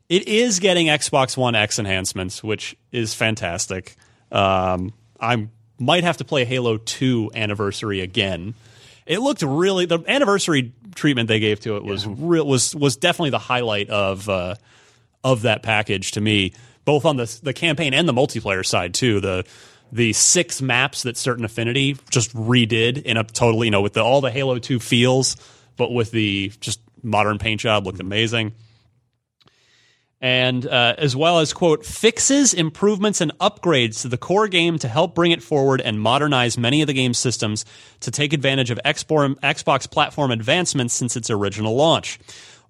It 0.09 0.29
is 0.29 0.59
getting 0.61 0.87
Xbox 0.89 1.37
One 1.37 1.55
X 1.55 1.79
enhancements, 1.79 2.43
which 2.43 2.77
is 2.93 3.15
fantastic. 3.15 3.97
Um, 4.33 4.93
I 5.21 5.49
might 5.79 6.05
have 6.05 6.19
to 6.19 6.25
play 6.25 6.45
Halo 6.45 6.77
Two 6.79 7.31
Anniversary 7.35 8.01
again. 8.01 8.55
It 9.07 9.21
looked 9.21 9.43
really 9.43 9.87
the 9.87 10.01
anniversary 10.07 10.73
treatment 10.95 11.29
they 11.29 11.41
gave 11.41 11.61
to 11.61 11.77
it 11.77 11.85
was 11.85 12.07
real 12.07 12.47
was 12.47 12.75
was 12.75 12.97
definitely 12.97 13.31
the 13.31 13.39
highlight 13.39 13.91
of 13.91 14.29
uh, 14.29 14.55
of 15.23 15.43
that 15.43 15.63
package 15.63 16.13
to 16.13 16.21
me, 16.21 16.53
both 16.85 17.05
on 17.05 17.17
the 17.17 17.39
the 17.43 17.53
campaign 17.53 17.95
and 17.95 18.09
the 18.09 18.13
multiplayer 18.13 18.65
side 18.65 18.95
too. 18.95 19.21
The 19.21 19.45
the 19.93 20.13
six 20.13 20.63
maps 20.63 21.03
that 21.03 21.17
Certain 21.17 21.45
Affinity 21.45 21.97
just 22.11 22.35
redid 22.35 23.03
in 23.03 23.17
a 23.17 23.25
totally 23.25 23.67
you 23.67 23.71
know 23.71 23.83
with 23.83 23.93
the, 23.93 24.03
all 24.03 24.21
the 24.21 24.31
Halo 24.31 24.59
Two 24.59 24.81
feels, 24.81 25.37
but 25.77 25.93
with 25.93 26.11
the 26.11 26.53
just 26.61 26.81
modern 27.03 27.39
paint 27.39 27.61
job 27.61 27.87
looked 27.87 28.01
amazing 28.01 28.53
and 30.21 30.67
uh, 30.67 30.95
as 30.97 31.15
well 31.15 31.39
as 31.39 31.53
quote 31.53 31.85
fixes 31.85 32.55
improvements 32.55 33.21
and 33.21 33.37
upgrades 33.39 34.03
to 34.03 34.09
the 34.09 34.17
core 34.17 34.49
game 34.49 34.79
to 34.79 34.89
help 34.89 35.15
bring 35.15 35.33
it 35.33 35.43
forward 35.43 35.81
and 35.81 36.01
modernize 36.01 36.57
many 36.57 36.81
of 36.81 36.87
the 36.87 36.93
game's 36.93 37.19
systems 37.19 37.65
to 38.01 38.11
take 38.11 38.33
advantage 38.33 38.71
of 38.71 38.81
Xbox 38.85 39.39
Xbox 39.41 39.91
platform 39.91 40.31
advancements 40.31 40.95
since 40.95 41.17
its 41.17 41.31
original 41.31 41.75
launch. 41.75 42.19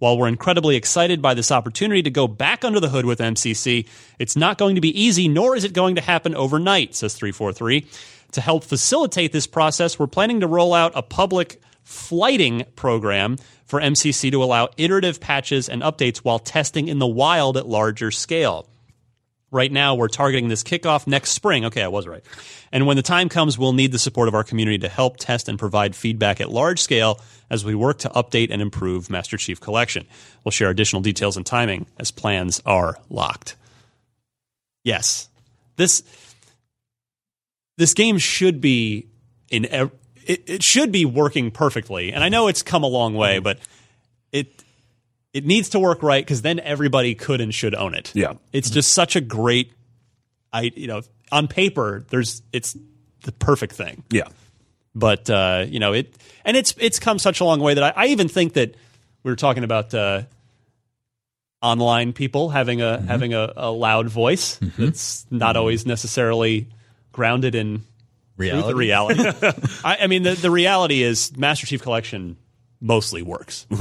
While 0.01 0.19
we're 0.19 0.29
incredibly 0.29 0.77
excited 0.77 1.23
by 1.23 1.35
this 1.35 1.53
opportunity 1.53 2.03
to 2.03 2.11
go 2.11 2.27
back 2.27 2.65
under 2.65 2.81
the 2.81 2.89
hood 2.89 3.07
with 3.07 3.21
MCC, 3.21 3.89
it's 4.19 4.37
not 4.37 4.59
going 4.59 4.75
to 4.75 4.81
be 4.81 5.01
easy, 5.01 5.29
nor 5.29 5.57
is 5.57 5.65
it 5.65 5.73
going 5.73 5.95
to 5.95 6.01
happen 6.01 6.35
overnight, 6.35 6.95
says 6.95 7.15
343. 7.15 7.87
To 8.33 8.41
help 8.41 8.65
facilitate 8.65 9.33
this 9.33 9.47
process, 9.47 9.99
we're 9.99 10.09
planning 10.09 10.41
to 10.41 10.49
roll 10.49 10.75
out 10.75 10.93
a 10.97 11.03
public 11.03 11.61
flighting 11.85 12.65
program 12.75 13.37
for 13.65 13.81
MCC 13.81 14.31
to 14.31 14.43
allow 14.43 14.69
iterative 14.77 15.21
patches 15.21 15.69
and 15.69 15.83
updates 15.83 16.19
while 16.19 16.39
testing 16.39 16.89
in 16.89 16.99
the 16.99 17.07
wild 17.07 17.57
at 17.57 17.67
larger 17.67 18.11
scale. 18.11 18.69
Right 19.51 19.71
now, 19.71 19.95
we're 19.95 20.09
targeting 20.09 20.49
this 20.49 20.65
kickoff 20.65 21.07
next 21.07 21.31
spring. 21.31 21.65
Okay, 21.67 21.83
I 21.83 21.89
was 21.89 22.09
right. 22.09 22.25
And 22.73 22.87
when 22.87 22.97
the 22.97 23.03
time 23.03 23.29
comes, 23.29 23.57
we'll 23.57 23.73
need 23.73 23.93
the 23.93 24.01
support 24.01 24.27
of 24.27 24.35
our 24.35 24.43
community 24.43 24.79
to 24.79 24.89
help 24.89 25.17
test 25.17 25.49
and 25.49 25.57
provide 25.57 25.95
feedback 25.95 26.41
at 26.41 26.51
large 26.51 26.81
scale 26.81 27.21
as 27.49 27.65
we 27.65 27.75
work 27.75 27.99
to 27.99 28.09
update 28.09 28.49
and 28.51 28.61
improve 28.61 29.09
Master 29.09 29.37
Chief 29.37 29.61
Collection. 29.61 30.07
We'll 30.43 30.51
share 30.51 30.71
additional 30.71 31.03
details 31.03 31.37
and 31.37 31.47
timing 31.47 31.87
as 32.01 32.11
plans 32.11 32.61
are 32.67 32.99
locked. 33.09 33.55
Yes, 34.83 35.29
this 35.77 36.03
this 37.77 37.95
game 37.95 38.19
should 38.19 38.61
be 38.61 39.07
in 39.51 39.91
it, 40.27 40.51
it 40.51 40.63
should 40.63 40.91
be 40.93 41.05
working 41.05 41.51
perfectly. 41.51 42.13
And 42.13 42.23
I 42.25 42.29
know 42.29 42.49
it's 42.49 42.63
come 42.63 42.83
a 42.85 42.89
long 42.89 43.15
way, 43.15 43.39
but 43.39 43.59
it 44.33 44.63
it 45.33 45.45
needs 45.45 45.71
to 45.71 45.81
work 45.81 46.03
right 46.03 46.25
because 46.25 46.43
then 46.43 46.61
everybody 46.61 47.15
could 47.15 47.41
and 47.41 47.53
should 47.55 47.75
own 47.75 47.95
it. 47.95 48.13
Yeah. 48.15 48.35
it's 48.53 48.71
just 48.71 48.93
such 48.93 49.17
a 49.17 49.21
great, 49.21 49.73
I 50.53 50.71
you 50.75 50.87
know 50.87 51.03
on 51.33 51.49
paper 51.49 52.05
there's 52.11 52.43
it's 52.53 52.77
the 53.23 53.33
perfect 53.33 53.75
thing, 53.75 54.05
Yeah. 54.11 54.29
but 54.95 55.29
uh, 55.31 55.67
you 55.69 55.81
know 55.81 55.93
it 55.93 56.15
and 56.45 56.57
it's 56.57 56.75
it's 56.79 56.99
come 56.99 57.19
such 57.19 57.41
a 57.41 57.45
long 57.45 57.61
way 57.61 57.75
that 57.75 57.97
I, 57.97 58.05
I 58.05 58.07
even 58.09 58.29
think 58.29 58.53
that 58.55 58.75
we 59.23 59.31
were 59.31 59.37
talking 59.37 59.65
about. 59.65 59.93
Uh, 59.95 60.23
Online 61.63 62.13
people 62.13 62.51
having 62.51 62.83
a 62.83 63.01
having 63.01 63.33
a, 63.33 63.51
a 63.57 63.71
loud 63.71 64.11
voice 64.11 64.59
that's 64.79 65.25
not 65.31 65.57
always 65.57 65.87
necessarily 65.87 66.67
grounded 67.11 67.55
in 67.55 67.85
Reality? 68.37 68.63
Truth 68.69 68.77
reality. 68.77 69.23
I, 69.85 69.97
I 70.03 70.07
mean, 70.09 70.23
the, 70.25 70.35
the 70.35 70.51
reality 70.51 71.03
is 71.03 71.37
Master 71.37 71.67
Chief 71.67 71.83
Collection 71.83 72.37
mostly 72.81 73.23
works. 73.23 73.67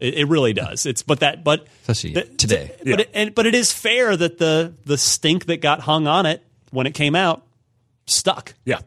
It, 0.00 0.14
it 0.14 0.28
really 0.28 0.52
does. 0.52 0.86
It's 0.86 1.02
but 1.02 1.20
that 1.20 1.42
but 1.42 1.66
Especially 1.82 2.14
the- 2.14 2.22
today. 2.22 2.70
But 2.84 3.00
it, 3.00 3.10
and, 3.12 3.34
but 3.34 3.46
it 3.46 3.54
is 3.56 3.72
fair 3.72 4.16
that 4.16 4.38
the 4.38 4.72
the 4.84 4.96
stink 4.96 5.46
that 5.46 5.60
got 5.60 5.80
hung 5.80 6.06
on 6.06 6.24
it 6.24 6.42
when 6.70 6.86
it 6.86 6.94
came 6.94 7.16
out 7.16 7.44
stuck. 8.06 8.54
Yeah. 8.64 8.78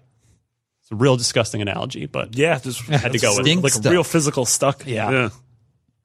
It's 0.81 0.91
a 0.91 0.95
real 0.95 1.17
disgusting 1.17 1.61
analogy, 1.61 2.05
but 2.05 2.35
Yeah. 2.37 2.57
Just 2.59 2.81
had 2.83 3.11
to 3.11 3.19
go 3.19 3.31
with 3.31 3.39
it. 3.39 3.43
Stink 3.43 3.63
like 3.63 3.73
stuff. 3.73 3.91
real 3.91 4.05
physical 4.05 4.45
stuck. 4.45 4.85
Yeah. 4.87 5.11
Yeah. 5.11 5.29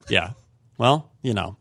yeah. 0.09 0.29
Well, 0.77 1.09
you 1.23 1.33
know. 1.33 1.55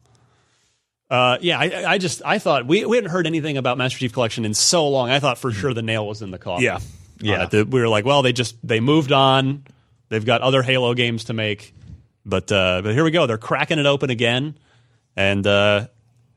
Uh, 1.09 1.38
yeah, 1.40 1.57
I, 1.61 1.92
I 1.92 1.98
just 1.98 2.20
I 2.24 2.40
thought 2.40 2.66
we, 2.66 2.84
we 2.84 2.96
hadn't 2.96 3.11
heard 3.11 3.28
anything 3.28 3.57
about 3.59 3.78
Master 3.78 3.96
Chief 4.00 4.12
Collection 4.12 4.44
in 4.44 4.54
so 4.54 4.88
long. 4.88 5.09
I 5.09 5.20
thought 5.20 5.38
for 5.38 5.52
sure 5.52 5.72
the 5.72 5.82
nail 5.82 6.04
was 6.04 6.20
in 6.20 6.32
the 6.32 6.38
coffin. 6.38 6.64
Yeah. 6.64 6.80
Yeah, 7.20 7.42
Uh, 7.42 7.46
the, 7.46 7.64
we 7.64 7.80
were 7.80 7.88
like, 7.88 8.04
well, 8.04 8.22
they 8.22 8.32
just 8.32 8.56
they 8.66 8.80
moved 8.80 9.12
on. 9.12 9.64
They've 10.08 10.24
got 10.24 10.42
other 10.42 10.62
Halo 10.62 10.94
games 10.94 11.24
to 11.24 11.32
make, 11.32 11.74
but 12.24 12.50
uh, 12.52 12.82
but 12.82 12.92
here 12.94 13.04
we 13.04 13.10
go. 13.10 13.26
They're 13.26 13.38
cracking 13.38 13.78
it 13.78 13.86
open 13.86 14.10
again, 14.10 14.56
and 15.16 15.46
uh, 15.46 15.88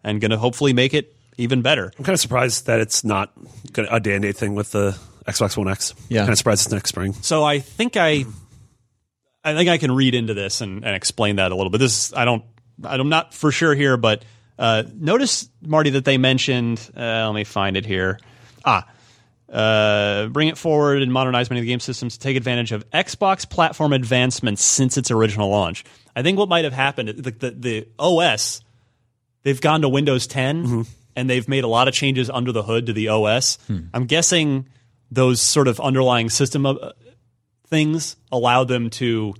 and 0.03 0.19
going 0.21 0.31
to 0.31 0.37
hopefully 0.37 0.73
make 0.73 0.93
it 0.93 1.15
even 1.37 1.61
better. 1.61 1.91
I'm 1.97 2.03
kind 2.03 2.13
of 2.13 2.19
surprised 2.19 2.65
that 2.67 2.79
it's 2.79 3.03
not 3.03 3.31
gonna, 3.73 3.89
a 3.91 3.99
day 3.99 4.13
and 4.13 4.23
date 4.23 4.35
thing 4.37 4.55
with 4.55 4.71
the 4.71 4.97
Xbox 5.27 5.55
One 5.57 5.69
X. 5.69 5.93
Yeah. 6.09 6.21
Kind 6.21 6.31
of 6.31 6.37
surprised 6.37 6.65
it's 6.65 6.73
next 6.73 6.89
spring. 6.89 7.13
So 7.13 7.43
I 7.43 7.59
think 7.59 7.95
I, 7.95 8.25
I 9.43 9.53
think 9.53 9.69
I 9.69 9.77
can 9.77 9.91
read 9.91 10.15
into 10.15 10.33
this 10.33 10.61
and, 10.61 10.83
and 10.83 10.95
explain 10.95 11.35
that 11.37 11.51
a 11.51 11.55
little 11.55 11.69
bit. 11.69 11.77
This 11.77 12.13
I 12.13 12.25
don't 12.25 12.43
I'm 12.83 13.09
not 13.09 13.33
for 13.33 13.51
sure 13.51 13.75
here, 13.75 13.97
but 13.97 14.23
uh, 14.57 14.83
notice 14.93 15.49
Marty 15.61 15.91
that 15.91 16.05
they 16.05 16.17
mentioned. 16.17 16.81
Uh, 16.95 17.25
let 17.27 17.35
me 17.35 17.43
find 17.43 17.77
it 17.77 17.85
here. 17.85 18.19
Ah. 18.65 18.87
Uh, 19.51 20.27
bring 20.27 20.47
it 20.47 20.57
forward 20.57 21.01
and 21.01 21.11
modernize 21.11 21.49
many 21.49 21.59
of 21.59 21.63
the 21.63 21.71
game 21.71 21.79
systems 21.79 22.13
to 22.13 22.19
take 22.19 22.37
advantage 22.37 22.71
of 22.71 22.87
Xbox 22.91 23.49
platform 23.49 23.93
advancements 23.93 24.63
since 24.63 24.95
its 24.97 25.09
original 25.09 25.49
launch. 25.49 25.83
I 26.15 26.21
think 26.21 26.37
what 26.37 26.49
might 26.49 26.65
have 26.65 26.73
happened, 26.73 27.09
the, 27.09 27.31
the, 27.31 27.51
the 27.51 27.87
OS, 27.97 28.61
they've 29.43 29.59
gone 29.59 29.81
to 29.81 29.89
Windows 29.89 30.27
10 30.27 30.85
and 31.15 31.29
they've 31.29 31.47
made 31.47 31.63
a 31.63 31.67
lot 31.67 31.87
of 31.87 31.95
changes 31.95 32.29
under 32.29 32.51
the 32.51 32.61
hood 32.61 32.85
to 32.87 32.93
the 32.93 33.07
OS. 33.07 33.57
I'm 33.93 34.05
guessing 34.05 34.67
those 35.09 35.41
sort 35.41 35.67
of 35.67 35.79
underlying 35.79 36.29
system 36.29 36.67
uh, 36.67 36.75
things 37.67 38.15
allow 38.31 38.63
them 38.65 38.89
to 38.91 39.33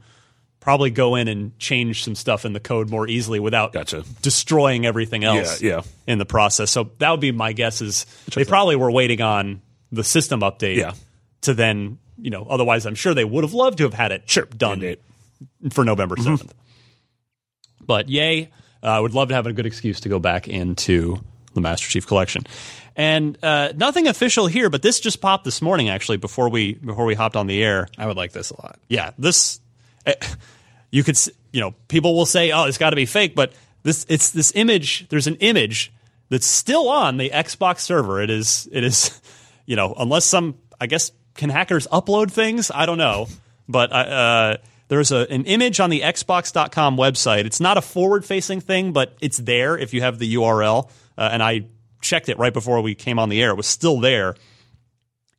probably 0.60 0.90
go 0.90 1.16
in 1.16 1.28
and 1.28 1.58
change 1.60 2.04
some 2.04 2.16
stuff 2.16 2.46
in 2.46 2.54
the 2.54 2.60
code 2.60 2.90
more 2.90 3.08
easily 3.08 3.40
without 3.40 3.74
Gotcha. 3.74 4.04
destroying 4.22 4.86
everything 4.86 5.24
else 5.24 5.62
Yeah, 5.62 5.76
yeah. 5.76 5.82
in 6.08 6.18
the 6.18 6.26
process. 6.26 6.72
So 6.72 6.92
that 6.98 7.12
would 7.12 7.20
be 7.22 7.32
my 7.32 7.54
guess 7.54 7.82
is 7.82 8.06
they 8.36 8.44
probably 8.44 8.76
were 8.76 8.92
waiting 8.92 9.22
on 9.22 9.62
the 9.92 10.04
system 10.04 10.42
update 10.42 10.76
Yeah. 10.78 10.94
to 11.42 11.54
then, 11.54 11.98
you 12.22 12.30
know, 12.30 12.46
otherwise 12.50 12.86
I'm 12.86 12.96
sure 12.96 13.14
they 13.14 13.26
would 13.26 13.44
have 13.44 13.54
loved 13.54 13.78
to 13.80 13.84
have 13.86 13.94
had 13.94 14.12
it 14.12 14.26
chirp 14.28 14.58
done 14.58 14.80
Mandate. 14.80 15.02
for 15.72 15.84
November 15.86 16.16
7th. 16.16 16.52
But 17.86 18.10
yay, 18.10 18.52
uh, 18.84 18.88
I 18.88 19.00
would 19.00 19.14
love 19.14 19.30
to 19.30 19.36
have 19.36 19.48
a 19.48 19.54
good 19.54 19.66
excuse 19.66 20.00
to 20.02 20.10
go 20.10 20.20
back 20.20 20.48
into 20.48 21.20
the 21.54 21.62
Master 21.62 21.88
Chief 21.90 22.06
Collection. 22.06 22.44
And 22.96 23.38
uh, 23.44 23.72
nothing 23.76 24.08
official 24.08 24.48
here, 24.48 24.70
but 24.70 24.82
this 24.82 25.00
just 25.00 25.22
popped 25.22 25.46
this 25.46 25.62
morning 25.62 25.90
actually 25.90 26.18
before 26.18 26.50
we 26.50 26.74
before 26.74 27.06
we 27.06 27.16
hopped 27.16 27.36
on 27.36 27.48
the 27.48 27.64
air. 27.64 27.88
I 27.98 28.06
would 28.06 28.18
like 28.18 28.34
this 28.34 28.52
a 28.52 28.62
lot. 28.62 28.78
Yeah, 28.90 29.12
this 29.18 29.60
eh, 30.06 30.14
you 30.92 31.04
could 31.04 31.16
s- 31.16 31.30
you 31.54 31.62
know 31.62 31.74
people 31.88 32.16
will 32.16 32.26
say 32.26 32.52
oh 32.52 32.66
it's 32.66 32.78
got 32.78 32.90
to 32.90 32.96
be 32.98 33.06
fake, 33.06 33.36
but 33.36 33.54
this 33.84 34.06
it's 34.10 34.32
this 34.32 34.52
image. 34.54 35.08
There's 35.08 35.28
an 35.28 35.36
image 35.36 35.94
that's 36.28 36.46
still 36.46 36.90
on 36.90 37.16
the 37.18 37.30
Xbox 37.30 37.80
server. 37.80 38.22
It 38.22 38.30
is 38.30 38.68
it 38.72 38.84
is 38.84 39.19
you 39.70 39.76
know 39.76 39.94
unless 39.98 40.26
some 40.26 40.56
I 40.82 40.88
guess 40.88 41.12
can 41.36 41.50
hackers 41.50 41.88
upload 41.88 42.32
things? 42.32 42.72
I 42.74 42.86
don't 42.86 42.98
know, 42.98 43.28
but 43.68 43.92
uh, 43.92 44.58
there's 44.90 45.12
a, 45.12 45.32
an 45.32 45.46
image 45.46 45.80
on 45.80 45.90
the 45.90 46.02
Xbox.com 46.02 46.98
website. 46.98 47.46
It's 47.46 47.60
not 47.60 47.78
a 47.78 47.82
forward 47.82 48.26
facing 48.26 48.60
thing, 48.60 48.92
but 48.92 49.16
it's 49.22 49.38
there 49.38 49.78
if 49.78 49.94
you 49.94 50.02
have 50.02 50.20
the 50.20 50.36
URL. 50.36 50.90
Uh, 51.18 51.30
and 51.32 51.42
I 51.44 51.68
checked 52.02 52.30
it 52.30 52.38
right 52.38 52.54
before 52.54 52.82
we 52.82 52.96
came 52.96 53.20
on 53.20 53.30
the 53.30 53.42
air. 53.42 53.52
It 53.52 53.56
was 53.58 53.68
still 53.68 54.00
there 54.00 54.36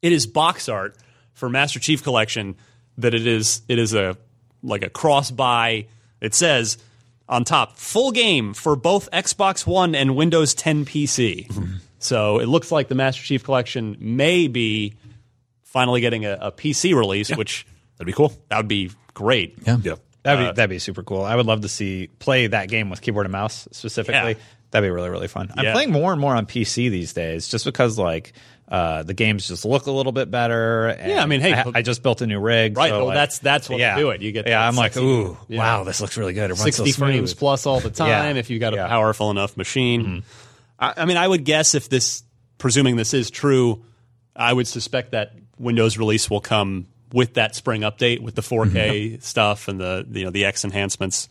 it 0.03 0.13
is 0.13 0.27
box 0.27 0.69
art 0.69 0.97
for 1.33 1.49
Master 1.49 1.79
Chief 1.79 2.03
Collection 2.03 2.57
that 2.99 3.15
it 3.15 3.27
is 3.27 3.63
it 3.69 3.79
is 3.79 3.95
a 3.95 4.17
like 4.63 4.83
a 4.83 4.91
cross 4.91 5.31
buy. 5.31 5.87
It 6.21 6.35
says 6.35 6.79
on 7.29 7.45
top 7.45 7.77
full 7.77 8.11
game 8.11 8.55
for 8.55 8.77
both 8.77 9.11
Xbox 9.11 9.67
One 9.67 9.95
and 9.95 10.17
Windows 10.17 10.55
10 10.55 10.85
PC. 10.85 11.81
so 12.01 12.39
it 12.41 12.47
looks 12.47 12.73
like 12.73 12.89
the 12.89 12.95
Master 12.97 13.23
Chief 13.23 13.45
Collection 13.45 13.97
may 14.01 14.49
be 14.49 14.95
finally 15.63 16.01
getting 16.01 16.25
a, 16.27 16.37
a 16.41 16.53
PC 16.53 16.95
release, 16.97 17.31
which 17.37 17.67
That'd 17.97 18.07
be 18.07 18.13
cool. 18.13 18.33
that 18.49 18.57
would 18.57 18.69
be 18.69 18.91
great. 19.15 19.57
Yeah. 19.67 19.77
Yeah. 19.83 19.95
That'd 20.23 20.49
be 20.49 20.53
that'd 20.57 20.71
be 20.71 20.79
super 20.79 21.03
cool. 21.03 21.23
I 21.23 21.35
would 21.37 21.47
love 21.47 21.61
to 21.63 21.69
see 21.69 22.09
play 22.19 22.47
that 22.49 22.69
game 22.69 22.91
with 22.91 23.01
keyboard 23.01 23.25
and 23.27 23.33
mouse 23.33 23.69
specifically. 23.73 24.33
Yeah. 24.33 24.39
That'd 24.71 24.87
be 24.87 24.91
really 24.91 25.09
really 25.11 25.29
fun. 25.29 25.51
I'm 25.57 25.73
playing 25.73 25.93
more 25.93 26.13
and 26.13 26.21
more 26.21 26.35
on 26.35 26.45
PC 26.47 26.91
these 26.91 27.13
days, 27.13 27.49
just 27.49 27.65
because 27.65 27.99
like 27.99 28.33
uh, 28.69 29.03
the 29.03 29.15
games 29.15 29.49
just 29.49 29.65
look 29.65 29.87
a 29.87 29.91
little 29.91 30.13
bit 30.13 30.31
better. 30.31 30.87
and 30.89 31.11
Yeah, 31.11 31.23
I 31.23 31.27
mean, 31.27 31.41
hey, 31.41 31.55
I, 31.55 31.65
I 31.77 31.83
just 31.83 32.03
built 32.05 32.21
a 32.23 32.27
new 32.27 32.39
rig. 32.39 32.77
Right, 32.77 32.91
so, 32.91 32.99
well, 32.99 33.07
like- 33.07 33.15
that's- 33.15 33.39
that's 33.41 33.69
what 33.69 33.81
yeah. 33.81 33.97
do 33.99 34.11
it. 34.11 34.23
You 34.23 34.31
get 34.31 34.47
yeah. 34.47 34.65
I'm 34.65 34.77
like, 34.77 34.93
sexy- 34.93 35.05
ooh, 35.05 35.37
yeah. 35.49 35.59
wow, 35.59 35.83
this 35.83 36.01
looks 36.01 36.17
really 36.17 36.35
good. 36.35 36.45
It 36.53 36.55
runs 36.61 36.77
so 36.77 36.85
60 36.85 36.93
frames 36.93 37.35
plus 37.35 37.67
all 37.67 37.81
the 37.81 37.91
time 37.91 38.37
Yeah. 38.37 38.39
if 38.39 38.49
you've 38.49 38.61
got 38.61 38.73
a 38.75 38.77
Yeah. 38.77 38.87
powerful 38.89 39.31
enough 39.33 39.57
machine. 39.57 40.23
I, 40.81 40.95
I 40.99 41.05
mean, 41.05 41.17
I 41.17 41.29
would 41.29 41.45
guess 41.45 41.75
if 41.75 41.89
this, 41.89 42.23
presuming 42.59 42.97
this 42.97 43.15
is 43.15 43.31
true, 43.31 43.85
I 44.35 44.53
would 44.53 44.67
suspect 44.67 45.13
that 45.13 45.33
Windows 45.59 45.99
release 45.99 46.31
will 46.31 46.41
come 46.41 46.89
with 47.13 47.35
that 47.35 47.55
spring 47.55 47.83
update 47.83 48.21
with 48.21 48.35
the 48.35 48.43
4K 48.43 49.23
stuff 49.23 49.69
and 49.69 49.81
the 49.81 50.07
you 50.11 50.25
know 50.25 50.31
the 50.31 50.45
X 50.45 50.65
enhancements. 50.65 51.29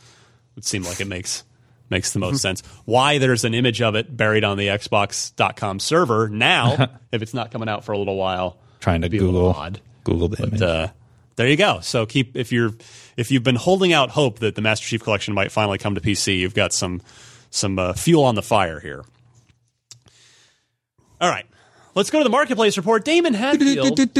Would 0.55 0.65
seem 0.65 0.83
like 0.83 0.99
it 0.99 1.07
makes 1.07 1.43
makes 1.89 2.13
the 2.13 2.19
most 2.19 2.41
sense. 2.41 2.61
Why 2.85 3.17
there's 3.17 3.45
an 3.45 3.53
image 3.53 3.81
of 3.81 3.95
it 3.95 4.15
buried 4.15 4.43
on 4.43 4.57
the 4.57 4.67
Xbox.com 4.67 5.79
server 5.79 6.29
now, 6.29 6.89
if 7.11 7.21
it's 7.21 7.33
not 7.33 7.51
coming 7.51 7.69
out 7.69 7.83
for 7.83 7.93
a 7.93 7.97
little 7.97 8.17
while, 8.17 8.57
Trying 8.79 9.01
to 9.01 9.05
would 9.05 9.11
be 9.11 9.17
a 9.17 9.21
little 9.21 9.39
Google 9.41 9.61
odd. 9.61 9.81
Google 10.03 10.27
the 10.27 10.43
image. 10.43 10.61
Uh, 10.61 10.87
there 11.35 11.47
you 11.47 11.55
go. 11.55 11.79
So 11.79 12.05
keep 12.05 12.35
if 12.35 12.51
you're 12.51 12.71
if 13.17 13.31
you've 13.31 13.43
been 13.43 13.55
holding 13.55 13.93
out 13.93 14.09
hope 14.09 14.39
that 14.39 14.55
the 14.55 14.61
Master 14.61 14.85
Chief 14.85 15.03
Collection 15.03 15.33
might 15.33 15.51
finally 15.51 15.77
come 15.77 15.95
to 15.95 16.01
PC, 16.01 16.37
you've 16.37 16.53
got 16.53 16.73
some 16.73 17.01
some 17.49 17.79
uh, 17.79 17.93
fuel 17.93 18.25
on 18.25 18.35
the 18.35 18.41
fire 18.41 18.79
here. 18.79 19.03
All 21.21 21.29
right, 21.29 21.45
let's 21.95 22.09
go 22.09 22.19
to 22.19 22.23
the 22.23 22.29
marketplace 22.29 22.77
report. 22.77 23.03
Daemon 23.05 23.33
Hatfield, 23.33 23.95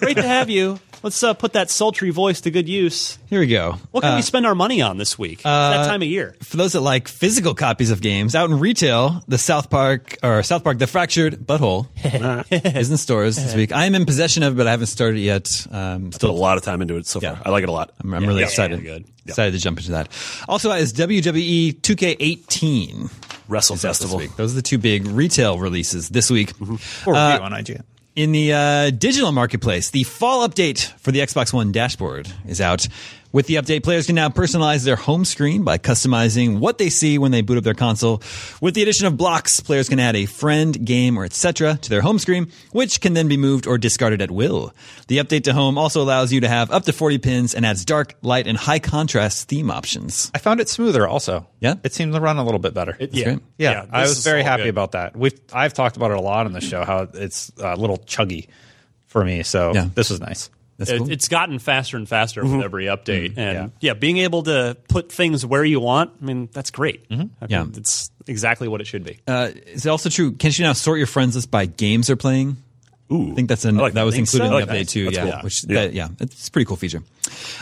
great 0.00 0.16
to 0.16 0.22
have 0.22 0.48
you. 0.50 0.78
Let's 1.00 1.22
uh, 1.22 1.32
put 1.32 1.52
that 1.52 1.70
sultry 1.70 2.10
voice 2.10 2.40
to 2.40 2.50
good 2.50 2.68
use. 2.68 3.18
Here 3.30 3.38
we 3.38 3.46
go. 3.46 3.76
What 3.92 4.00
can 4.00 4.14
Uh, 4.14 4.16
we 4.16 4.22
spend 4.22 4.44
our 4.46 4.56
money 4.56 4.82
on 4.82 4.98
this 4.98 5.16
week? 5.16 5.38
it's 5.38 5.44
that 5.44 5.86
time 5.86 6.02
of 6.02 6.08
year. 6.08 6.34
for 6.42 6.56
those 6.56 6.72
that 6.72 6.80
like 6.80 7.06
physical 7.06 7.54
copies 7.54 7.92
of 7.92 8.00
games 8.00 8.34
out 8.34 8.50
in 8.50 8.58
retail, 8.58 9.22
the 9.28 9.38
South 9.38 9.70
Park 9.70 10.16
or 10.24 10.42
South 10.42 10.64
Park: 10.64 10.78
The 10.78 10.88
Fractured 10.88 11.34
Butthole 11.46 11.86
is 12.76 12.90
in 12.90 12.96
stores 12.96 13.36
this 13.36 13.54
week. 13.54 13.70
I 13.70 13.84
am 13.84 13.94
in 13.94 14.06
possession 14.06 14.42
of 14.42 14.54
it, 14.54 14.56
but 14.56 14.66
I 14.66 14.72
haven't 14.72 14.88
started 14.88 15.18
it 15.18 15.22
yet. 15.22 15.66
Um, 15.70 16.10
Put 16.10 16.24
a 16.24 16.32
lot 16.32 16.56
of 16.58 16.64
time 16.64 16.82
into 16.82 16.96
it 16.96 17.06
so 17.06 17.20
Yeah. 17.22 17.36
far. 17.36 17.42
I 17.46 17.50
like 17.50 17.62
it 17.62 17.68
a 17.68 17.72
lot. 17.72 17.92
I'm, 18.00 18.12
I'm 18.14 18.26
really 18.26 18.40
Yeah, 18.40 18.46
excited. 18.46 18.82
yeah, 18.82 18.94
good. 18.94 19.04
Excited 19.24 19.52
to 19.52 19.58
jump 19.58 19.78
into 19.78 19.92
that. 19.92 20.08
Also, 20.48 20.68
out 20.72 20.80
is 20.80 20.92
WWE 20.94 21.74
2K18 21.80 23.10
Wrestle 23.48 23.76
Festival. 23.76 24.20
Those 24.36 24.52
are 24.52 24.56
the 24.56 24.62
two 24.62 24.78
big 24.78 25.06
retail 25.06 25.58
releases 25.58 26.08
this 26.08 26.30
week. 26.30 26.52
Or 26.60 27.14
review 27.14 27.14
on 27.14 27.52
IGN. 27.52 27.82
In 28.14 28.32
the 28.32 28.52
uh, 28.52 28.90
digital 28.90 29.30
marketplace, 29.30 29.90
the 29.90 30.02
fall 30.02 30.46
update 30.48 30.92
for 30.98 31.12
the 31.12 31.20
Xbox 31.20 31.52
One 31.52 31.70
dashboard 31.70 32.28
is 32.48 32.60
out. 32.60 32.88
With 33.30 33.46
the 33.46 33.56
update, 33.56 33.82
players 33.82 34.06
can 34.06 34.14
now 34.14 34.30
personalize 34.30 34.84
their 34.86 34.96
home 34.96 35.26
screen 35.26 35.62
by 35.62 35.76
customizing 35.76 36.60
what 36.60 36.78
they 36.78 36.88
see 36.88 37.18
when 37.18 37.30
they 37.30 37.42
boot 37.42 37.58
up 37.58 37.64
their 37.64 37.74
console. 37.74 38.22
With 38.62 38.72
the 38.74 38.80
addition 38.80 39.06
of 39.06 39.18
blocks, 39.18 39.60
players 39.60 39.88
can 39.90 40.00
add 40.00 40.16
a 40.16 40.24
friend, 40.24 40.82
game, 40.86 41.18
or 41.18 41.24
etc. 41.26 41.76
to 41.82 41.90
their 41.90 42.00
home 42.00 42.18
screen, 42.18 42.50
which 42.72 43.02
can 43.02 43.12
then 43.12 43.28
be 43.28 43.36
moved 43.36 43.66
or 43.66 43.76
discarded 43.76 44.22
at 44.22 44.30
will. 44.30 44.72
The 45.08 45.18
update 45.18 45.44
to 45.44 45.52
home 45.52 45.76
also 45.76 46.02
allows 46.02 46.32
you 46.32 46.40
to 46.40 46.48
have 46.48 46.70
up 46.70 46.84
to 46.84 46.92
40 46.94 47.18
pins 47.18 47.54
and 47.54 47.66
adds 47.66 47.84
dark, 47.84 48.14
light, 48.22 48.46
and 48.46 48.56
high 48.56 48.78
contrast 48.78 49.46
theme 49.48 49.70
options. 49.70 50.30
I 50.34 50.38
found 50.38 50.60
it 50.60 50.70
smoother 50.70 51.06
also. 51.06 51.46
Yeah? 51.60 51.74
It 51.84 51.92
seemed 51.92 52.14
to 52.14 52.20
run 52.20 52.38
a 52.38 52.44
little 52.44 52.60
bit 52.60 52.72
better. 52.72 52.96
yeah. 52.98 53.08
yeah, 53.10 53.38
Yeah, 53.58 53.86
I 53.90 54.02
was 54.02 54.24
very 54.24 54.42
happy 54.42 54.62
good. 54.62 54.70
about 54.70 54.92
that. 54.92 55.14
We've 55.14 55.38
I've 55.52 55.74
talked 55.74 55.96
about 55.98 56.12
it 56.12 56.16
a 56.16 56.20
lot 56.22 56.46
on 56.46 56.52
the 56.52 56.62
show 56.62 56.82
how 56.82 57.08
it's 57.12 57.52
a 57.58 57.76
little 57.76 57.98
chuggy 57.98 58.48
for 59.06 59.22
me. 59.22 59.42
So 59.42 59.72
Yeah. 59.74 59.88
this 59.94 60.08
was 60.08 60.18
nice. 60.20 60.48
That's 60.78 60.90
It- 60.92 60.98
cool. 60.98 61.10
It's 61.10 61.26
gotten 61.28 61.58
faster 61.58 61.96
and 61.96 62.08
faster 62.08 62.42
with 62.44 62.62
every 62.62 62.86
update, 62.86 63.34
and 63.36 63.54
yeah. 63.58 63.68
yeah. 63.80 63.94
being 63.94 64.18
able 64.18 64.44
to 64.44 64.76
put 64.88 65.10
things 65.10 65.44
where 65.44 65.64
you 65.64 65.80
want. 65.80 66.12
I 66.22 66.24
mean, 66.24 66.48
that's 66.52 66.70
great. 66.70 67.04
I 67.10 67.16
mean, 67.16 67.30
Yeah. 67.48 67.66
it's 67.76 68.10
exactly 68.28 68.68
what 68.68 68.80
it 68.80 68.86
should 68.86 69.02
be. 69.02 69.18
Uh, 69.26 69.50
is 69.66 69.84
it 69.86 69.88
also 69.88 70.08
true? 70.08 70.32
Can't 70.32 70.56
you 70.56 70.64
now 70.64 70.72
sort 70.74 70.98
your 70.98 71.08
friends 71.08 71.34
list 71.34 71.50
by 71.50 71.66
games 71.66 72.06
they're 72.06 72.14
playing? 72.16 72.58
Ooh, 73.10 73.32
I 73.32 73.34
think 73.34 73.48
that's 73.48 73.64
an, 73.64 73.78
I 73.78 73.82
like 73.82 73.94
that 73.94 74.02
was 74.04 74.16
included 74.16 74.38
so. 74.38 74.44
in 74.44 74.50
the 74.50 74.56
I 74.56 74.60
like 74.60 74.68
update 74.68 74.78
that. 74.86 74.88
too. 74.88 75.04
That's 75.06 75.16
yeah, 75.16 75.30
cool. 75.32 75.40
which 75.42 75.64
Yeah. 75.64 75.74
that- 75.74 75.92
yeah, 75.94 76.08
it's 76.20 76.46
a 76.48 76.50
pretty 76.50 76.66
cool 76.66 76.76
feature. 76.76 77.02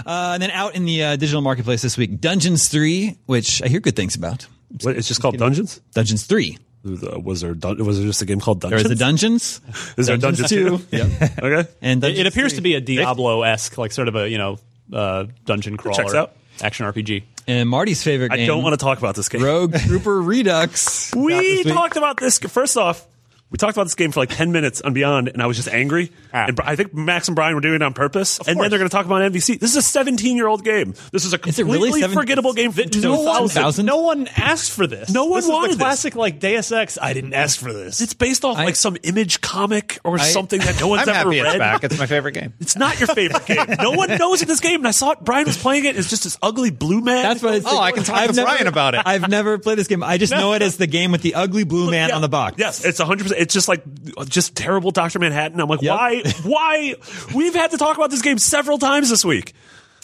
Uh, 0.04 0.32
and 0.34 0.42
then 0.42 0.50
out 0.50 0.74
in 0.74 0.84
the 0.84 1.02
uh, 1.04 1.16
digital 1.16 1.40
marketplace 1.40 1.80
this 1.82 1.96
week, 1.96 2.20
Dungeons 2.20 2.68
Three, 2.68 3.16
which 3.26 3.62
I 3.62 3.68
hear 3.68 3.80
good 3.80 3.96
things 3.96 4.14
about. 4.16 4.46
What, 4.82 4.96
it's 4.96 5.08
just 5.08 5.22
called 5.22 5.38
Dungeons. 5.38 5.80
Dungeons 5.94 6.24
Three. 6.26 6.58
Uh, 6.86 7.18
Was 7.20 7.40
there 7.40 7.54
dun- 7.54 7.84
was 7.84 7.98
there 7.98 8.06
just 8.06 8.22
a 8.22 8.26
game 8.26 8.40
called 8.40 8.60
Dungeons? 8.60 8.82
is 8.82 8.88
the 8.88 8.94
Dungeons. 8.94 9.60
Is 9.96 10.06
there 10.06 10.16
Dungeons 10.16 10.50
Dungeons 10.50 10.86
Two. 10.90 10.96
too? 10.98 11.04
okay. 11.42 11.68
And 11.82 12.02
It, 12.04 12.18
it 12.20 12.26
appears 12.26 12.52
3. 12.52 12.56
to 12.56 12.62
be 12.62 12.74
a 12.74 12.80
Diablo 12.80 13.42
esque, 13.42 13.76
like 13.78 13.92
sort 13.92 14.08
of 14.08 14.16
a 14.16 14.28
you 14.28 14.38
know 14.38 14.58
uh, 14.92 15.26
dungeon 15.44 15.76
crawler, 15.76 15.96
checks 15.96 16.14
out. 16.14 16.32
action 16.62 16.86
RPG. 16.86 17.24
And 17.48 17.68
Marty's 17.68 18.02
favorite 18.02 18.32
I 18.32 18.44
don't 18.46 18.62
want 18.62 18.72
to 18.72 18.84
talk 18.84 18.98
about 18.98 19.14
this 19.14 19.28
game. 19.28 19.42
Rogue 19.42 19.74
Trooper 19.76 20.20
Redux. 20.20 21.12
We 21.16 21.62
talked 21.64 21.96
about 21.96 22.18
this. 22.18 22.38
First 22.38 22.76
off, 22.76 23.06
we 23.50 23.58
talked 23.58 23.76
about 23.76 23.84
this 23.84 23.94
game 23.94 24.10
for 24.10 24.20
like 24.20 24.30
10 24.30 24.50
minutes 24.50 24.80
on 24.80 24.92
Beyond, 24.92 25.28
and 25.28 25.40
I 25.40 25.46
was 25.46 25.56
just 25.56 25.68
angry. 25.68 26.10
Ah. 26.34 26.46
And 26.48 26.60
I 26.60 26.74
think 26.74 26.92
Max 26.94 27.28
and 27.28 27.34
Brian 27.36 27.54
were 27.54 27.60
doing 27.60 27.76
it 27.76 27.82
on 27.82 27.92
purpose. 27.94 28.38
and 28.40 28.58
then 28.60 28.70
they're 28.70 28.78
going 28.78 28.88
to 28.90 28.94
talk 28.94 29.06
about 29.06 29.22
MVC. 29.22 29.60
This 29.60 29.70
is 29.70 29.76
a 29.76 29.82
17 29.82 30.36
year 30.36 30.48
old 30.48 30.64
game. 30.64 30.94
This 31.12 31.24
is 31.24 31.32
a 31.32 31.36
Is 31.36 31.56
completely 31.56 31.88
really 31.88 32.00
seven- 32.00 32.16
forgettable 32.16 32.52
game. 32.52 32.72
That- 32.72 32.92
from 32.92 33.02
no 33.02 33.20
one- 33.20 33.42
2000. 33.48 33.86
No 33.86 33.98
one 33.98 34.28
asked 34.36 34.72
for 34.72 34.86
this. 34.86 35.10
No 35.10 35.26
one 35.26 35.38
this 35.38 35.44
is 35.46 35.50
wanted 35.52 35.66
the 35.72 35.76
this. 35.76 35.82
classic 35.84 36.16
like 36.16 36.40
Deus 36.40 36.72
Ex. 36.72 36.98
I 37.00 37.12
didn't 37.12 37.34
ask 37.34 37.60
for 37.60 37.72
this. 37.72 38.00
It's 38.00 38.14
based 38.14 38.44
off 38.44 38.56
I- 38.58 38.64
like 38.64 38.76
some 38.76 38.96
image 39.04 39.40
comic 39.40 39.98
or 40.02 40.18
I- 40.18 40.24
something 40.24 40.60
that 40.60 40.80
no 40.80 40.88
one's 40.88 41.02
I'm 41.02 41.10
ever 41.10 41.18
happy 41.32 41.40
read. 41.40 41.46
it's 41.46 41.58
back. 41.58 41.84
It's 41.84 41.98
my 41.98 42.06
favorite 42.06 42.32
game. 42.32 42.52
It's 42.60 42.76
not 42.76 42.98
your 42.98 43.06
favorite 43.08 43.46
game. 43.46 43.64
No 43.80 43.92
one 43.92 44.16
knows 44.18 44.40
this 44.40 44.60
game. 44.60 44.80
And 44.80 44.88
I 44.88 44.90
saw 44.90 45.12
it. 45.12 45.20
Brian 45.20 45.46
was 45.46 45.56
playing 45.56 45.84
it. 45.84 45.96
It's 45.96 46.10
just 46.10 46.24
this 46.24 46.36
ugly 46.42 46.70
blue 46.70 47.00
man. 47.00 47.22
That's 47.22 47.42
what 47.42 47.54
it's. 47.54 47.66
Oh, 47.66 47.78
I 47.80 47.92
can 47.92 48.02
talk 48.02 48.26
to 48.26 48.32
Brian 48.32 48.66
about 48.66 48.94
it. 48.94 49.02
I've 49.06 49.28
never 49.28 49.58
played 49.58 49.78
this 49.78 49.86
game. 49.86 50.02
I 50.02 50.18
just 50.18 50.32
know 50.32 50.52
it 50.54 50.62
as 50.62 50.76
the 50.78 50.86
game 50.88 51.12
with 51.12 51.22
the 51.22 51.34
ugly 51.36 51.64
blue 51.64 51.90
man 51.90 52.08
Yeah. 52.08 52.16
on 52.16 52.22
the 52.22 52.28
box. 52.28 52.56
Yes, 52.58 52.84
it's 52.84 52.98
100%. 53.00 53.35
It's 53.36 53.54
just 53.54 53.68
like, 53.68 53.82
just 54.28 54.56
terrible 54.56 54.90
Dr. 54.90 55.18
Manhattan. 55.18 55.60
I'm 55.60 55.68
like, 55.68 55.82
Yep. 55.82 55.90
why? 55.96 56.22
Why? 56.42 56.94
We've 57.34 57.54
had 57.54 57.70
to 57.72 57.78
talk 57.78 57.96
about 57.96 58.10
this 58.10 58.22
game 58.22 58.38
several 58.38 58.78
times 58.78 59.10
this 59.10 59.24
week. 59.24 59.52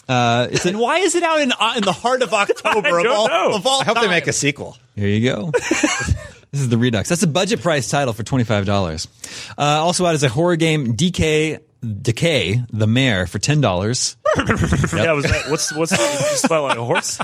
Uh, 0.09 0.49
it's 0.51 0.67
and 0.67 0.79
why 0.81 0.99
is 0.99 1.15
it 1.15 1.23
out 1.23 1.41
in 1.41 1.53
uh, 1.53 1.75
in 1.77 1.85
the 1.85 1.93
heart 1.93 2.23
of 2.23 2.33
October 2.35 2.99
of 2.99 3.05
don't 3.05 3.17
all, 3.17 3.29
know. 3.29 3.55
of 3.55 3.67
all 3.67 3.81
I 3.81 3.85
hope 3.85 4.01
they 4.01 4.09
make 4.09 4.27
a 4.27 4.33
sequel. 4.33 4.77
Here 4.97 5.09
you 5.09 5.31
go. 5.31 5.51
this 5.53 6.15
is 6.53 6.69
the 6.69 6.77
Redux. 6.79 7.09
That's 7.09 7.23
a 7.23 7.29
budget 7.29 7.61
price 7.61 7.89
title 7.89 8.13
for 8.13 8.23
twenty 8.23 8.45
five 8.45 8.67
dollars. 8.67 9.07
Uh, 9.57 9.63
also 9.63 10.05
out 10.05 10.15
is 10.15 10.23
a 10.25 10.29
horror 10.29 10.57
game, 10.57 10.97
DK 10.97 11.61
Decay 12.03 12.63
the 12.73 12.87
Mare 12.87 13.27
for 13.27 13.39
ten 13.39 13.61
dollars. 13.61 14.17
Yeah, 14.37 15.13
was 15.13 15.25
that, 15.25 15.45
what's, 15.49 15.73
what's, 15.75 15.91
just 15.93 16.45
about 16.45 16.65
like 16.65 16.79
a 16.79 16.85
horse? 16.85 17.19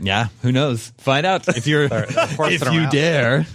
Yeah, 0.00 0.28
who 0.42 0.52
knows? 0.52 0.92
Find 0.98 1.24
out 1.24 1.48
if 1.48 1.66
you're 1.66 1.88
if 1.90 2.72
you 2.72 2.80
out. 2.80 2.92
dare. 2.92 3.46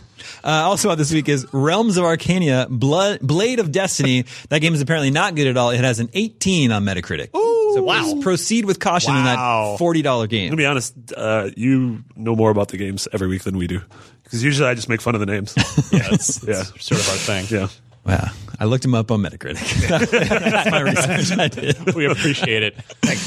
Uh, 0.43 0.49
also 0.49 0.89
out 0.91 0.97
this 0.97 1.13
week 1.13 1.29
is 1.29 1.45
Realms 1.53 1.97
of 1.97 2.03
Arkania, 2.03 2.67
Blood, 2.69 3.19
Blade 3.21 3.59
of 3.59 3.71
Destiny. 3.71 4.25
that 4.49 4.59
game 4.59 4.73
is 4.73 4.81
apparently 4.81 5.09
not 5.11 5.35
good 5.35 5.47
at 5.47 5.55
all. 5.57 5.69
It 5.69 5.79
has 5.79 5.99
an 5.99 6.09
18 6.13 6.71
on 6.71 6.83
Metacritic. 6.83 7.29
so 7.31 7.81
wow. 7.81 8.19
proceed 8.21 8.65
with 8.65 8.79
caution 8.79 9.15
in 9.15 9.23
that 9.23 9.37
$40 9.37 10.27
game. 10.29 10.51
To 10.51 10.57
be 10.57 10.65
honest, 10.65 10.93
uh, 11.15 11.49
you 11.55 12.03
know 12.15 12.35
more 12.35 12.51
about 12.51 12.67
the 12.69 12.77
games 12.77 13.07
every 13.13 13.27
week 13.27 13.43
than 13.43 13.57
we 13.57 13.67
do. 13.67 13.81
Because 14.23 14.43
usually 14.43 14.67
I 14.67 14.73
just 14.73 14.89
make 14.89 15.01
fun 15.01 15.15
of 15.15 15.19
the 15.19 15.25
names. 15.27 15.53
Yeah, 15.93 16.07
it's, 16.11 16.43
Yeah. 16.43 16.63
it's 16.75 16.85
sort 16.85 16.99
of 17.01 17.09
our 17.09 17.15
thing. 17.15 17.45
yeah. 17.49 17.67
Wow. 18.05 18.29
I 18.63 18.65
looked 18.65 18.85
him 18.85 18.95
up 18.95 19.11
on 19.11 19.21
Metacritic. 19.21 19.59
That's 20.29 20.71
my 20.71 20.79
research 20.79 21.37
I 21.37 21.49
did. 21.49 21.93
we 21.95 22.05
appreciate 22.05 22.63
it. 22.63 22.77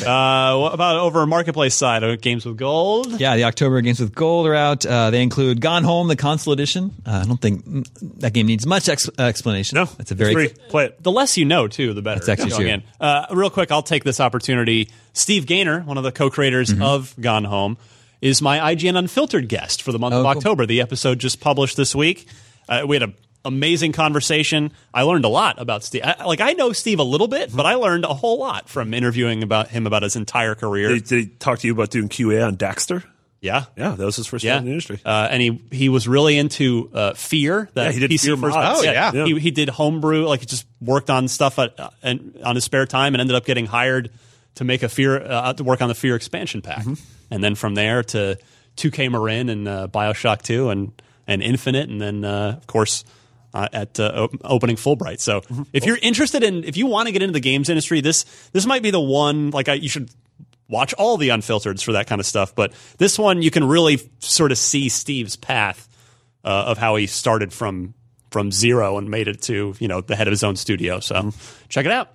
Uh, 0.02 0.56
what 0.56 0.72
about 0.72 0.96
over 0.96 1.26
Marketplace 1.26 1.74
side? 1.74 2.02
Uh, 2.02 2.16
Games 2.16 2.46
with 2.46 2.56
Gold. 2.56 3.20
Yeah, 3.20 3.36
the 3.36 3.44
October 3.44 3.82
games 3.82 4.00
with 4.00 4.14
gold 4.14 4.46
are 4.46 4.54
out. 4.54 4.86
Uh, 4.86 5.10
they 5.10 5.22
include 5.22 5.60
Gone 5.60 5.84
Home, 5.84 6.08
the 6.08 6.16
console 6.16 6.54
edition. 6.54 6.90
Uh, 7.04 7.20
I 7.22 7.26
don't 7.26 7.38
think 7.38 7.66
mm, 7.66 7.86
that 8.20 8.32
game 8.32 8.46
needs 8.46 8.64
much 8.66 8.88
ex- 8.88 9.10
uh, 9.18 9.22
explanation. 9.24 9.76
No, 9.76 9.90
it's 9.98 10.10
a 10.10 10.14
very 10.14 10.32
free. 10.32 10.48
Play 10.70 10.86
it. 10.86 11.02
The 11.02 11.12
less 11.12 11.36
you 11.36 11.44
know, 11.44 11.68
too, 11.68 11.92
the 11.92 12.00
better. 12.00 12.20
That's 12.24 12.40
actually 12.40 12.64
true. 12.78 12.82
Uh, 12.98 13.26
real 13.32 13.50
quick, 13.50 13.70
I'll 13.70 13.82
take 13.82 14.04
this 14.04 14.20
opportunity. 14.20 14.88
Steve 15.12 15.44
Gaynor, 15.44 15.80
one 15.82 15.98
of 15.98 16.04
the 16.04 16.12
co-creators 16.12 16.70
Mm-hmm. 16.72 16.82
of 16.82 17.14
Gone 17.20 17.44
Home, 17.44 17.76
is 18.22 18.40
my 18.40 18.74
IGN 18.74 18.96
Unfiltered 18.96 19.48
guest 19.50 19.82
for 19.82 19.92
the 19.92 19.98
month 19.98 20.14
Oh, 20.14 20.20
of 20.20 20.22
cool. 20.24 20.30
October. 20.38 20.64
The 20.64 20.80
episode 20.80 21.18
just 21.18 21.40
published 21.40 21.76
this 21.76 21.94
week. 21.94 22.26
Uh, 22.70 22.84
we 22.88 22.96
had 22.96 23.02
an 23.02 23.14
amazing 23.46 23.92
conversation. 23.92 24.72
I 24.92 25.02
learned 25.02 25.24
a 25.24 25.28
lot 25.28 25.60
about 25.60 25.84
Steve. 25.84 26.02
I, 26.04 26.24
like 26.24 26.40
I 26.40 26.52
know 26.52 26.72
Steve 26.72 26.98
a 26.98 27.04
little 27.04 27.28
bit, 27.28 27.54
but 27.54 27.64
I 27.66 27.74
learned 27.74 28.04
a 28.04 28.14
whole 28.14 28.38
lot 28.38 28.68
from 28.68 28.92
interviewing 28.92 29.42
about 29.42 29.68
him 29.68 29.86
about 29.86 30.02
his 30.02 30.16
entire 30.16 30.54
career. 30.54 30.88
Did, 30.88 31.04
did 31.04 31.18
he 31.20 31.26
talk 31.26 31.60
to 31.60 31.66
you 31.66 31.72
about 31.72 31.90
doing 31.90 32.08
QA 32.08 32.46
on 32.46 32.56
Daxter? 32.56 33.04
yeah. 33.40 33.64
Yeah, 33.76 33.90
that 33.90 34.04
was 34.04 34.16
his 34.16 34.26
first 34.26 34.42
Yeah, 34.44 34.54
time 34.54 34.60
in 34.60 34.64
the 34.66 34.70
industry. 34.72 35.00
uh, 35.04 35.28
and 35.30 35.40
he 35.40 35.62
he 35.70 35.88
was 35.88 36.08
really 36.08 36.36
into 36.36 36.90
uh, 36.92 37.14
Fear. 37.14 37.68
That 37.74 37.86
Yeah, 37.86 37.92
he 37.92 38.00
did 38.00 38.10
PC 38.10 38.24
Fear 38.24 38.36
first. 38.38 38.56
Oh, 38.58 38.82
yeah. 38.82 39.12
Yeah. 39.14 39.24
He, 39.26 39.38
he 39.38 39.50
did 39.52 39.68
homebrew. 39.68 40.26
Like 40.26 40.40
he 40.40 40.46
just 40.46 40.66
worked 40.80 41.10
on 41.10 41.28
stuff 41.28 41.58
at, 41.58 41.78
uh, 41.78 41.90
and 42.02 42.38
on 42.44 42.54
his 42.56 42.64
spare 42.64 42.86
time, 42.86 43.14
and 43.14 43.20
ended 43.20 43.36
up 43.36 43.44
getting 43.44 43.66
hired 43.66 44.10
to 44.56 44.64
make 44.64 44.82
a 44.82 44.88
Fear 44.88 45.22
uh, 45.22 45.52
to 45.52 45.62
work 45.62 45.80
on 45.82 45.88
the 45.88 45.94
Fear 45.94 46.16
expansion 46.16 46.60
pack. 46.62 46.78
Mm-hmm. 46.80 46.94
And 47.30 47.44
then 47.44 47.54
from 47.54 47.74
there 47.74 48.02
to 48.04 48.38
2K 48.78 49.10
Marin 49.10 49.48
and 49.48 49.68
uh, 49.68 49.88
Bioshock 49.88 50.42
2 50.42 50.70
and 50.70 50.92
and 51.28 51.42
Infinite, 51.42 51.88
and 51.88 52.00
then 52.00 52.24
uh, 52.24 52.54
of 52.56 52.66
course. 52.66 53.04
Uh, 53.56 53.68
at 53.72 53.98
uh, 53.98 54.28
opening 54.44 54.76
Fullbright, 54.76 55.18
so 55.18 55.40
Mm-hmm. 55.40 55.62
if 55.72 55.86
you're 55.86 55.96
interested 56.02 56.42
in, 56.42 56.62
if 56.64 56.76
you 56.76 56.86
want 56.86 57.06
to 57.06 57.12
get 57.12 57.22
into 57.22 57.32
the 57.32 57.40
games 57.40 57.70
industry, 57.70 58.02
this 58.02 58.24
this 58.52 58.66
might 58.66 58.82
be 58.82 58.90
the 58.90 59.00
one. 59.00 59.50
Like 59.50 59.70
I, 59.70 59.74
you 59.80 59.88
should 59.88 60.10
watch 60.68 60.92
all 60.98 61.16
the 61.16 61.30
unfiltered 61.30 61.80
for 61.80 61.92
that 61.92 62.06
kind 62.06 62.20
of 62.20 62.26
stuff. 62.26 62.54
But 62.54 62.74
this 62.98 63.18
one, 63.18 63.40
you 63.40 63.50
can 63.50 63.64
really 63.64 63.98
sort 64.18 64.52
of 64.52 64.58
see 64.58 64.90
Steve's 64.90 65.36
path 65.36 65.88
uh, 66.44 66.70
of 66.70 66.76
how 66.76 66.96
he 66.96 67.06
started 67.06 67.50
from 67.50 67.94
from 68.30 68.52
zero 68.52 68.98
and 68.98 69.08
made 69.08 69.26
it 69.28 69.40
to 69.42 69.74
you 69.78 69.88
know 69.88 70.02
the 70.02 70.16
head 70.16 70.26
of 70.28 70.32
his 70.32 70.44
own 70.44 70.56
studio. 70.56 71.00
So 71.00 71.32
check 71.70 71.86
it 71.86 71.92
out. 71.92 72.10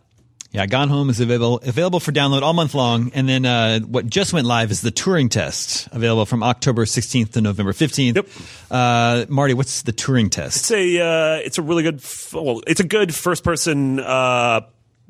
Yeah, 0.52 0.66
Gone 0.66 0.90
Home 0.90 1.10
is 1.10 1.22
available 1.22 1.62
available 1.64 2.02
for 2.02 2.12
download 2.12 2.42
all 2.42 2.52
month 2.52 2.74
long, 2.74 3.12
and 3.14 3.28
then 3.28 3.46
uh, 3.46 3.80
what 3.80 4.08
just 4.08 4.34
went 4.34 4.46
live 4.46 4.70
is 4.70 4.82
the 4.82 4.92
Turing 4.92 5.30
test, 5.32 5.88
available 5.94 6.26
from 6.26 6.44
October 6.44 6.84
16th 6.84 7.32
to 7.32 7.42
November 7.42 7.72
15th. 7.72 8.16
Yep. 8.16 8.28
Uh, 8.70 9.26
Marty, 9.30 9.54
what's 9.54 9.84
the 9.84 9.94
Turing 9.94 10.30
test? 10.30 10.58
It's 10.58 10.72
a 10.72 11.00
uh, 11.00 11.36
it's 11.38 11.58
a 11.58 11.62
really 11.62 11.84
good 11.84 12.00
f- 12.00 12.34
well 12.34 12.62
it's 12.68 12.82
a 12.82 12.86
good 12.86 13.16
first 13.16 13.46
person 13.46 14.02
uh, 14.02 14.62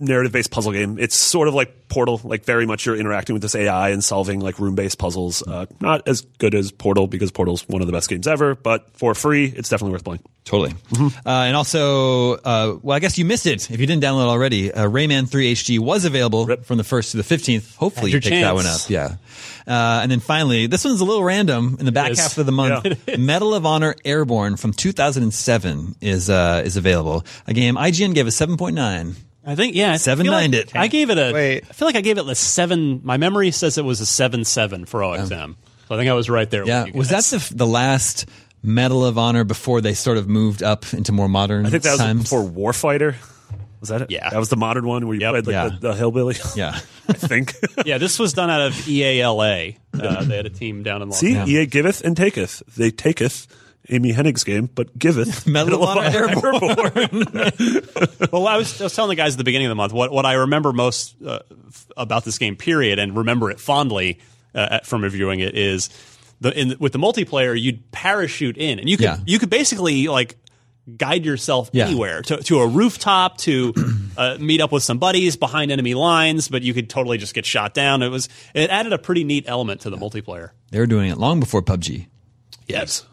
narrative 0.02 0.32
based 0.32 0.52
puzzle 0.52 0.72
game. 0.72 0.98
It's 1.00 1.16
sort 1.16 1.48
of 1.48 1.54
like 1.54 1.88
Portal, 1.88 2.20
like 2.24 2.46
very 2.46 2.66
much 2.66 2.86
you're 2.86 2.96
interacting 2.96 3.34
with 3.34 3.42
this 3.42 3.56
AI 3.56 3.90
and 3.90 4.04
solving 4.04 4.40
like 4.40 4.60
room 4.60 4.76
based 4.76 4.98
puzzles. 4.98 5.46
Uh, 5.46 5.66
not 5.80 6.08
as 6.08 6.22
good 6.22 6.56
as 6.56 6.72
Portal 6.72 7.08
because 7.08 7.32
Portal's 7.32 7.68
one 7.68 7.82
of 7.82 7.88
the 7.88 7.94
best 7.94 8.10
games 8.10 8.28
ever, 8.28 8.56
but 8.56 8.90
for 8.98 9.14
free, 9.14 9.46
it's 9.46 9.70
definitely 9.70 9.94
worth 9.94 10.04
playing. 10.04 10.22
Totally. 10.44 10.74
Uh, 11.00 11.10
and 11.26 11.56
also, 11.56 12.34
uh, 12.34 12.78
well, 12.82 12.96
I 12.96 13.00
guess 13.00 13.18
you 13.18 13.26
missed 13.26 13.46
it 13.46 13.70
if 13.70 13.80
you 13.80 13.86
didn't 13.86 14.04
download 14.04 14.26
already. 14.26 14.72
Uh, 14.74 14.88
Rayman 14.88 15.30
3 15.30 15.54
HD 15.54 15.80
was 15.80 16.04
available 16.04 16.46
Rip. 16.46 16.66
from 16.66 16.78
the 16.78 16.84
1st 16.84 17.12
to 17.12 17.18
the 17.18 17.24
15th. 17.24 17.76
Hopefully, 17.76 18.10
you 18.10 18.16
your 18.16 18.22
picked 18.22 18.42
that 18.42 18.56
one 18.56 18.66
up. 18.66 18.90
Yeah. 18.90 19.16
Uh, 19.68 20.00
and 20.02 20.12
then 20.12 20.20
finally, 20.20 20.68
this 20.68 20.84
one's 20.84 21.00
a 21.00 21.06
little 21.06 21.24
random 21.24 21.78
in 21.80 21.86
the 21.86 21.92
back 21.92 22.16
half 22.18 22.38
of 22.38 22.46
the 22.46 22.52
month. 22.52 23.08
Medal 23.20 23.54
of 23.54 23.66
Honor 23.66 23.96
Airborne 24.04 24.56
from 24.56 24.74
2007 24.74 25.96
is 26.02 26.30
uh, 26.30 26.64
is 26.66 26.76
available. 26.76 27.24
A 27.46 27.54
game 27.54 27.76
IGN 27.76 28.16
gave 28.16 28.26
a 28.26 28.32
7.9. 28.32 29.16
I 29.46 29.56
think 29.56 29.76
yeah, 29.76 29.94
I 29.94 29.98
Seven 29.98 30.26
feel 30.26 30.34
like 30.34 30.54
it. 30.54 30.76
I 30.76 30.88
gave 30.88 31.10
it 31.10 31.18
a. 31.18 31.32
Wait. 31.34 31.64
I 31.70 31.74
feel 31.74 31.88
like 31.88 31.96
I 31.96 32.02
gave 32.02 32.18
it 32.18 32.28
a 32.28 32.36
seven. 32.36 33.02
My 33.04 33.18
memory 33.18 33.52
says 33.52 33.78
it 33.78 33.86
was 33.86 34.00
a 34.02 34.06
seven 34.06 34.44
seven 34.46 34.86
for 34.86 35.00
OXM. 35.02 35.56
So 35.88 35.96
I 35.96 35.98
think 35.98 36.10
I 36.10 36.14
was 36.14 36.30
right 36.30 36.50
there. 36.50 36.66
Yeah. 36.66 36.84
with 36.86 36.94
you 36.94 37.00
Was 37.00 37.10
that 37.10 37.24
the, 37.26 37.38
f- 37.38 37.50
the 37.50 37.66
last 37.68 38.28
Medal 38.64 39.04
of 39.06 39.18
Honor 39.18 39.44
before 39.44 39.82
they 39.82 39.94
sort 39.96 40.18
of 40.18 40.30
moved 40.30 40.62
up 40.62 40.94
into 40.94 41.12
more 41.12 41.28
modern 41.28 41.66
I 41.66 41.70
think 41.72 41.84
that 41.84 41.92
was 41.94 42.00
times? 42.00 42.24
before 42.24 42.44
Warfighter. 42.44 43.16
Was 43.80 43.90
that 43.90 44.04
it? 44.04 44.12
Yeah. 44.12 44.30
that 44.30 44.38
was 44.38 44.50
the 44.50 44.58
modern 44.58 44.86
one 44.88 45.08
where 45.08 45.16
you 45.16 45.22
Yep. 45.22 45.32
played 45.32 45.48
like 45.48 45.54
Yeah. 45.54 45.70
the, 45.70 45.88
the 45.90 45.94
hillbilly. 45.96 46.36
Yeah. 46.56 46.80
I 47.10 47.14
think. 47.14 47.56
Yeah, 47.86 47.98
this 47.98 48.20
was 48.20 48.34
done 48.34 48.52
out 48.52 48.62
of 48.62 48.74
EALA. 48.74 49.76
Uh, 50.00 50.24
they 50.24 50.36
had 50.38 50.46
a 50.46 50.50
team 50.52 50.84
down 50.84 51.02
in 51.02 51.10
Los 51.10 51.20
See, 51.20 51.36
Angeles. 51.36 51.50
EA 51.50 51.66
giveth 51.66 52.02
and 52.06 52.16
taketh. 52.16 52.62
They 52.78 52.92
taketh 52.92 53.48
Amy 53.90 54.14
Hennig's 54.14 54.44
game, 54.44 54.70
but 54.74 54.98
giveth 54.98 55.46
Medal 55.48 55.84
of 55.84 55.98
Honor 55.98 56.02
Airborne. 56.18 57.26
Well, 58.32 58.48
I 58.48 58.56
was, 58.58 58.80
I 58.80 58.86
was 58.86 58.96
telling 58.96 59.10
the 59.10 59.16
guys 59.16 59.34
at 59.34 59.38
the 59.40 59.44
beginning 59.44 59.68
of 59.68 59.72
the 59.72 59.76
month 59.76 59.92
what, 59.94 60.12
what 60.12 60.26
I 60.26 60.34
remember 60.34 60.72
most 60.72 61.16
uh, 61.22 61.40
f- 61.68 61.88
about 61.98 62.24
this 62.24 62.38
game, 62.38 62.56
period, 62.56 62.98
and 63.00 63.16
remember 63.18 63.52
it 63.52 63.60
fondly 63.60 64.20
uh, 64.56 64.80
from 64.84 65.02
reviewing 65.04 65.40
it 65.42 65.56
is 65.58 65.90
the 66.40 66.58
in, 66.58 66.76
with 66.80 66.94
the 66.94 67.00
multiplayer, 67.00 67.60
you'd 67.60 67.92
parachute 67.92 68.58
in, 68.58 68.80
and 68.80 68.88
you 68.90 68.96
could 68.98 69.04
Yeah. 69.06 69.18
you 69.26 69.38
could 69.40 69.50
basically 69.50 70.08
like 70.08 70.38
guide 70.98 71.26
yourself 71.26 71.70
Yeah. 71.74 71.88
anywhere 71.88 72.22
to, 72.24 72.38
to 72.38 72.60
a 72.60 72.68
rooftop 72.68 73.38
to 73.40 73.74
uh, 74.18 74.38
meet 74.40 74.62
up 74.62 74.72
with 74.72 74.84
some 74.84 74.98
buddies 74.98 75.36
behind 75.36 75.72
enemy 75.72 75.94
lines, 75.94 76.48
but 76.48 76.62
you 76.62 76.74
could 76.74 76.90
totally 76.90 77.18
just 77.18 77.34
get 77.34 77.46
shot 77.46 77.74
down. 77.74 78.02
It 78.02 78.10
was 78.10 78.30
it 78.54 78.70
added 78.70 78.94
a 78.94 78.98
pretty 78.98 79.24
neat 79.24 79.46
element 79.48 79.82
to 79.82 79.90
the 79.90 79.98
multiplayer. 79.98 80.52
they 80.70 80.80
were 80.80 80.88
doing 80.88 81.10
it 81.12 81.18
long 81.18 81.40
before 81.40 81.62
PUBG. 81.62 82.08
Yes, 82.68 83.06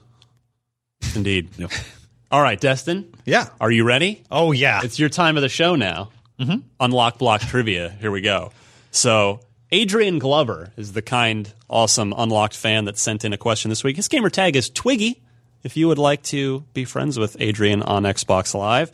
indeed. 1.15 1.49
All 2.31 2.43
right, 2.43 2.61
Destin. 2.61 3.13
Yeah. 3.25 3.49
Are 3.61 3.71
you 3.71 3.85
ready? 3.85 4.23
Oh 4.31 4.53
yeah. 4.53 4.81
It's 4.85 4.99
your 4.99 5.09
time 5.09 5.37
of 5.37 5.43
the 5.43 5.49
show 5.49 5.77
now. 5.77 6.11
Mm-hmm. 6.39 6.59
Unlock 6.81 7.19
block 7.19 7.41
trivia. 7.41 7.91
Here 8.01 8.11
we 8.11 8.21
go. 8.21 8.53
So, 8.91 9.41
Adrian 9.73 10.19
Glover 10.19 10.73
is 10.77 10.93
the 10.93 11.03
kind, 11.03 11.53
awesome, 11.69 12.15
unlocked 12.17 12.55
fan 12.57 12.85
that 12.87 12.97
sent 12.99 13.25
in 13.25 13.33
a 13.33 13.37
question 13.37 13.69
this 13.71 13.83
week. 13.85 13.97
His 13.97 14.09
gamer 14.09 14.31
tag 14.31 14.57
is 14.57 14.71
Twiggy. 14.71 15.21
If 15.65 15.77
you 15.77 15.89
would 15.89 15.99
like 15.99 16.23
to 16.25 16.61
be 16.73 16.85
friends 16.85 17.19
with 17.19 17.37
Adrian 17.41 17.83
on 17.83 18.05
Xbox 18.05 18.55
Live, 18.55 18.91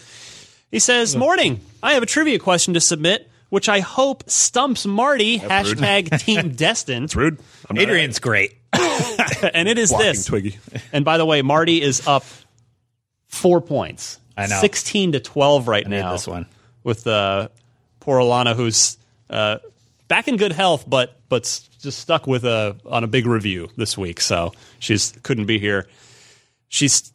he 0.70 0.78
says, 0.78 1.14
"Morning. 1.14 1.60
I 1.82 1.92
have 1.92 2.02
a 2.02 2.06
trivia 2.06 2.38
question 2.38 2.74
to 2.74 2.80
submit, 2.80 3.30
which 3.50 3.68
I 3.68 3.80
hope 3.80 4.28
stumps 4.28 4.86
Marty. 4.86 5.38
hashtag 5.38 6.18
Team 6.24 6.52
Destin. 6.54 7.04
It's 7.04 7.14
rude. 7.14 7.38
I'm 7.68 7.76
not 7.76 7.82
Adrian's 7.82 8.18
great. 8.18 8.54
and 9.54 9.68
it 9.68 9.78
is 9.78 9.90
blocking 9.90 10.06
this. 10.06 10.24
Twiggy. 10.24 10.58
And 10.92 11.04
by 11.04 11.18
the 11.18 11.26
way, 11.26 11.42
Marty 11.42 11.80
is 11.82 12.06
up 12.06 12.24
four 13.28 13.60
points. 13.60 14.18
I 14.36 14.46
know. 14.46 14.60
sixteen 14.60 15.12
to 15.12 15.20
twelve 15.20 15.68
right 15.68 15.86
need 15.86 16.00
now. 16.00 16.12
this 16.12 16.26
one. 16.26 16.46
with 16.82 17.06
uh, 17.06 17.48
poor 18.00 18.18
Alanah, 18.18 18.54
who's 18.56 18.96
uh, 19.30 19.58
back 20.08 20.28
in 20.28 20.36
good 20.36 20.52
health, 20.52 20.84
but 20.88 21.16
but 21.28 21.42
just 21.80 21.98
stuck 21.98 22.26
with 22.26 22.44
a 22.44 22.76
on 22.86 23.04
a 23.04 23.06
big 23.06 23.26
review 23.26 23.68
this 23.76 23.96
week, 23.96 24.20
so 24.20 24.52
she's 24.78 25.12
couldn't 25.22 25.46
be 25.46 25.58
here. 25.58 25.86
She's 26.68 27.12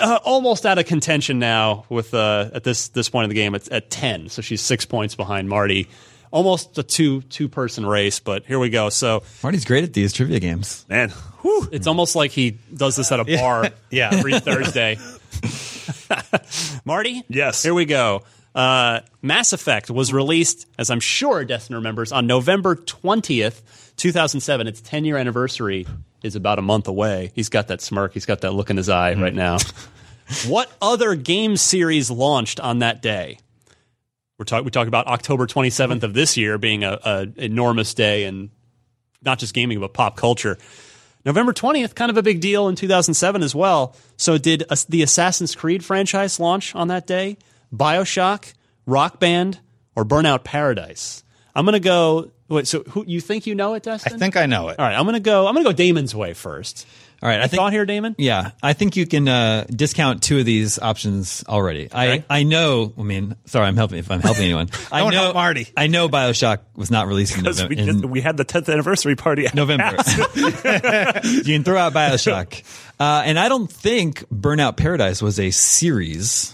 uh, 0.00 0.18
almost 0.24 0.66
out 0.66 0.78
of 0.78 0.86
contention 0.86 1.38
now 1.38 1.84
with 1.88 2.14
uh, 2.14 2.50
at 2.54 2.64
this 2.64 2.88
this 2.88 3.08
point 3.08 3.24
in 3.24 3.28
the 3.30 3.34
game. 3.34 3.54
It's 3.54 3.70
at 3.70 3.90
ten, 3.90 4.28
so 4.28 4.42
she's 4.42 4.60
six 4.60 4.84
points 4.84 5.14
behind 5.14 5.48
Marty. 5.48 5.88
Almost 6.32 6.76
a 6.78 6.82
two 6.82 7.20
two 7.22 7.48
person 7.48 7.86
race, 7.86 8.18
but 8.18 8.44
here 8.46 8.58
we 8.58 8.70
go. 8.70 8.88
So 8.88 9.22
Marty's 9.42 9.64
great 9.64 9.84
at 9.84 9.92
these 9.92 10.12
trivia 10.12 10.40
games. 10.40 10.84
Man, 10.88 11.10
whew. 11.42 11.68
it's 11.70 11.86
almost 11.86 12.16
like 12.16 12.30
he 12.32 12.58
does 12.74 12.96
this 12.96 13.12
at 13.12 13.20
a 13.20 13.24
bar 13.24 13.68
Yeah. 13.90 14.10
every 14.12 14.40
Thursday. 14.40 14.98
Marty? 16.84 17.22
Yes. 17.28 17.62
Here 17.62 17.74
we 17.74 17.84
go. 17.84 18.22
Uh, 18.54 19.00
Mass 19.22 19.52
Effect 19.52 19.90
was 19.90 20.12
released, 20.12 20.66
as 20.78 20.90
I'm 20.90 21.00
sure 21.00 21.44
Destin 21.44 21.76
remembers, 21.76 22.12
on 22.12 22.26
November 22.26 22.76
20th, 22.76 23.60
2007. 23.96 24.66
Its 24.66 24.80
10 24.80 25.04
year 25.04 25.16
anniversary 25.16 25.86
is 26.22 26.36
about 26.36 26.58
a 26.58 26.62
month 26.62 26.88
away. 26.88 27.32
He's 27.34 27.48
got 27.48 27.68
that 27.68 27.80
smirk, 27.80 28.12
he's 28.14 28.26
got 28.26 28.40
that 28.42 28.52
look 28.52 28.70
in 28.70 28.76
his 28.76 28.88
eye 28.88 29.14
right 29.14 29.34
now. 29.34 29.58
what 30.46 30.70
other 30.80 31.14
game 31.14 31.56
series 31.56 32.10
launched 32.10 32.60
on 32.60 32.80
that 32.80 33.02
day? 33.02 33.38
We're 34.38 34.44
talk- 34.44 34.64
we 34.64 34.70
talk 34.70 34.88
about 34.88 35.06
October 35.06 35.46
27th 35.46 36.02
of 36.02 36.14
this 36.14 36.36
year 36.36 36.58
being 36.58 36.84
a, 36.84 36.98
a 37.04 37.28
enormous 37.36 37.94
day 37.94 38.24
in 38.24 38.50
not 39.22 39.38
just 39.38 39.54
gaming 39.54 39.80
but 39.80 39.92
pop 39.92 40.16
culture. 40.16 40.58
November 41.24 41.52
20th, 41.52 41.94
kind 41.94 42.10
of 42.10 42.16
a 42.16 42.22
big 42.22 42.40
deal 42.40 42.66
in 42.68 42.74
2007 42.74 43.42
as 43.42 43.54
well. 43.54 43.94
So, 44.16 44.38
did 44.38 44.64
uh, 44.68 44.76
the 44.88 45.02
Assassin's 45.02 45.54
Creed 45.54 45.84
franchise 45.84 46.40
launch 46.40 46.74
on 46.74 46.88
that 46.88 47.06
day? 47.06 47.38
Bioshock, 47.72 48.52
Rock 48.86 49.20
Band, 49.20 49.60
or 49.94 50.04
Burnout 50.04 50.42
Paradise? 50.42 51.22
I'm 51.54 51.64
going 51.64 51.74
to 51.74 51.80
go. 51.80 52.32
Wait, 52.52 52.66
so 52.66 52.82
who, 52.82 53.04
you 53.06 53.20
think 53.20 53.46
you 53.46 53.54
know 53.54 53.72
it, 53.74 53.82
Destin? 53.82 54.12
I 54.12 54.18
think 54.18 54.36
I 54.36 54.44
know 54.44 54.68
it. 54.68 54.78
All 54.78 54.84
right, 54.84 54.94
I'm 54.94 55.04
going 55.04 55.14
to 55.14 55.20
go. 55.20 55.46
I'm 55.46 55.54
to 55.54 55.62
go 55.62 55.72
Daemon's 55.72 56.14
way 56.14 56.34
first. 56.34 56.86
All 57.22 57.28
right, 57.28 57.40
I 57.40 57.46
think 57.46 57.60
Thought 57.60 57.72
here, 57.72 57.86
Daemon? 57.86 58.16
Yeah, 58.18 58.50
I 58.62 58.72
think 58.72 58.96
you 58.96 59.06
can 59.06 59.28
uh, 59.28 59.64
discount 59.70 60.24
two 60.24 60.40
of 60.40 60.44
these 60.44 60.78
options 60.78 61.44
already. 61.48 61.88
I 61.94 62.24
I 62.28 62.42
know. 62.42 62.92
I 62.98 63.02
mean, 63.02 63.36
sorry, 63.46 63.68
I'm 63.68 63.76
helping 63.76 63.98
if 63.98 64.10
I'm 64.10 64.20
helping 64.20 64.42
anyone. 64.42 64.68
I 64.92 65.08
know 65.08 65.32
Marty. 65.32 65.68
I 65.76 65.86
know 65.86 66.08
Bioshock 66.08 66.58
was 66.74 66.90
not 66.90 67.06
released 67.06 67.36
in, 67.36 67.42
because 67.42 67.62
November, 67.62 67.82
we, 67.82 67.88
in 67.88 68.00
did, 68.00 68.10
we 68.10 68.20
had 68.20 68.36
the 68.36 68.44
10th 68.44 68.70
anniversary 68.70 69.14
party. 69.14 69.46
at 69.46 69.54
November. 69.54 69.94
you 70.34 71.42
can 71.44 71.62
throw 71.62 71.78
out 71.78 71.94
Bioshock, 71.94 72.64
uh, 72.98 73.22
and 73.24 73.38
I 73.38 73.48
don't 73.48 73.70
think 73.70 74.28
Burnout 74.28 74.76
Paradise 74.76 75.22
was 75.22 75.38
a 75.38 75.52
series. 75.52 76.52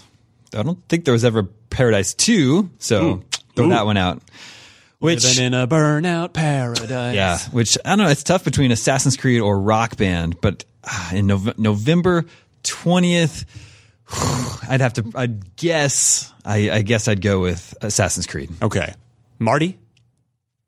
I 0.55 0.61
don't 0.61 0.87
think 0.87 1.03
there 1.03 1.13
was 1.13 1.25
ever 1.25 1.43
Paradise 1.43 2.13
Two, 2.13 2.69
so 2.77 3.23
throw 3.55 3.65
Ooh. 3.65 3.69
that 3.69 3.85
one 3.87 3.97
out. 3.97 4.21
Which 4.99 5.23
Living 5.23 5.45
in 5.45 5.53
a 5.53 5.65
burnout 5.65 6.33
paradise. 6.33 7.15
Yeah, 7.15 7.39
which 7.51 7.77
I 7.85 7.95
don't 7.95 7.99
know. 7.99 8.09
It's 8.09 8.23
tough 8.23 8.43
between 8.43 8.71
Assassin's 8.71 9.15
Creed 9.15 9.39
or 9.39 9.57
Rock 9.59 9.95
Band, 9.95 10.41
but 10.41 10.65
ah, 10.83 11.13
in 11.13 11.27
Nov- 11.27 11.57
November 11.57 12.25
twentieth, 12.63 13.45
I'd 14.69 14.81
have 14.81 14.93
to. 14.95 15.09
I'd 15.15 15.55
guess. 15.55 16.33
I, 16.43 16.69
I 16.69 16.81
guess 16.81 17.07
I'd 17.07 17.21
go 17.21 17.39
with 17.39 17.75
Assassin's 17.81 18.27
Creed. 18.27 18.49
Okay. 18.61 18.93
Marty? 19.39 19.77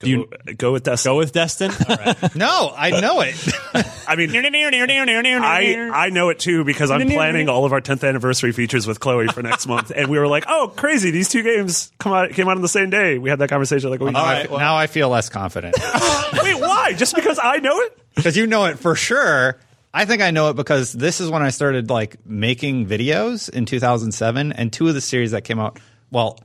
Do 0.01 0.09
you 0.09 0.29
go 0.57 0.71
with 0.71 0.85
that? 0.85 1.01
Go 1.03 1.17
with 1.17 1.31
Destin? 1.31 1.71
All 1.71 1.95
right. 1.95 2.35
No, 2.35 2.73
I 2.75 2.99
know 3.01 3.21
it. 3.21 3.35
I 4.07 4.15
mean, 4.15 4.31
I 4.35 5.89
I 5.93 6.09
know 6.09 6.29
it 6.29 6.39
too 6.39 6.63
because 6.63 6.89
I'm 6.91 7.07
planning 7.07 7.49
all 7.49 7.65
of 7.65 7.73
our 7.73 7.81
10th 7.81 8.07
anniversary 8.07 8.51
features 8.51 8.87
with 8.87 8.99
Chloe 8.99 9.27
for 9.27 9.43
next 9.43 9.67
month, 9.67 9.91
and 9.95 10.09
we 10.09 10.17
were 10.17 10.27
like, 10.27 10.45
"Oh, 10.47 10.73
crazy! 10.75 11.11
These 11.11 11.29
two 11.29 11.43
games 11.43 11.91
come 11.99 12.13
out 12.13 12.31
came 12.31 12.47
out 12.47 12.55
on 12.55 12.61
the 12.61 12.67
same 12.67 12.89
day." 12.89 13.17
We 13.17 13.29
had 13.29 13.39
that 13.39 13.49
conversation 13.49 13.89
like, 13.89 14.01
"Oh, 14.01 14.09
now, 14.09 14.19
I, 14.23 14.47
wait, 14.49 14.51
now 14.51 14.75
I 14.75 14.87
feel 14.87 15.09
less 15.09 15.29
confident 15.29 15.75
Wait, 15.77 16.59
why? 16.59 16.93
Just 16.97 17.15
because 17.15 17.39
I 17.41 17.57
know 17.57 17.79
it?" 17.81 17.97
because 18.15 18.35
you 18.37 18.47
know 18.47 18.65
it 18.65 18.79
for 18.79 18.95
sure. 18.95 19.57
I 19.93 20.05
think 20.05 20.21
I 20.21 20.31
know 20.31 20.49
it 20.49 20.55
because 20.55 20.93
this 20.93 21.19
is 21.19 21.29
when 21.29 21.41
I 21.41 21.49
started 21.49 21.89
like 21.89 22.25
making 22.25 22.87
videos 22.87 23.49
in 23.49 23.65
2007, 23.65 24.53
and 24.53 24.71
two 24.71 24.87
of 24.87 24.93
the 24.93 25.01
series 25.01 25.31
that 25.31 25.43
came 25.43 25.59
out. 25.59 25.79
Well, 26.11 26.39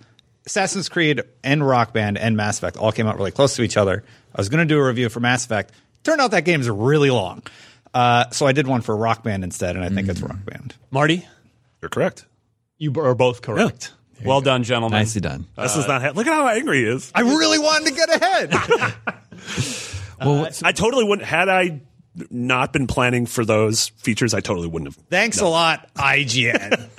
Assassin's 0.47 0.89
Creed 0.89 1.23
and 1.45 1.67
Rock 1.67 1.93
Band 1.93 2.17
and 2.19 2.37
Mass 2.37 2.59
Effect 2.59 2.77
all 2.77 2.93
came 2.93 3.07
out 3.07 3.17
really 3.17 3.33
close 3.33 3.57
to 3.57 3.63
each 3.63 3.77
other. 3.77 4.05
I 4.35 4.41
was 4.41 4.49
going 4.49 4.67
to 4.67 4.73
do 4.75 4.79
a 4.81 4.87
review 4.87 5.09
for 5.09 5.21
Mass 5.21 5.45
Effect. 5.45 5.73
Turned 6.05 6.21
out 6.21 6.31
that 6.31 6.45
game 6.45 6.61
is 6.61 6.71
really 6.71 7.11
long, 7.11 7.43
uh, 7.93 8.31
so 8.31 8.47
I 8.47 8.53
did 8.53 8.67
one 8.67 8.81
for 8.81 8.97
Rock 8.97 9.23
Band 9.25 9.43
instead, 9.45 9.75
and 9.77 9.85
I 9.85 9.89
think 9.89 10.09
it's 10.09 10.21
Rock 10.21 10.45
Band. 10.45 10.75
Marty? 10.91 11.27
You're 11.83 11.89
correct. 11.89 12.25
You 12.79 12.93
are 13.01 13.15
both 13.15 13.43
correct. 13.43 13.93
Well 14.25 14.41
done, 14.41 14.63
gentlemen. 14.63 14.99
Nicely 14.99 15.21
done. 15.21 15.47
This 15.59 15.77
is 15.77 15.87
not. 15.89 16.01
Ha- 16.03 16.13
Look 16.15 16.27
at 16.27 16.33
how 16.33 16.49
angry 16.49 16.79
he 16.79 16.85
is. 16.87 17.11
I 17.15 17.21
really 17.21 17.59
wanted 17.59 17.89
to 17.89 17.95
get 17.95 18.23
ahead. 18.23 18.95
Well, 20.19 20.49
I 20.65 20.73
totally 20.73 21.05
wouldn't 21.05 21.29
had 21.29 21.51
I 21.51 21.83
not 22.31 22.73
been 22.73 22.87
planning 22.87 23.27
for 23.27 23.45
those 23.45 23.89
features. 23.89 24.35
I 24.35 24.41
totally 24.41 24.69
wouldn't 24.69 24.95
have. 24.95 25.05
Thanks 25.11 25.41
a 25.41 25.47
lot, 25.47 25.89
IGN. 25.95 26.89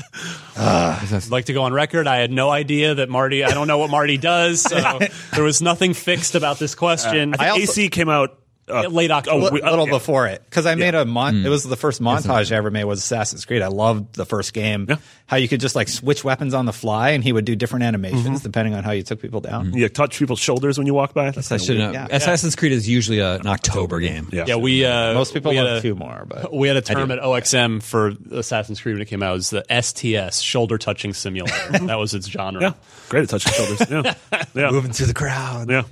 Uh, 0.59 0.99
I'd 1.11 1.29
like 1.29 1.45
to 1.45 1.53
go 1.53 1.61
on 1.61 1.73
record. 1.73 2.07
I 2.07 2.15
had 2.15 2.31
no 2.31 2.49
idea 2.49 2.95
that 2.95 3.07
Marty. 3.07 3.43
I 3.43 3.51
don't 3.51 3.67
know 3.67 3.77
what 3.77 3.91
Marty 3.91 4.17
does. 4.17 4.61
So 4.61 4.99
there 5.35 5.43
was 5.43 5.61
nothing 5.61 5.93
fixed 5.93 6.33
about 6.33 6.57
this 6.57 6.73
question. 6.73 7.35
I 7.35 7.37
think 7.37 7.49
also- 7.51 7.61
AC 7.73 7.89
came 7.89 8.09
out 8.09 8.39
uh, 8.69 8.87
Late 8.89 9.11
October. 9.11 9.45
oh, 9.45 9.49
a 9.49 9.69
little 9.69 9.81
okay. 9.83 9.91
before 9.91 10.27
it 10.27 10.43
because 10.49 10.65
I 10.65 10.75
made 10.75 10.93
a 10.95 11.05
mon- 11.05 11.45
it 11.45 11.49
was 11.49 11.63
the 11.63 11.75
first 11.77 12.01
montage 12.01 12.51
I 12.51 12.55
ever 12.55 12.69
made 12.69 12.83
was 12.83 12.99
Assassin's 12.99 13.45
Creed. 13.45 13.61
I 13.61 13.67
loved 13.67 14.15
the 14.15 14.25
first 14.25 14.53
game. 14.53 14.85
Yeah. 14.89 14.97
How 15.25 15.37
you 15.37 15.47
could 15.47 15.59
just 15.59 15.75
like 15.75 15.87
switch 15.89 16.23
weapons 16.23 16.53
on 16.53 16.65
the 16.65 16.73
fly 16.73 17.09
and 17.11 17.23
he 17.23 17.31
would 17.33 17.45
do 17.45 17.55
different 17.55 17.83
animations 17.83 18.41
depending 18.41 18.73
on 18.75 18.83
how 18.83 18.91
you 18.91 19.03
took 19.03 19.21
people 19.21 19.41
down. 19.41 19.73
You 19.73 19.87
touch 19.89 20.19
people's 20.19 20.39
shoulders 20.39 20.77
when 20.77 20.87
you 20.87 20.93
walk 20.93 21.13
by. 21.13 21.31
That's 21.31 21.51
I 21.51 21.57
kinda 21.57 21.63
should 21.65 21.77
weird. 21.77 21.93
know. 21.93 21.99
Yeah. 22.09 22.15
Assassin's 22.15 22.55
Creed 22.55 22.71
is 22.71 22.87
usually 22.89 23.19
a, 23.19 23.35
an 23.35 23.47
October 23.47 23.99
game. 23.99 24.29
Yeah, 24.31 24.45
yeah, 24.47 24.55
we 24.55 24.85
uh, 24.85 25.13
Most 25.13 25.33
people 25.33 25.51
we 25.51 25.57
had 25.57 25.63
love 25.65 25.77
a- 25.77 25.81
two 25.81 25.95
more, 25.95 26.25
but 26.27 26.53
We 26.57 26.67
had 26.67 26.77
a 26.77 26.81
term 26.81 27.11
at 27.11 27.19
OXM 27.19 27.81
for 27.83 28.13
Assassin's 28.31 28.81
Creed 28.81 28.95
when 28.95 29.01
it 29.01 29.05
came 29.05 29.21
out. 29.23 29.31
It 29.31 29.33
was 29.33 29.49
the 29.51 29.63
STS, 29.81 30.39
shoulder 30.41 30.77
touching 30.77 31.13
simulator. 31.13 31.53
that 31.85 31.97
was 31.99 32.13
its 32.13 32.27
genre. 32.27 32.61
Yeah, 32.61 32.73
great 33.09 33.23
at 33.23 33.29
touching 33.29 33.53
shoulders. 33.53 33.89
Yeah, 33.89 34.13
yeah, 34.55 34.71
moving 34.71 34.91
through 34.91 35.07
the 35.07 35.13
crowd. 35.13 35.69
yeah, 35.69 35.83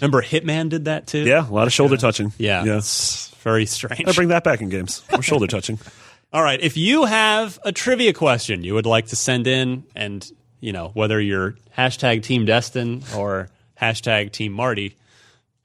Remember 0.00 0.22
Hitman 0.22 0.68
did 0.68 0.86
that 0.86 1.06
too? 1.06 1.24
yeah. 1.24 1.48
A 1.48 1.52
lot 1.52 1.66
of 1.66 1.72
shoulder 1.72 1.96
touching. 1.96 2.32
Yeah. 2.38 2.64
yeah. 2.64 2.78
It's 2.78 3.28
very 3.42 3.66
strange. 3.66 4.06
I 4.06 4.12
bring 4.12 4.28
that 4.28 4.44
back 4.44 4.60
in 4.60 4.68
games. 4.68 5.02
More 5.10 5.22
shoulder 5.22 5.46
touching. 5.46 5.78
All 6.32 6.42
right. 6.42 6.60
If 6.60 6.76
you 6.76 7.04
have 7.04 7.58
a 7.64 7.72
trivia 7.72 8.12
question 8.12 8.62
you 8.62 8.74
would 8.74 8.86
like 8.86 9.08
to 9.08 9.16
send 9.16 9.46
in, 9.46 9.84
and 9.96 10.30
you 10.60 10.72
know 10.72 10.90
whether 10.94 11.20
you're 11.20 11.56
hashtag 11.76 12.22
Team 12.22 12.44
Destin 12.44 13.02
or 13.16 13.48
hashtag 13.80 14.32
Team 14.32 14.52
Marty, 14.52 14.96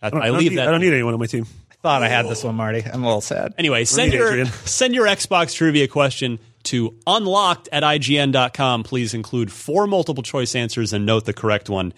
I, 0.02 0.08
I, 0.08 0.28
I 0.28 0.30
leave 0.32 0.52
need, 0.52 0.58
that. 0.58 0.68
I 0.68 0.72
don't 0.72 0.82
need 0.82 0.94
anyone 0.94 1.14
on 1.14 1.20
my 1.20 1.28
team. 1.28 1.46
I 1.72 1.76
thought 1.76 2.04
I 2.04 2.08
had 2.08 2.28
this 2.28 2.44
one, 2.44 2.56
Marty. 2.56 2.84
I'm 2.84 3.04
a 3.04 3.06
little 3.06 3.22
sad. 3.22 3.54
Anyway, 3.60 3.86
send 3.86 4.12
your 4.12 4.28
Adrian. 4.30 4.48
send 4.66 4.96
your 4.96 5.06
Xbox 5.06 5.54
trivia 5.54 5.88
question 5.88 6.40
to 6.64 6.96
unlocked 7.06 7.70
at 7.72 7.84
IGN.com. 7.84 8.84
Please 8.84 9.14
include 9.14 9.52
four 9.52 9.86
multiple 9.86 10.24
choice 10.24 10.56
answers 10.56 10.94
and 10.94 11.06
note 11.06 11.26
the 11.26 11.34
correct 11.34 11.70
one 11.70 11.94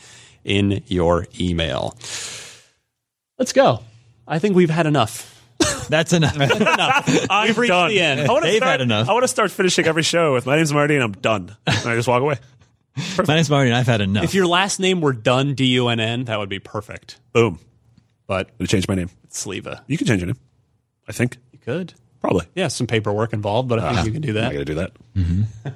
in 0.48 0.82
your 0.88 1.28
email. 1.40 1.96
Let's 3.38 3.54
go. 3.54 3.82
I 4.28 4.40
think 4.40 4.56
we've 4.56 4.70
had 4.70 4.88
enough. 4.88 5.34
That's 5.90 6.14
enough. 6.14 6.36
I'm 7.30 7.48
We've 7.48 7.58
reached 7.58 7.70
done. 7.70 7.90
the 7.90 8.00
end. 8.02 8.22
I 8.22 8.28
want 8.32 8.44
to 8.46 8.50
They've 8.50 8.58
start. 8.58 8.72
had 8.72 8.82
enough. 8.82 9.08
I 9.10 9.14
want 9.14 9.24
to 9.24 9.28
start 9.28 9.52
finishing 9.52 9.86
every 9.86 10.04
show 10.04 10.34
with 10.34 10.46
my 10.46 10.56
name's 10.56 10.74
Marty 10.74 10.96
and 10.96 11.04
I'm 11.04 11.12
done. 11.14 11.56
And 11.68 11.76
I 11.88 11.96
just 11.96 12.08
walk 12.08 12.22
away. 12.22 12.38
My 13.28 13.36
name's 13.36 13.50
Marty, 13.52 13.70
and 13.70 13.78
I've 13.78 13.86
had 13.86 14.02
enough. 14.02 14.24
If 14.24 14.34
your 14.34 14.48
last 14.48 14.80
name 14.80 15.02
were 15.02 15.14
Dunn, 15.14 15.54
D 15.54 15.66
U 15.68 15.88
N 15.90 16.00
N, 16.00 16.24
that 16.24 16.40
would 16.40 16.50
be 16.50 16.58
perfect. 16.58 17.20
Boom. 17.32 17.60
But 18.26 18.48
I'm 18.48 18.54
gonna 18.58 18.68
change 18.68 18.88
my 18.88 18.96
name. 18.96 19.12
it's 19.24 19.46
Sliva. 19.46 19.82
You 19.86 20.00
can 20.00 20.08
change 20.08 20.20
your 20.20 20.26
name. 20.26 20.38
I 21.08 21.12
think 21.12 21.38
You 21.52 21.60
could. 21.60 21.94
probably. 22.22 22.48
Yeah, 22.56 22.70
some 22.70 22.88
paperwork 22.88 23.34
involved, 23.34 23.70
but 23.70 23.78
I 23.78 23.94
think 23.94 24.08
you 24.08 24.12
can 24.14 24.22
do 24.24 24.34
that. 24.34 24.46
I 24.46 24.48
that. 24.48 24.54
got 24.54 24.60
to 24.60 24.66
do 24.66 24.74
that. 24.76 25.74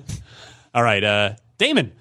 All 0.74 0.82
right, 0.82 1.04
uh, 1.04 1.34
Daemon. 1.60 1.92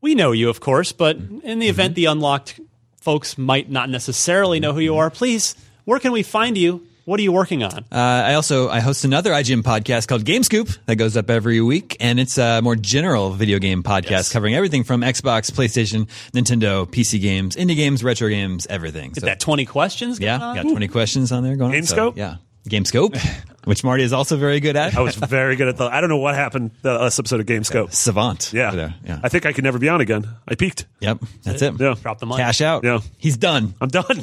We 0.00 0.14
know 0.14 0.32
you, 0.32 0.48
of 0.48 0.60
course, 0.60 0.92
but 0.92 1.16
in 1.16 1.58
the 1.58 1.68
event 1.68 1.94
the 1.94 2.06
unlocked 2.06 2.60
folks 3.00 3.36
might 3.38 3.70
not 3.70 3.88
necessarily 3.90 4.60
know 4.60 4.72
who 4.72 4.80
you 4.80 4.96
are, 4.96 5.10
please, 5.10 5.54
where 5.84 5.98
can 5.98 6.12
we 6.12 6.22
find 6.22 6.56
you? 6.56 6.86
What 7.04 7.18
are 7.18 7.22
you 7.22 7.32
working 7.32 7.62
on? 7.62 7.86
Uh, 7.90 7.96
I 7.96 8.34
also 8.34 8.68
I 8.68 8.80
host 8.80 9.06
another 9.06 9.30
IGN 9.30 9.62
podcast 9.62 10.08
called 10.08 10.26
Game 10.26 10.42
Scoop 10.42 10.68
that 10.84 10.96
goes 10.96 11.16
up 11.16 11.30
every 11.30 11.58
week, 11.62 11.96
and 12.00 12.20
it's 12.20 12.36
a 12.36 12.60
more 12.60 12.76
general 12.76 13.30
video 13.30 13.58
game 13.58 13.82
podcast 13.82 14.30
covering 14.30 14.54
everything 14.54 14.84
from 14.84 15.00
Xbox, 15.00 15.50
PlayStation, 15.50 16.06
Nintendo, 16.32 16.86
PC 16.86 17.18
games, 17.18 17.56
indie 17.56 17.76
games, 17.76 18.04
retro 18.04 18.28
games, 18.28 18.66
everything. 18.68 19.14
So, 19.14 19.24
that 19.24 19.40
20 19.40 19.64
questions? 19.64 20.18
going 20.18 20.26
yeah, 20.38 20.46
on? 20.46 20.54
got 20.56 20.62
twenty 20.64 20.86
questions 20.86 21.32
on 21.32 21.42
there 21.44 21.56
going. 21.56 21.74
on. 21.74 21.82
So, 21.84 22.12
yeah, 22.14 22.36
Game 22.68 22.84
Scoop, 22.84 23.16
which 23.64 23.82
Marty 23.84 24.02
is 24.02 24.12
also 24.12 24.36
very 24.36 24.60
good 24.60 24.76
at. 24.76 24.96
I 24.96 25.00
was 25.00 25.14
very 25.16 25.56
good 25.56 25.68
at 25.68 25.76
the. 25.76 25.84
I 25.84 26.00
don't 26.00 26.10
know 26.10 26.16
what 26.18 26.34
happened 26.34 26.70
the 26.82 26.94
last 26.94 27.18
episode 27.18 27.40
of 27.40 27.46
Game 27.46 27.64
Scoop. 27.64 27.92
Savant. 27.92 28.52
Yeah. 28.52 28.92
yeah. 29.04 29.20
I 29.22 29.28
think 29.28 29.46
I 29.46 29.52
could 29.52 29.64
never 29.64 29.78
be 29.78 29.88
on 29.88 30.00
again. 30.00 30.26
I 30.46 30.54
peaked. 30.54 30.86
Yep, 31.00 31.18
that's 31.42 31.62
it. 31.62 31.80
Yeah. 31.80 31.94
Drop 32.00 32.18
the 32.18 32.26
money. 32.26 32.42
Cash 32.42 32.60
out. 32.60 32.84
Yeah. 32.84 33.00
He's 33.18 33.36
done. 33.36 33.74
I'm 33.80 33.88
done. 33.88 34.22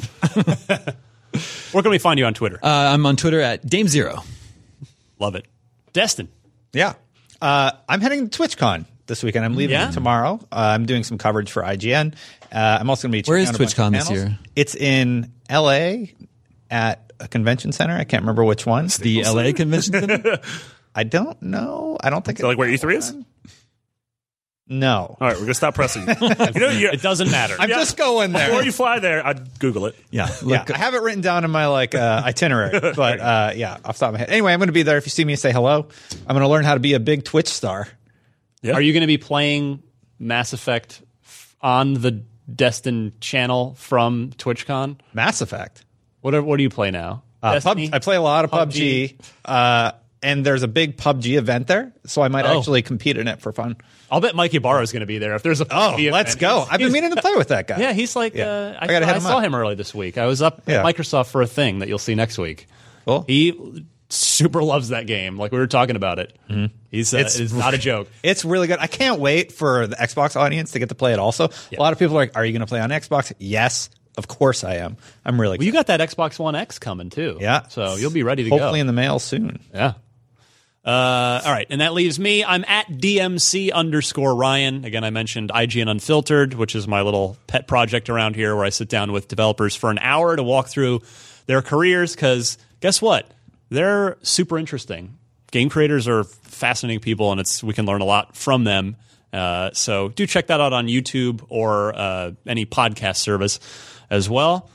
Where 1.72 1.82
can 1.82 1.90
we 1.90 1.98
find 1.98 2.18
you 2.18 2.24
on 2.24 2.34
Twitter? 2.34 2.58
Uh, 2.62 2.66
I'm 2.68 3.04
on 3.04 3.16
Twitter 3.16 3.40
at 3.40 3.66
Dame 3.66 3.88
Zero. 3.88 4.22
Love 5.18 5.34
it. 5.34 5.46
Destin. 5.92 6.28
Yeah. 6.72 6.94
Uh, 7.42 7.72
I'm 7.88 8.00
heading 8.00 8.30
to 8.30 8.38
TwitchCon 8.42 8.86
this 9.06 9.22
weekend. 9.22 9.44
I'm 9.44 9.54
leaving 9.56 9.74
Yeah? 9.74 9.90
tomorrow. 9.90 10.40
Uh, 10.50 10.56
I'm 10.74 10.86
doing 10.86 11.04
some 11.04 11.18
coverage 11.18 11.50
for 11.50 11.62
IGN. 11.62 12.14
Uh, 12.50 12.78
I'm 12.80 12.88
also 12.88 13.08
going 13.08 13.22
to 13.22 13.22
be 13.26 13.30
Where 13.30 13.38
checking 13.38 13.42
is 13.42 13.48
out 13.50 13.54
a 13.54 13.58
bunch 13.58 13.72
of 13.72 13.78
TwitchCon 13.78 13.92
this 13.92 14.08
panels. 14.08 14.24
year? 14.28 14.38
It's 14.54 14.74
in 14.74 15.32
LA 15.50 16.06
at 16.70 17.05
a 17.20 17.28
convention 17.28 17.72
center. 17.72 17.94
I 17.96 18.04
can't 18.04 18.22
remember 18.22 18.44
which 18.44 18.66
one. 18.66 18.88
The 19.00 19.24
LA 19.24 19.52
Convention 19.52 19.92
Center. 19.92 20.38
I 20.94 21.04
don't 21.04 21.40
know. 21.42 21.96
I 22.00 22.10
don't 22.10 22.24
think 22.24 22.38
So 22.38 22.46
like 22.48 22.56
where 22.58 22.68
it's 22.68 22.82
E3 22.82 22.96
is? 22.96 23.14
No. 24.68 25.16
All 25.20 25.28
right, 25.28 25.34
we're 25.36 25.42
gonna 25.42 25.54
stop 25.54 25.74
pressing. 25.76 26.02
you 26.02 26.14
know, 26.20 26.28
It 26.92 27.00
doesn't 27.00 27.30
matter. 27.30 27.54
I'm 27.58 27.68
just 27.68 27.96
going 27.96 28.32
there. 28.32 28.48
before 28.48 28.64
you 28.64 28.72
fly 28.72 28.98
there, 28.98 29.24
I'd 29.24 29.58
Google 29.60 29.86
it. 29.86 29.94
Yeah. 30.10 30.28
yeah, 30.44 30.64
I 30.68 30.76
have 30.76 30.94
it 30.94 31.02
written 31.02 31.20
down 31.20 31.44
in 31.44 31.50
my 31.52 31.66
like 31.68 31.94
uh, 31.94 32.22
itinerary, 32.24 32.80
but 32.96 33.20
uh, 33.20 33.52
yeah, 33.54 33.74
off 33.84 33.98
the 33.98 34.00
top 34.00 34.08
of 34.08 34.12
my 34.14 34.18
head. 34.18 34.30
Anyway, 34.30 34.52
I'm 34.52 34.58
going 34.58 34.66
to 34.68 34.72
be 34.72 34.82
there. 34.82 34.96
If 34.96 35.06
you 35.06 35.10
see 35.10 35.24
me, 35.24 35.36
say 35.36 35.52
hello. 35.52 35.86
I'm 36.26 36.34
going 36.34 36.40
to 36.40 36.48
learn 36.48 36.64
how 36.64 36.74
to 36.74 36.80
be 36.80 36.94
a 36.94 37.00
big 37.00 37.24
Twitch 37.24 37.48
star. 37.48 37.86
Are 38.64 38.80
you 38.80 38.92
going 38.92 39.02
to 39.02 39.06
be 39.06 39.18
playing 39.18 39.84
Mass 40.18 40.52
Effect 40.52 41.00
on 41.60 41.94
the 41.94 42.24
Destin 42.52 43.12
channel 43.20 43.74
from 43.74 44.30
TwitchCon? 44.30 44.98
Mass 45.14 45.40
Effect. 45.40 45.84
What 46.26 46.34
are, 46.34 46.42
what 46.42 46.56
do 46.56 46.64
you 46.64 46.70
play 46.70 46.90
now? 46.90 47.22
Uh, 47.40 47.60
pub, 47.60 47.78
I 47.92 48.00
play 48.00 48.16
a 48.16 48.20
lot 48.20 48.44
of 48.44 48.50
PUBG. 48.50 49.14
PUBG, 49.16 49.20
uh, 49.44 49.92
and 50.24 50.44
there's 50.44 50.64
a 50.64 50.66
big 50.68 50.96
PUBG 50.96 51.38
event 51.38 51.68
there, 51.68 51.92
so 52.04 52.20
I 52.20 52.26
might 52.26 52.44
Oh. 52.44 52.58
actually 52.58 52.82
compete 52.82 53.16
in 53.16 53.28
it 53.28 53.40
for 53.40 53.52
fun. 53.52 53.76
I'll 54.10 54.20
bet 54.20 54.34
Mike 54.34 54.52
Ybarra 54.52 54.82
is 54.82 54.90
going 54.90 55.02
to 55.02 55.06
be 55.06 55.18
there 55.18 55.36
if 55.36 55.44
there's 55.44 55.60
a. 55.60 55.66
Oh, 55.70 55.94
PUBG 55.96 56.10
let's 56.10 56.30
event. 56.34 56.40
go! 56.40 56.56
He's- 56.62 56.68
I've 56.72 56.80
been 56.80 56.90
meaning 56.90 57.14
to 57.14 57.20
play 57.22 57.36
with 57.36 57.46
that 57.48 57.68
guy. 57.68 57.78
Yeah, 57.78 57.92
he's 57.92 58.16
like. 58.16 58.34
Yeah. 58.34 58.48
Uh, 58.48 58.78
I, 58.80 58.92
I 58.92 58.96
I 58.96 59.14
him 59.14 59.20
saw 59.20 59.38
up. 59.38 59.44
him 59.44 59.54
early 59.54 59.76
this 59.76 59.94
week. 59.94 60.18
I 60.18 60.26
was 60.26 60.42
up 60.42 60.62
Yeah. 60.66 60.80
at 60.80 60.84
Microsoft 60.96 61.26
for 61.26 61.42
a 61.42 61.46
thing 61.46 61.78
that 61.78 61.88
you'll 61.88 61.98
see 62.00 62.16
next 62.16 62.38
week. 62.38 62.66
Cool. 63.04 63.24
He 63.28 63.86
super 64.08 64.64
loves 64.64 64.88
that 64.88 65.06
game. 65.06 65.38
Like 65.38 65.52
we 65.52 65.58
were 65.58 65.68
talking 65.68 65.94
about 65.94 66.18
it. 66.18 66.36
He's 66.90 67.14
uh, 67.14 67.18
It's- 67.18 67.38
it's 67.38 67.52
not 67.52 67.74
a 67.74 67.78
joke. 67.78 68.08
It's 68.24 68.44
really 68.44 68.66
good. 68.66 68.78
I 68.80 68.88
can't 68.88 69.20
wait 69.20 69.52
for 69.52 69.86
the 69.86 69.94
Xbox 69.94 70.34
audience 70.34 70.72
to 70.72 70.80
get 70.80 70.88
to 70.88 70.96
play 70.96 71.12
it. 71.12 71.20
Also, 71.20 71.50
a 71.76 71.80
lot 71.80 71.92
of 71.92 72.00
people 72.00 72.16
are 72.16 72.20
like, 72.22 72.36
"Are 72.36 72.44
you 72.44 72.50
going 72.52 72.60
to 72.60 72.66
play 72.66 72.80
on 72.80 72.90
Xbox?" 72.90 73.32
Yes, 73.38 73.90
of 74.16 74.28
course 74.28 74.64
I 74.64 74.76
am. 74.76 74.96
I'm 75.24 75.40
really. 75.40 75.58
Well, 75.58 75.66
you 75.66 75.72
got 75.72 75.88
that 75.88 76.00
Xbox 76.00 76.38
One 76.38 76.54
X 76.54 76.78
coming 76.78 77.10
too. 77.10 77.38
yeah. 77.40 77.68
So 77.68 77.96
you'll 77.96 78.10
be 78.10 78.22
ready 78.22 78.44
to 78.44 78.50
hopefully 78.50 78.58
go. 78.58 78.64
Hopefully 78.64 78.80
in 78.80 78.86
the 78.86 78.92
mail 78.92 79.18
soon. 79.18 79.60
Yeah. 79.74 79.94
Uh, 80.84 81.42
all 81.44 81.50
right, 81.52 81.66
and 81.68 81.80
that 81.80 81.94
leaves 81.94 82.16
me. 82.16 82.44
I'm 82.44 82.64
at 82.68 82.86
DMC 82.86 83.72
underscore 83.72 84.36
Ryan. 84.36 84.84
Again, 84.84 85.02
I 85.02 85.10
mentioned 85.10 85.50
IGN 85.52 85.90
Unfiltered, 85.90 86.54
which 86.54 86.76
is 86.76 86.86
my 86.86 87.02
little 87.02 87.36
pet 87.48 87.66
project 87.66 88.08
around 88.08 88.36
here, 88.36 88.54
where 88.54 88.64
I 88.64 88.68
sit 88.68 88.88
down 88.88 89.10
with 89.10 89.26
developers 89.26 89.74
for 89.74 89.90
an 89.90 89.98
hour 89.98 90.36
to 90.36 90.44
walk 90.44 90.68
through 90.68 91.00
their 91.46 91.60
careers. 91.60 92.14
Because 92.14 92.56
guess 92.78 93.02
what? 93.02 93.28
They're 93.68 94.16
super 94.22 94.58
interesting. 94.58 95.18
Game 95.50 95.70
creators 95.70 96.06
are 96.06 96.22
fascinating 96.22 97.00
people, 97.00 97.32
and 97.32 97.40
it's 97.40 97.64
we 97.64 97.74
can 97.74 97.84
learn 97.84 98.00
a 98.00 98.04
lot 98.04 98.36
from 98.36 98.62
them. 98.62 98.94
Uh, 99.32 99.70
so 99.72 100.08
do 100.10 100.24
check 100.24 100.46
that 100.46 100.60
out 100.60 100.72
on 100.72 100.86
YouTube 100.86 101.44
or 101.48 101.98
uh, 101.98 102.30
any 102.46 102.64
podcast 102.64 103.16
service 103.16 103.58
as 104.10 104.28
well. 104.28 104.70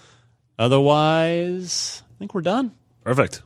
Otherwise, 0.59 2.03
I 2.15 2.19
think 2.19 2.33
we're 2.33 2.41
done. 2.41 2.71
Perfect. 3.03 3.41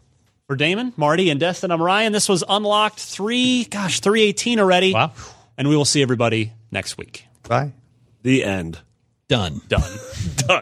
For 0.47 0.55
Daemon, 0.55 0.93
Marty, 0.95 1.29
and 1.29 1.39
Destin, 1.39 1.71
I'm 1.71 1.81
Ryan. 1.81 2.13
This 2.13 2.29
was 2.29 2.43
Unlocked 2.47 2.99
3, 2.99 3.65
gosh, 3.65 3.99
318 3.99 4.59
already. 4.59 4.93
Wow. 4.93 5.11
And 5.57 5.67
we 5.67 5.75
will 5.75 5.85
see 5.85 6.01
everybody 6.01 6.53
next 6.71 6.97
week. 6.97 7.25
Bye. 7.47 7.73
The 8.21 8.43
end. 8.43 8.79
Done. 9.27 9.61
Done. 9.67 9.91
Done. 10.35 10.61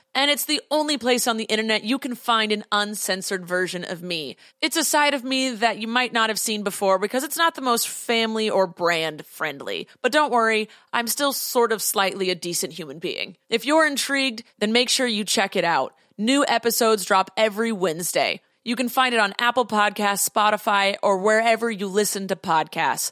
And 0.13 0.29
it's 0.29 0.45
the 0.45 0.61
only 0.69 0.97
place 0.97 1.25
on 1.25 1.37
the 1.37 1.45
internet 1.45 1.83
you 1.83 1.97
can 1.97 2.15
find 2.15 2.51
an 2.51 2.65
uncensored 2.71 3.45
version 3.45 3.85
of 3.85 4.03
me. 4.03 4.35
It's 4.61 4.75
a 4.75 4.83
side 4.83 5.13
of 5.13 5.23
me 5.23 5.51
that 5.51 5.79
you 5.79 5.87
might 5.87 6.11
not 6.11 6.29
have 6.29 6.39
seen 6.39 6.63
before 6.63 6.99
because 6.99 7.23
it's 7.23 7.37
not 7.37 7.55
the 7.55 7.61
most 7.61 7.87
family 7.87 8.49
or 8.49 8.67
brand 8.67 9.25
friendly. 9.25 9.87
But 10.01 10.11
don't 10.11 10.31
worry, 10.31 10.67
I'm 10.91 11.07
still 11.07 11.31
sort 11.31 11.71
of 11.71 11.81
slightly 11.81 12.29
a 12.29 12.35
decent 12.35 12.73
human 12.73 12.99
being. 12.99 13.37
If 13.49 13.65
you're 13.65 13.87
intrigued, 13.87 14.43
then 14.59 14.73
make 14.73 14.89
sure 14.89 15.07
you 15.07 15.23
check 15.23 15.55
it 15.55 15.63
out. 15.63 15.95
New 16.17 16.45
episodes 16.45 17.05
drop 17.05 17.31
every 17.37 17.71
Wednesday. 17.71 18.41
You 18.63 18.75
can 18.75 18.89
find 18.89 19.13
it 19.13 19.19
on 19.19 19.33
Apple 19.39 19.65
Podcasts, 19.65 20.29
Spotify, 20.29 20.95
or 21.01 21.17
wherever 21.17 21.71
you 21.71 21.87
listen 21.87 22.27
to 22.27 22.35
podcasts. 22.35 23.11